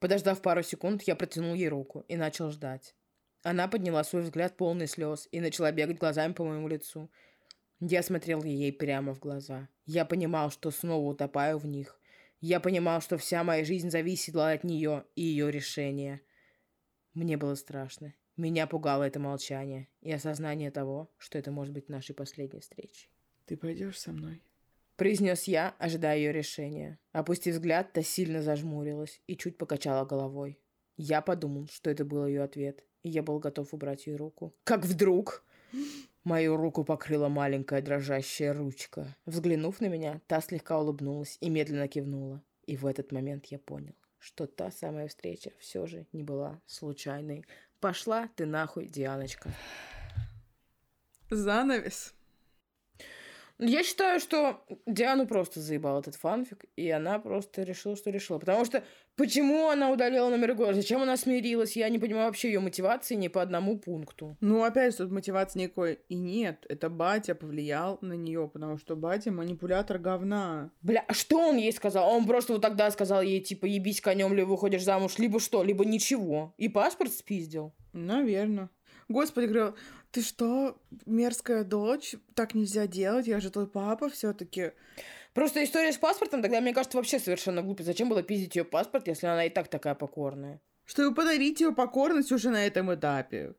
Подождав 0.00 0.42
пару 0.42 0.64
секунд, 0.64 1.04
я 1.04 1.14
протянул 1.14 1.54
ей 1.54 1.68
руку 1.68 2.04
и 2.08 2.16
начал 2.16 2.50
ждать. 2.50 2.96
Она 3.42 3.66
подняла 3.66 4.04
свой 4.04 4.22
взгляд 4.22 4.56
полный 4.56 4.86
слез 4.86 5.28
и 5.32 5.40
начала 5.40 5.72
бегать 5.72 5.98
глазами 5.98 6.32
по 6.32 6.44
моему 6.44 6.68
лицу. 6.68 7.10
Я 7.80 8.02
смотрел 8.02 8.44
ей 8.44 8.72
прямо 8.72 9.14
в 9.14 9.18
глаза. 9.18 9.68
Я 9.84 10.04
понимал, 10.04 10.50
что 10.50 10.70
снова 10.70 11.10
утопаю 11.10 11.58
в 11.58 11.66
них. 11.66 11.98
Я 12.40 12.60
понимал, 12.60 13.00
что 13.00 13.18
вся 13.18 13.42
моя 13.42 13.64
жизнь 13.64 13.90
зависела 13.90 14.50
от 14.50 14.62
нее 14.62 15.04
и 15.16 15.22
ее 15.22 15.50
решения. 15.50 16.20
Мне 17.14 17.36
было 17.36 17.56
страшно. 17.56 18.14
Меня 18.36 18.66
пугало 18.66 19.02
это 19.02 19.20
молчание 19.20 19.88
и 20.00 20.10
осознание 20.12 20.70
того, 20.70 21.12
что 21.18 21.38
это 21.38 21.50
может 21.50 21.74
быть 21.74 21.88
нашей 21.88 22.14
последней 22.14 22.60
встречей. 22.60 23.10
«Ты 23.46 23.56
пойдешь 23.56 23.98
со 23.98 24.12
мной?» 24.12 24.42
Произнес 24.96 25.44
я, 25.44 25.74
ожидая 25.78 26.16
ее 26.16 26.32
решения. 26.32 26.98
Опустив 27.12 27.54
взгляд, 27.54 27.92
та 27.92 28.02
сильно 28.02 28.40
зажмурилась 28.40 29.20
и 29.26 29.36
чуть 29.36 29.58
покачала 29.58 30.06
головой. 30.06 30.58
Я 30.96 31.20
подумал, 31.20 31.66
что 31.68 31.90
это 31.90 32.04
был 32.04 32.26
ее 32.26 32.42
ответ, 32.42 32.84
и 33.02 33.08
я 33.08 33.22
был 33.22 33.38
готов 33.38 33.72
убрать 33.74 34.06
ее 34.06 34.16
руку. 34.16 34.54
Как 34.64 34.84
вдруг 34.84 35.44
Мою 36.24 36.56
руку 36.56 36.84
покрыла 36.84 37.28
маленькая 37.28 37.82
дрожащая 37.82 38.52
ручка. 38.52 39.16
Взглянув 39.26 39.80
на 39.80 39.86
меня, 39.86 40.20
та 40.28 40.40
слегка 40.40 40.78
улыбнулась 40.78 41.36
и 41.40 41.50
медленно 41.50 41.88
кивнула. 41.88 42.40
И 42.64 42.76
в 42.76 42.86
этот 42.86 43.10
момент 43.10 43.46
я 43.46 43.58
понял, 43.58 43.94
что 44.20 44.46
та 44.46 44.70
самая 44.70 45.08
встреча 45.08 45.50
все 45.58 45.84
же 45.86 46.06
не 46.12 46.22
была 46.22 46.60
случайной. 46.66 47.44
Пошла 47.80 48.28
ты 48.36 48.46
нахуй, 48.46 48.86
Дианочка. 48.86 49.50
Занавес. 51.28 52.14
Я 53.58 53.82
считаю, 53.82 54.20
что 54.20 54.64
Диану 54.86 55.26
просто 55.26 55.60
заебал 55.60 56.00
этот 56.00 56.16
фанфик, 56.16 56.64
и 56.76 56.90
она 56.90 57.18
просто 57.18 57.62
решила, 57.62 57.96
что 57.96 58.10
решила. 58.10 58.38
Потому 58.38 58.64
что 58.64 58.82
почему 59.16 59.68
она 59.68 59.90
удалила 59.90 60.28
номер 60.28 60.50
Егора? 60.50 60.74
Зачем 60.74 61.02
она 61.02 61.16
смирилась? 61.16 61.76
Я 61.76 61.88
не 61.88 61.98
понимаю 61.98 62.26
вообще 62.26 62.48
ее 62.48 62.60
мотивации 62.60 63.14
ни 63.14 63.28
по 63.28 63.42
одному 63.42 63.78
пункту. 63.78 64.36
Ну, 64.40 64.64
опять 64.64 64.96
тут 64.96 65.10
мотивации 65.10 65.60
никакой 65.60 66.00
и 66.08 66.14
нет. 66.14 66.66
Это 66.68 66.88
батя 66.88 67.34
повлиял 67.34 67.98
на 68.00 68.14
нее, 68.14 68.50
потому 68.52 68.78
что 68.78 68.96
батя 68.96 69.30
манипулятор 69.30 69.98
говна. 69.98 70.70
Бля, 70.82 71.04
а 71.06 71.14
что 71.14 71.38
он 71.38 71.56
ей 71.56 71.72
сказал? 71.72 72.10
Он 72.10 72.26
просто 72.26 72.54
вот 72.54 72.62
тогда 72.62 72.90
сказал 72.90 73.22
ей, 73.22 73.40
типа, 73.40 73.66
ебись 73.66 74.00
конем, 74.00 74.34
либо 74.34 74.48
выходишь 74.48 74.84
замуж, 74.84 75.18
либо 75.18 75.40
что, 75.40 75.62
либо 75.62 75.84
ничего. 75.84 76.54
И 76.58 76.68
паспорт 76.68 77.12
спиздил. 77.12 77.72
Наверное. 77.92 78.70
Господи, 79.08 79.46
говорю, 79.46 79.74
ты 80.12 80.20
что, 80.20 80.78
мерзкая 81.06 81.64
дочь, 81.64 82.14
так 82.34 82.54
нельзя 82.54 82.86
делать, 82.86 83.26
я 83.26 83.40
же 83.40 83.50
твой 83.50 83.66
папа 83.66 84.10
все-таки. 84.10 84.72
Просто 85.32 85.64
история 85.64 85.92
с 85.92 85.96
паспортом 85.96 86.42
тогда, 86.42 86.60
мне 86.60 86.74
кажется, 86.74 86.98
вообще 86.98 87.18
совершенно 87.18 87.62
глупо. 87.62 87.82
Зачем 87.82 88.10
было 88.10 88.22
пиздить 88.22 88.54
ее 88.54 88.64
паспорт, 88.64 89.08
если 89.08 89.26
она 89.26 89.46
и 89.46 89.50
так 89.50 89.68
такая 89.68 89.94
покорная? 89.94 90.60
Чтобы 90.84 91.14
подарить 91.14 91.60
ее 91.60 91.72
покорность 91.72 92.30
уже 92.30 92.50
на 92.50 92.66
этом 92.66 92.94
этапе. 92.94 93.54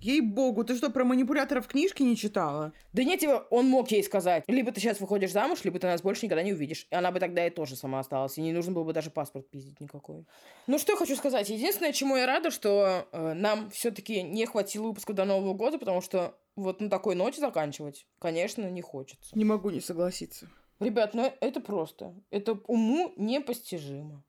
Ей-богу, 0.00 0.64
ты 0.64 0.76
что, 0.76 0.90
про 0.90 1.04
манипуляторов 1.04 1.66
книжки 1.66 2.02
не 2.02 2.16
читала? 2.16 2.72
Да 2.92 3.04
нет, 3.04 3.20
типа, 3.20 3.46
он 3.50 3.66
мог 3.66 3.90
ей 3.90 4.02
сказать, 4.02 4.44
либо 4.46 4.72
ты 4.72 4.80
сейчас 4.80 5.00
выходишь 5.00 5.32
замуж, 5.32 5.60
либо 5.64 5.78
ты 5.78 5.86
нас 5.86 6.02
больше 6.02 6.26
никогда 6.26 6.42
не 6.42 6.52
увидишь. 6.52 6.86
И 6.90 6.94
она 6.94 7.10
бы 7.10 7.20
тогда 7.20 7.46
и 7.46 7.50
тоже 7.50 7.76
сама 7.76 8.00
осталась, 8.00 8.38
и 8.38 8.42
не 8.42 8.52
нужно 8.52 8.72
было 8.72 8.84
бы 8.84 8.92
даже 8.92 9.10
паспорт 9.10 9.50
пиздить 9.50 9.80
никакой. 9.80 10.24
Ну, 10.66 10.78
что 10.78 10.92
я 10.92 10.98
хочу 10.98 11.16
сказать. 11.16 11.48
Единственное, 11.50 11.92
чему 11.92 12.16
я 12.16 12.26
рада, 12.26 12.50
что 12.50 13.06
э, 13.12 13.34
нам 13.34 13.70
все 13.70 13.90
таки 13.90 14.22
не 14.22 14.46
хватило 14.46 14.88
выпуска 14.88 15.12
до 15.12 15.24
Нового 15.24 15.54
года, 15.54 15.78
потому 15.78 16.00
что 16.00 16.34
вот 16.56 16.80
на 16.80 16.88
такой 16.88 17.14
ноте 17.14 17.40
заканчивать, 17.40 18.06
конечно, 18.18 18.68
не 18.70 18.82
хочется. 18.82 19.36
Не 19.36 19.44
могу 19.44 19.70
не 19.70 19.80
согласиться. 19.80 20.48
Ребят, 20.80 21.12
ну 21.12 21.30
это 21.40 21.60
просто. 21.60 22.14
Это 22.30 22.52
уму 22.66 23.12
непостижимо. 23.16 24.24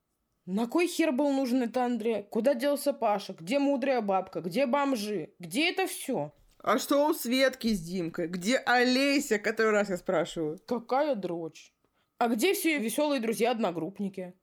На 0.54 0.68
кой 0.68 0.88
хер 0.88 1.14
был 1.14 1.32
нужен 1.32 1.64
это 1.64 1.86
Андре? 1.86 2.28
Куда 2.30 2.56
делся 2.56 2.91
Паша? 2.91 3.34
Где 3.39 3.58
мудрая 3.58 4.02
бабка? 4.02 4.41
Где 4.41 4.66
бомжи? 4.66 5.30
Где 5.39 5.70
это 5.70 5.88
все? 5.88 6.34
А 6.58 6.78
что 6.78 7.08
у 7.08 7.14
Светки 7.14 7.74
с 7.74 7.80
Димкой? 7.80 8.28
Где 8.28 8.58
Олеся, 8.58 9.39
который 9.39 9.72
раз 9.72 9.89
я 9.89 9.95
спрашиваю? 9.95 10.60
Какая 10.66 11.16
дрочь? 11.16 11.74
А 12.18 12.28
где 12.28 12.54
все 12.54 12.80
веселые 12.80 13.22
друзья-одногруппники? 13.22 14.34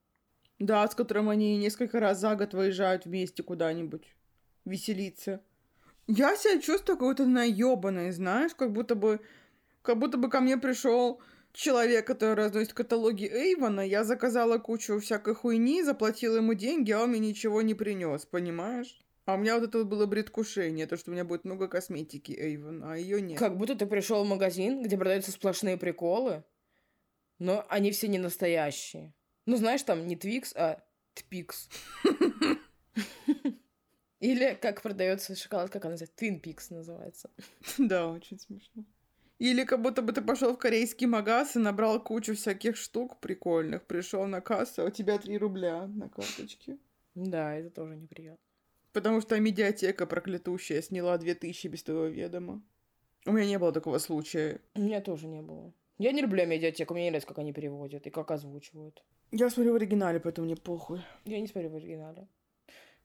Да, 0.59 0.89
с 0.89 0.95
которым 0.95 1.29
они 1.29 1.59
несколько 1.59 2.01
раз 2.01 2.21
за 2.21 2.37
год 2.37 2.55
выезжают 2.55 3.05
вместе 3.05 3.43
куда-нибудь 3.43 4.17
веселиться. 4.65 5.43
Я 6.07 6.37
себя 6.37 6.59
чувствую 6.59 6.97
какой-то 6.97 7.27
наебанной, 7.27 8.13
знаешь, 8.13 8.55
как 8.55 8.73
будто 8.73 8.95
бы, 8.95 9.21
как 9.83 9.99
будто 9.99 10.17
бы 10.17 10.31
ко 10.31 10.41
мне 10.41 10.57
пришел 10.57 11.21
человек, 11.59 12.07
который 12.07 12.35
разносит 12.37 12.73
каталоги 12.73 13.27
Эйвона, 13.27 13.81
я 13.81 14.05
заказала 14.05 14.59
кучу 14.59 15.01
всякой 15.01 15.35
хуйни, 15.35 15.83
заплатила 15.83 16.37
ему 16.37 16.55
деньги, 16.55 16.93
а 16.93 17.03
он 17.03 17.11
мне 17.11 17.19
ничего 17.19 17.63
не 17.63 17.75
принес, 17.75 18.25
понимаешь? 18.25 18.97
А 19.25 19.35
у 19.35 19.39
меня 19.39 19.59
вот 19.59 19.69
это 19.69 19.79
вот 19.79 19.89
было 19.89 20.07
предвкушение, 20.07 20.87
то, 20.87 20.97
что 20.97 21.11
у 21.11 21.15
меня 21.15 21.25
будет 21.25 21.45
много 21.45 21.67
косметики 21.67 22.33
Эйвон, 22.33 22.85
а 22.85 22.97
ее 22.97 23.21
нет. 23.21 23.39
Как 23.39 23.59
будто 23.59 23.75
ты 23.75 23.87
пришел 23.87 24.25
в 24.25 24.29
магазин, 24.29 24.83
где 24.83 24.97
продаются 24.97 25.33
сплошные 25.33 25.77
приколы, 25.77 26.45
но 27.41 27.67
они 27.69 27.91
все 27.91 28.07
не 28.07 28.19
настоящие. 28.19 29.13
Ну, 29.45 29.57
знаешь, 29.57 29.83
там 29.83 30.07
не 30.07 30.15
Твикс, 30.17 30.55
а 30.55 30.81
Тпикс. 31.15 31.69
Или 34.21 34.57
как 34.61 34.81
продается 34.83 35.35
шоколад, 35.35 35.71
как 35.71 35.85
она 35.85 35.93
называется? 35.93 36.17
Твин 36.17 36.41
Пикс 36.41 36.71
называется. 36.71 37.31
Да, 37.79 38.09
очень 38.09 38.39
смешно. 38.39 38.85
Или 39.39 39.64
как 39.64 39.82
будто 39.82 40.03
бы 40.03 40.12
ты 40.12 40.20
пошел 40.20 40.53
в 40.53 40.59
корейский 40.59 41.07
магаз 41.07 41.57
и 41.57 41.61
набрал 41.61 42.03
кучу 42.03 42.34
всяких 42.34 42.76
штук 42.76 43.20
прикольных, 43.20 43.86
пришел 43.86 44.26
на 44.26 44.41
кассу, 44.41 44.82
а 44.82 44.86
у 44.86 44.91
тебя 44.91 45.18
3 45.18 45.39
рубля 45.39 45.86
на 45.86 46.09
карточке. 46.09 46.76
Да, 47.14 47.55
это 47.55 47.70
тоже 47.70 47.97
неприятно. 47.97 48.43
Потому 48.93 49.20
что 49.20 49.39
медиатека 49.39 50.07
проклятущая 50.07 50.82
сняла 50.82 51.18
2000 51.18 51.68
без 51.68 51.82
твоего 51.84 52.07
ведома. 52.07 52.62
У 53.26 53.32
меня 53.32 53.47
не 53.47 53.59
было 53.59 53.72
такого 53.72 53.99
случая. 53.99 54.61
У 54.74 54.80
меня 54.80 55.01
тоже 55.01 55.28
не 55.28 55.43
было. 55.43 55.72
Я 55.99 56.12
не 56.12 56.22
люблю 56.22 56.47
медиатеку, 56.47 56.95
мне 56.95 57.05
не 57.05 57.11
нравится, 57.11 57.28
как 57.28 57.39
они 57.39 57.53
переводят 57.53 58.07
и 58.07 58.11
как 58.11 58.30
озвучивают. 58.30 59.05
Я 59.30 59.51
смотрю 59.51 59.72
в 59.72 59.76
оригинале, 59.76 60.20
поэтому 60.20 60.47
мне 60.47 60.57
похуй. 60.57 61.01
Я 61.24 61.41
не 61.41 61.47
смотрю 61.47 61.70
в 61.70 61.76
оригинале. 61.76 62.26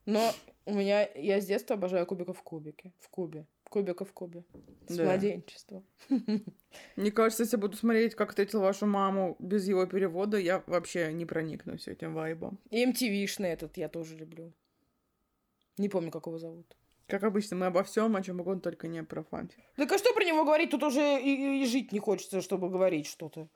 Но 0.05 0.31
у 0.65 0.73
меня... 0.73 1.07
Я 1.15 1.41
с 1.41 1.45
детства 1.45 1.75
обожаю 1.75 2.05
кубиков 2.05 2.37
в 2.37 2.43
кубике. 2.43 2.91
В 2.99 3.09
кубе. 3.09 3.45
Кубиков 3.73 4.07
в 4.09 4.13
кубе. 4.13 4.43
С 4.87 4.95
Да. 4.97 5.05
младенчества. 5.05 5.83
Мне 6.95 7.11
кажется, 7.11 7.41
если 7.41 7.55
я 7.57 7.61
буду 7.61 7.75
смотреть, 7.75 8.13
как 8.13 8.29
встретил 8.29 8.59
вашу 8.61 8.85
маму 8.85 9.35
без 9.39 9.67
его 9.67 9.87
перевода, 9.87 10.37
я 10.37 10.63
вообще 10.67 11.11
не 11.11 11.25
проникнусь 11.25 11.87
этим 11.87 12.13
вайбом. 12.13 12.59
И 12.69 12.85
MTV-шный 12.85 13.47
этот 13.47 13.77
я 13.77 13.89
тоже 13.89 14.15
люблю. 14.15 14.53
Не 15.79 15.89
помню, 15.89 16.11
как 16.11 16.27
его 16.27 16.37
зовут. 16.37 16.77
Как 17.07 17.23
обычно, 17.23 17.55
мы 17.55 17.65
обо 17.65 17.83
всем, 17.83 18.15
о 18.15 18.21
чем 18.21 18.41
угодно, 18.41 18.61
только 18.61 18.87
не 18.87 19.03
про 19.03 19.23
фанфик. 19.23 19.63
Так 19.75 19.91
а 19.91 19.97
что 19.97 20.13
про 20.13 20.23
него 20.23 20.45
говорить? 20.45 20.69
Тут 20.69 20.83
уже 20.83 21.19
и, 21.19 21.63
и 21.63 21.65
жить 21.65 21.91
не 21.91 21.99
хочется, 21.99 22.41
чтобы 22.41 22.69
говорить 22.69 23.07
что-то. 23.07 23.49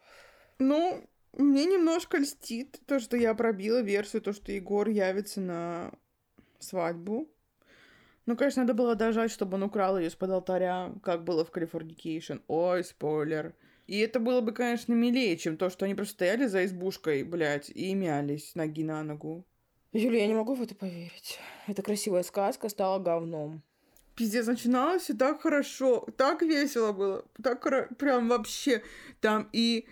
Ну, 0.58 1.04
мне 1.34 1.66
немножко 1.66 2.18
льстит 2.18 2.80
то, 2.88 3.00
что 3.00 3.18
я 3.18 3.36
пробила 3.36 3.84
версию, 3.84 4.24
то, 4.24 4.34
что 4.34 4.52
Егор 4.52 4.90
явится 4.90 5.42
на 5.42 5.92
свадьбу. 6.58 7.30
Ну, 8.28 8.36
конечно, 8.36 8.64
надо 8.64 8.74
было 8.74 8.94
дожать, 8.94 9.32
чтобы 9.32 9.56
он 9.56 9.64
украл 9.64 9.98
ее 9.98 10.08
из-под 10.08 10.30
алтаря, 10.32 10.94
как 11.02 11.24
было 11.24 11.46
в 11.46 11.50
Californication. 11.50 12.40
Ой, 12.48 12.84
спойлер. 12.84 13.56
И 13.88 14.00
это 14.00 14.20
было 14.20 14.42
бы, 14.42 14.52
конечно, 14.52 14.92
милее, 14.92 15.38
чем 15.38 15.56
то, 15.56 15.70
что 15.70 15.86
они 15.86 15.96
просто 15.96 16.16
стояли 16.16 16.46
за 16.46 16.66
избушкой, 16.66 17.24
блядь, 17.24 17.70
и 17.70 17.94
мялись 17.96 18.54
ноги 18.54 18.84
на 18.84 19.02
ногу. 19.02 19.46
Юля, 19.94 20.20
я 20.20 20.28
не 20.28 20.34
могу 20.34 20.56
в 20.56 20.62
это 20.62 20.76
поверить. 20.76 21.40
Эта 21.68 21.82
красивая 21.82 22.24
сказка 22.24 22.68
стала 22.68 23.00
говном. 23.00 23.64
Пиздец, 24.14 24.46
начиналось 24.46 25.04
все 25.04 25.14
так 25.14 25.42
хорошо, 25.42 26.06
так 26.18 26.42
весело 26.42 26.92
было, 26.92 27.24
так 27.42 27.62
прям 27.98 28.28
вообще. 28.28 28.84
Там 29.22 29.48
и 29.54 29.88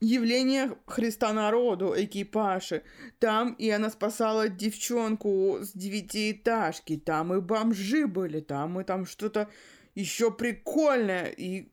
явление 0.00 0.76
Христа 0.86 1.32
народу, 1.32 1.94
экипажи. 1.96 2.82
Там 3.18 3.52
и 3.54 3.68
она 3.70 3.90
спасала 3.90 4.48
девчонку 4.48 5.58
с 5.60 5.72
девятиэтажки. 5.72 6.96
Там 6.96 7.34
и 7.34 7.40
бомжи 7.40 8.06
были, 8.06 8.40
там 8.40 8.80
и 8.80 8.84
там 8.84 9.06
что-то 9.06 9.48
еще 9.94 10.30
прикольное. 10.30 11.26
И 11.26 11.70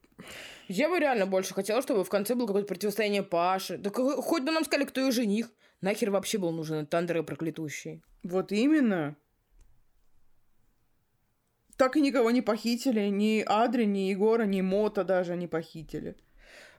Я 0.67 0.89
бы 0.89 0.99
реально 0.99 1.25
больше 1.25 1.53
хотела, 1.53 1.81
чтобы 1.81 2.03
в 2.03 2.09
конце 2.09 2.35
было 2.35 2.47
какое-то 2.47 2.67
противостояние 2.67 3.23
Паши. 3.23 3.77
Да 3.77 3.89
ка- 3.89 4.21
хоть 4.21 4.43
бы 4.43 4.51
нам 4.51 4.65
сказали, 4.65 4.85
кто 4.85 5.01
ее 5.01 5.11
жених. 5.11 5.49
Нахер 5.81 6.09
вообще 6.11 6.37
был 6.37 6.51
нужен 6.51 6.87
этот 6.91 7.25
проклятущий. 7.25 8.01
вот 8.23 8.51
именно. 8.51 9.15
Так 11.77 11.95
и 11.95 12.01
никого 12.01 12.31
не 12.31 12.41
похитили, 12.41 13.07
ни 13.09 13.43
Адри, 13.45 13.85
ни 13.85 14.09
Егора, 14.09 14.45
ни 14.45 14.61
Мота 14.61 15.03
даже 15.03 15.35
не 15.37 15.45
похитили. 15.47 16.15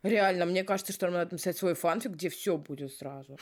Реально, 0.03 0.47
мне 0.47 0.65
кажется, 0.65 0.93
что 0.93 1.07
нам 1.07 1.15
надо 1.15 1.33
написать 1.33 1.57
свой 1.57 1.75
фанфик, 1.75 2.13
где 2.13 2.29
все 2.29 2.57
будет 2.57 2.93
сразу. 2.95 3.39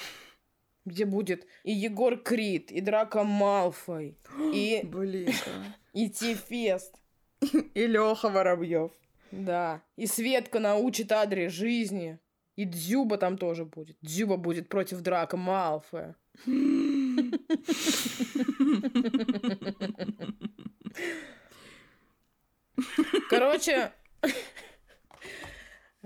Где 0.84 1.04
будет 1.04 1.46
и 1.64 1.72
Егор 1.72 2.16
Крид, 2.16 2.70
и 2.70 2.80
Драко 2.80 3.24
Малфой, 3.24 4.16
и, 4.52 4.80
Блин. 4.84 5.32
и 5.92 6.09
Тифест. 6.09 6.94
И 7.74 7.86
Леха 7.86 8.28
Воробьев. 8.28 8.92
Да. 9.30 9.82
И 9.96 10.07
Светка 10.07 10.59
научит 10.61 11.12
Адре 11.12 11.48
жизни. 11.48 12.18
И 12.57 12.64
Дзюба 12.64 13.18
там 13.18 13.36
тоже 13.36 13.64
будет. 13.66 13.98
Дзюба 14.00 14.36
будет 14.36 14.68
против 14.68 15.00
Драка 15.00 15.36
Малфоя. 15.36 16.16
Короче, 23.28 23.92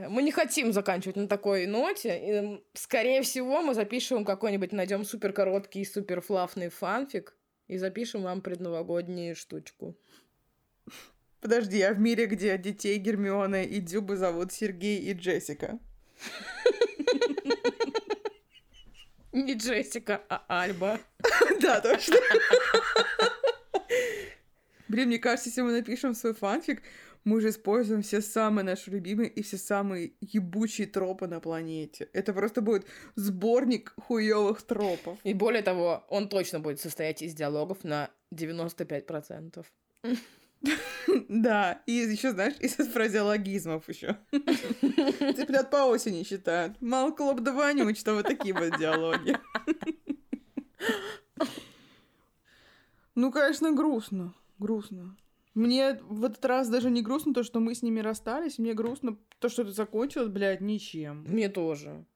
мы 0.09 0.23
не 0.23 0.33
хотим 0.33 0.73
заканчивать 0.73 1.17
на 1.17 1.29
такой 1.29 1.67
ноте. 1.67 2.19
И, 2.23 2.65
скорее 2.75 3.23
всего, 3.23 3.63
мы 3.63 3.75
запишем 3.75 4.25
какой-нибудь, 4.25 4.73
найдем 4.73 5.05
супер 5.05 5.33
короткий, 5.33 5.85
супер 5.85 6.21
флафный 6.21 6.69
фанфик 6.69 7.37
и 7.69 7.79
запишем 7.79 8.23
вам 8.23 8.41
предновогоднюю 8.41 9.37
штучку. 9.37 9.97
Подожди, 11.41 11.79
я 11.79 11.93
в 11.93 12.01
мире, 12.01 12.27
где 12.27 12.59
детей 12.59 12.99
Гермионы 12.99 13.65
и 13.65 13.81
Дюбы 13.81 14.17
зовут 14.17 14.53
Сергей 14.53 14.99
и 14.99 15.13
Джессика. 15.13 15.79
Не 19.33 19.55
Джессика, 19.55 20.23
а 20.29 20.45
Альба. 20.49 21.01
Да, 21.61 21.81
точно. 21.81 22.17
Блин, 24.89 25.09
мне 25.09 25.19
кажется, 25.19 25.51
если 25.51 25.63
мы 25.63 25.73
напишем 25.73 26.15
свой 26.15 26.35
фанфик, 26.35 26.83
мы 27.25 27.37
уже 27.37 27.51
используем 27.51 28.03
все 28.03 28.21
самые 28.21 28.65
наши 28.65 28.91
любимые 28.91 29.29
и 29.29 29.43
все 29.43 29.57
самые 29.57 30.13
ебучие 30.21 30.87
тропы 30.87 31.27
на 31.27 31.41
планете. 31.41 32.09
Это 32.13 32.33
просто 32.33 32.61
будет 32.63 32.87
сборник 33.15 33.95
хуёвых 33.97 34.63
тропов. 34.63 35.19
И 35.25 35.35
более 35.35 35.63
того, 35.63 36.05
он 36.09 36.29
точно 36.29 36.61
будет 36.61 36.81
состоять 36.81 37.23
из 37.23 37.35
диалогов 37.35 37.85
на 37.85 38.11
95%. 38.35 39.65
Да, 41.29 41.83
и 41.87 41.93
еще, 41.93 42.33
знаешь, 42.33 42.57
из 42.61 42.75
фразеологизмов 42.75 43.89
еще. 43.89 44.19
Цыплят 45.37 45.71
по 45.71 45.87
осени 45.87 46.23
считают. 46.23 46.81
Мал 46.83 47.15
клоп 47.15 47.41
да 47.41 47.53
вонюч, 47.53 47.99
что 47.99 48.15
вот 48.15 48.27
такие 48.27 48.55
вот 48.55 48.79
диалоги. 48.79 49.37
Ну, 53.17 53.33
конечно, 53.33 53.73
грустно. 53.73 54.33
Грустно. 54.59 55.17
Мне 55.61 56.01
в 56.09 56.25
этот 56.25 56.45
раз 56.47 56.69
даже 56.69 56.91
не 56.91 57.03
грустно 57.03 57.35
то, 57.35 57.43
что 57.43 57.61
мы 57.61 57.75
с 57.75 57.83
ними 57.83 58.01
расстались. 58.01 58.59
Мне 58.59 58.73
грустно 58.73 59.19
то, 59.39 59.51
что 59.51 59.63
это 59.63 59.73
закончилось, 59.73 60.29
блядь, 60.29 60.63
ничем. 60.63 61.25
Мне 61.29 61.51
тоже. 61.51 62.07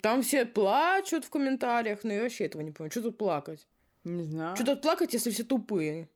Там 0.00 0.22
все 0.22 0.46
плачут 0.46 1.24
в 1.24 1.30
комментариях, 1.30 2.04
но 2.04 2.14
я 2.14 2.22
вообще 2.22 2.46
этого 2.46 2.62
не 2.62 2.72
понимаю. 2.72 2.90
Что 2.90 3.02
тут 3.02 3.18
плакать? 3.18 3.68
Не 4.04 4.22
знаю. 4.22 4.56
Что 4.56 4.64
тут 4.64 4.82
плакать, 4.82 5.12
если 5.12 5.30
все 5.30 5.44
тупые? 5.44 6.08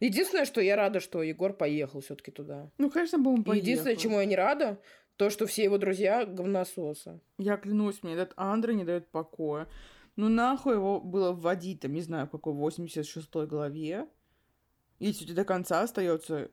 Единственное, 0.00 0.46
что 0.46 0.62
я 0.62 0.74
рада, 0.74 1.00
что 1.00 1.22
Егор 1.22 1.52
поехал 1.52 2.00
все-таки 2.00 2.30
туда. 2.30 2.70
Ну, 2.78 2.90
конечно, 2.90 3.18
бы 3.18 3.32
он 3.32 3.42
И 3.42 3.58
Единственное, 3.58 3.94
поехал. 3.94 4.02
чему 4.02 4.20
я 4.20 4.24
не 4.24 4.36
рада, 4.36 4.80
то, 5.16 5.28
что 5.28 5.46
все 5.46 5.64
его 5.64 5.76
друзья 5.76 6.24
говнососы. 6.24 7.20
Я 7.36 7.58
клянусь, 7.58 8.02
мне 8.02 8.14
этот 8.14 8.32
Андре 8.36 8.74
не 8.74 8.84
дает 8.84 9.08
покоя. 9.10 9.68
Ну 10.16 10.30
нахуй 10.30 10.74
его 10.74 10.98
было 10.98 11.32
вводить, 11.32 11.80
там, 11.80 11.92
не 11.92 12.00
знаю, 12.00 12.26
какой 12.26 12.54
86 12.54 13.30
главе. 13.46 14.08
Если 15.00 15.24
у 15.24 15.26
тебя 15.26 15.36
до 15.36 15.44
конца 15.44 15.82
остается 15.82 16.50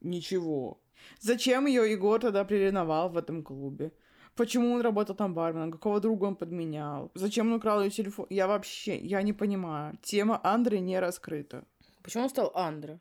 ничего. 0.00 0.80
Зачем 1.20 1.66
ее 1.66 1.90
Егор 1.90 2.20
тогда 2.20 2.44
приревновал 2.44 3.10
в 3.10 3.16
этом 3.16 3.42
клубе? 3.42 3.92
Почему 4.36 4.72
он 4.72 4.80
работал 4.80 5.16
там 5.16 5.34
барменом? 5.34 5.72
Какого 5.72 6.00
друга 6.00 6.24
он 6.26 6.36
подменял? 6.36 7.10
Зачем 7.14 7.48
он 7.48 7.54
украл 7.54 7.82
ее 7.82 7.90
телефон? 7.90 8.26
Я 8.30 8.46
вообще, 8.46 8.96
я 8.98 9.22
не 9.22 9.32
понимаю. 9.32 9.98
Тема 10.02 10.40
Андре 10.44 10.80
не 10.80 11.00
раскрыта. 11.00 11.64
Почему 12.02 12.24
он 12.24 12.30
стал 12.30 12.52
Андре? 12.54 13.00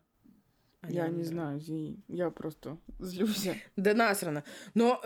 а 0.82 0.92
я 0.92 1.04
не 1.04 1.10
Андре? 1.10 1.24
знаю, 1.24 1.60
извини. 1.60 2.04
Я 2.08 2.30
просто 2.32 2.78
злюсь. 3.00 3.50
Да 3.76 3.94
насрано. 3.94 4.44
Но 4.74 5.02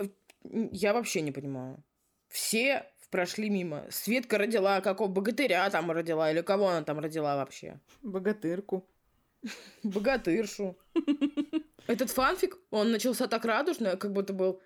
я 0.72 0.92
вообще 0.92 1.20
не 1.20 1.32
понимаю. 1.32 1.84
Все 2.28 2.86
прошли 3.14 3.48
мимо. 3.48 3.84
Светка 3.90 4.38
родила, 4.38 4.80
какого 4.80 5.06
богатыря 5.08 5.70
там 5.70 5.88
родила, 5.92 6.32
или 6.32 6.42
кого 6.42 6.66
она 6.68 6.82
там 6.82 6.98
родила 6.98 7.36
вообще? 7.36 7.78
Богатырку. 8.02 8.88
Богатыршу. 9.82 10.76
Этот 11.86 12.10
фанфик, 12.10 12.58
он 12.70 12.92
начался 12.92 13.26
так 13.26 13.44
радужно, 13.44 13.96
как 13.96 14.12
будто 14.12 14.32
был 14.32 14.60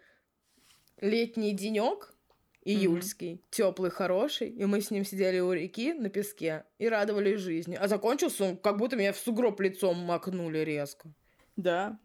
летний 1.01 1.53
денек, 1.53 2.15
июльский, 2.63 3.43
теплый, 3.51 3.91
хороший, 3.91 4.49
и 4.49 4.65
мы 4.67 4.81
с 4.81 4.91
ним 4.91 5.05
сидели 5.05 5.41
у 5.41 5.53
реки 5.53 5.93
на 5.93 6.11
песке 6.11 6.65
и 6.79 6.89
радовались 6.89 7.41
жизни. 7.41 7.75
А 7.75 7.89
закончился 7.89 8.45
он, 8.45 8.57
как 8.57 8.77
будто 8.77 8.97
меня 8.97 9.13
в 9.13 9.19
сугроб 9.19 9.61
лицом 9.61 9.99
макнули 9.99 10.59
резко. 10.59 11.13
Да. 11.57 11.99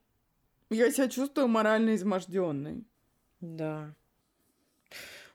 Я 0.70 0.92
себя 0.92 1.10
чувствую 1.10 1.48
морально 1.48 1.96
изможденной. 1.96 2.86
Да. 3.42 3.96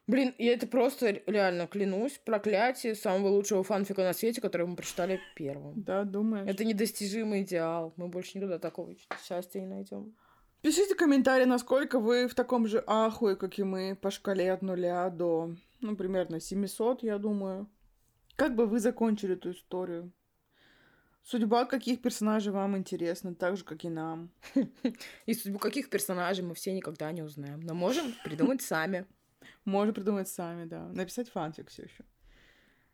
Блин, 0.09 0.34
я 0.38 0.54
это 0.54 0.66
просто 0.66 1.20
реально 1.26 1.66
клянусь, 1.66 2.18
проклятие 2.24 2.94
самого 2.94 3.28
лучшего 3.28 3.62
фанфика 3.62 4.02
на 4.02 4.14
свете, 4.14 4.40
который 4.40 4.66
мы 4.66 4.74
прочитали 4.74 5.20
первым. 5.36 5.82
Да, 5.82 6.04
думаешь? 6.04 6.48
Это 6.48 6.64
недостижимый 6.64 7.42
идеал. 7.42 7.92
Мы 7.96 8.09
больше 8.09 8.38
никогда 8.38 8.59
такого 8.59 8.94
счастья 9.22 9.61
не 9.61 9.66
найдем. 9.66 10.16
Пишите 10.62 10.94
комментарии, 10.94 11.44
насколько 11.44 12.00
вы 12.00 12.26
в 12.26 12.34
таком 12.34 12.66
же 12.66 12.82
ахуе, 12.86 13.36
как 13.36 13.59
и 13.59 13.62
мы, 13.62 13.98
по 14.00 14.11
шкале 14.11 14.50
от 14.50 14.62
нуля 14.62 15.11
до, 15.11 15.54
ну, 15.82 15.94
примерно 15.94 16.40
700, 16.40 17.02
я 17.02 17.18
думаю. 17.18 17.68
Как 18.34 18.56
бы 18.56 18.66
вы 18.66 18.80
закончили 18.80 19.34
эту 19.34 19.50
историю? 19.50 20.11
Судьба 21.22 21.66
каких 21.66 22.00
персонажей 22.00 22.50
вам 22.50 22.78
интересна, 22.78 23.34
так 23.34 23.59
же, 23.59 23.64
как 23.64 23.84
и 23.84 23.90
нам. 23.90 24.30
И 25.26 25.34
судьбу 25.34 25.59
каких 25.59 25.90
персонажей 25.90 26.42
мы 26.42 26.54
все 26.54 26.72
никогда 26.72 27.12
не 27.12 27.20
узнаем. 27.20 27.61
Но 27.61 27.74
можем 27.74 28.14
придумать 28.24 28.62
сами. 28.62 29.04
Можем 29.64 29.94
придумать 29.94 30.28
сами, 30.28 30.64
да. 30.64 30.88
Написать 30.88 31.28
фанфик 31.28 31.70
все 31.70 31.82
еще. 31.84 32.05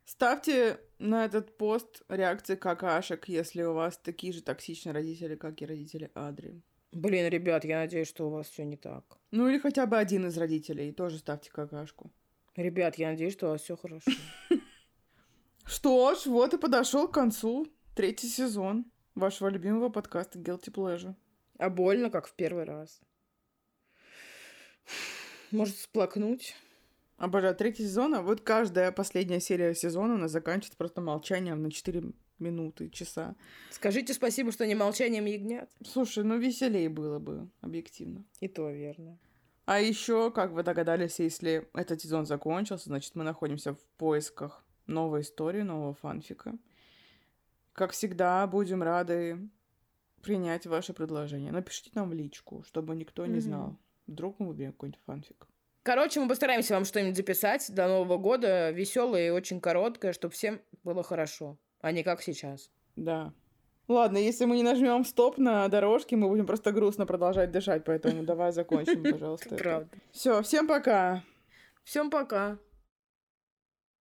Ставьте 0.04 0.80
на 0.98 1.24
этот 1.24 1.56
пост 1.56 2.02
реакции 2.08 2.56
какашек, 2.56 3.26
если 3.28 3.62
у 3.62 3.72
вас 3.72 3.96
такие 3.96 4.32
же 4.32 4.42
токсичные 4.42 4.92
родители, 4.92 5.34
как 5.34 5.62
и 5.62 5.66
родители 5.66 6.10
Адри. 6.14 6.60
Блин, 6.92 7.28
ребят, 7.28 7.64
я 7.64 7.78
надеюсь, 7.78 8.08
что 8.08 8.28
у 8.28 8.30
вас 8.30 8.48
все 8.48 8.64
не 8.64 8.76
так. 8.76 9.18
Ну 9.30 9.48
или 9.48 9.58
хотя 9.58 9.86
бы 9.86 9.96
один 9.96 10.26
из 10.26 10.36
родителей, 10.36 10.92
тоже 10.92 11.18
ставьте 11.18 11.50
какашку. 11.50 12.12
Ребят, 12.54 12.96
я 12.96 13.10
надеюсь, 13.10 13.32
что 13.32 13.46
у 13.46 13.50
вас 13.50 13.62
все 13.62 13.76
хорошо. 13.76 14.10
Что 15.64 16.14
ж, 16.14 16.26
вот 16.26 16.52
и 16.52 16.58
подошел 16.58 17.08
к 17.08 17.14
концу 17.14 17.66
третий 17.96 18.28
сезон 18.28 18.84
вашего 19.14 19.48
любимого 19.48 19.88
подкаста 19.88 20.38
Guilty 20.38 20.70
Pleasure. 20.70 21.14
А 21.58 21.70
больно, 21.70 22.10
как 22.10 22.26
в 22.26 22.34
первый 22.34 22.64
раз. 22.64 23.00
Может, 25.50 25.76
сплакнуть? 25.78 26.54
Обожаю 27.16 27.54
третий 27.54 27.84
сезон, 27.84 28.14
а 28.14 28.22
вот 28.22 28.40
каждая 28.40 28.90
последняя 28.90 29.40
серия 29.40 29.74
сезона 29.74 30.14
у 30.14 30.18
нас 30.18 30.32
заканчивается 30.32 30.76
просто 30.76 31.00
молчанием 31.00 31.62
на 31.62 31.70
4 31.70 32.12
минуты, 32.38 32.90
часа. 32.90 33.36
Скажите 33.70 34.12
спасибо, 34.14 34.50
что 34.50 34.66
не 34.66 34.74
молчанием 34.74 35.24
ягнят. 35.24 35.70
Слушай, 35.86 36.24
ну 36.24 36.36
веселее 36.38 36.88
было 36.88 37.18
бы, 37.18 37.48
объективно. 37.60 38.24
И 38.40 38.48
то 38.48 38.70
верно. 38.70 39.18
А 39.66 39.80
еще, 39.80 40.30
как 40.30 40.50
вы 40.50 40.62
догадались, 40.62 41.20
если 41.20 41.68
этот 41.72 42.02
сезон 42.02 42.26
закончился, 42.26 42.88
значит, 42.88 43.14
мы 43.14 43.24
находимся 43.24 43.74
в 43.74 43.80
поисках 43.96 44.62
новой 44.86 45.22
истории, 45.22 45.62
нового 45.62 45.94
фанфика. 45.94 46.58
Как 47.72 47.92
всегда, 47.92 48.46
будем 48.46 48.82
рады 48.82 49.48
принять 50.22 50.66
ваше 50.66 50.92
предложение. 50.92 51.52
Напишите 51.52 51.90
нам 51.94 52.10
в 52.10 52.12
личку, 52.12 52.62
чтобы 52.66 52.94
никто 52.94 53.24
не 53.26 53.40
знал. 53.40 53.78
Вдруг 54.06 54.38
мы 54.38 54.48
выберем 54.48 54.72
какой-нибудь 54.72 55.00
фанфик. 55.06 55.46
Короче, 55.82 56.20
мы 56.20 56.28
постараемся 56.28 56.74
вам 56.74 56.84
что-нибудь 56.84 57.16
записать 57.16 57.72
до 57.74 57.88
Нового 57.88 58.16
года, 58.16 58.70
веселое 58.70 59.26
и 59.26 59.30
очень 59.30 59.60
короткое, 59.60 60.12
чтобы 60.12 60.32
всем 60.32 60.60
было 60.82 61.02
хорошо 61.02 61.58
а 61.84 61.92
не 61.92 62.02
как 62.02 62.22
сейчас. 62.22 62.70
Да. 62.96 63.34
Ладно, 63.88 64.16
если 64.16 64.46
мы 64.46 64.56
не 64.56 64.62
нажмем 64.62 65.04
стоп 65.04 65.36
на 65.36 65.68
дорожке, 65.68 66.16
мы 66.16 66.28
будем 66.28 66.46
просто 66.46 66.72
грустно 66.72 67.04
продолжать 67.04 67.50
дышать, 67.50 67.84
поэтому 67.84 68.22
давай 68.22 68.52
закончим, 68.52 69.02
пожалуйста. 69.12 69.54
Правда. 69.54 69.90
Все, 70.10 70.40
всем 70.40 70.66
пока. 70.66 71.22
Всем 71.84 72.08
пока. 72.08 72.56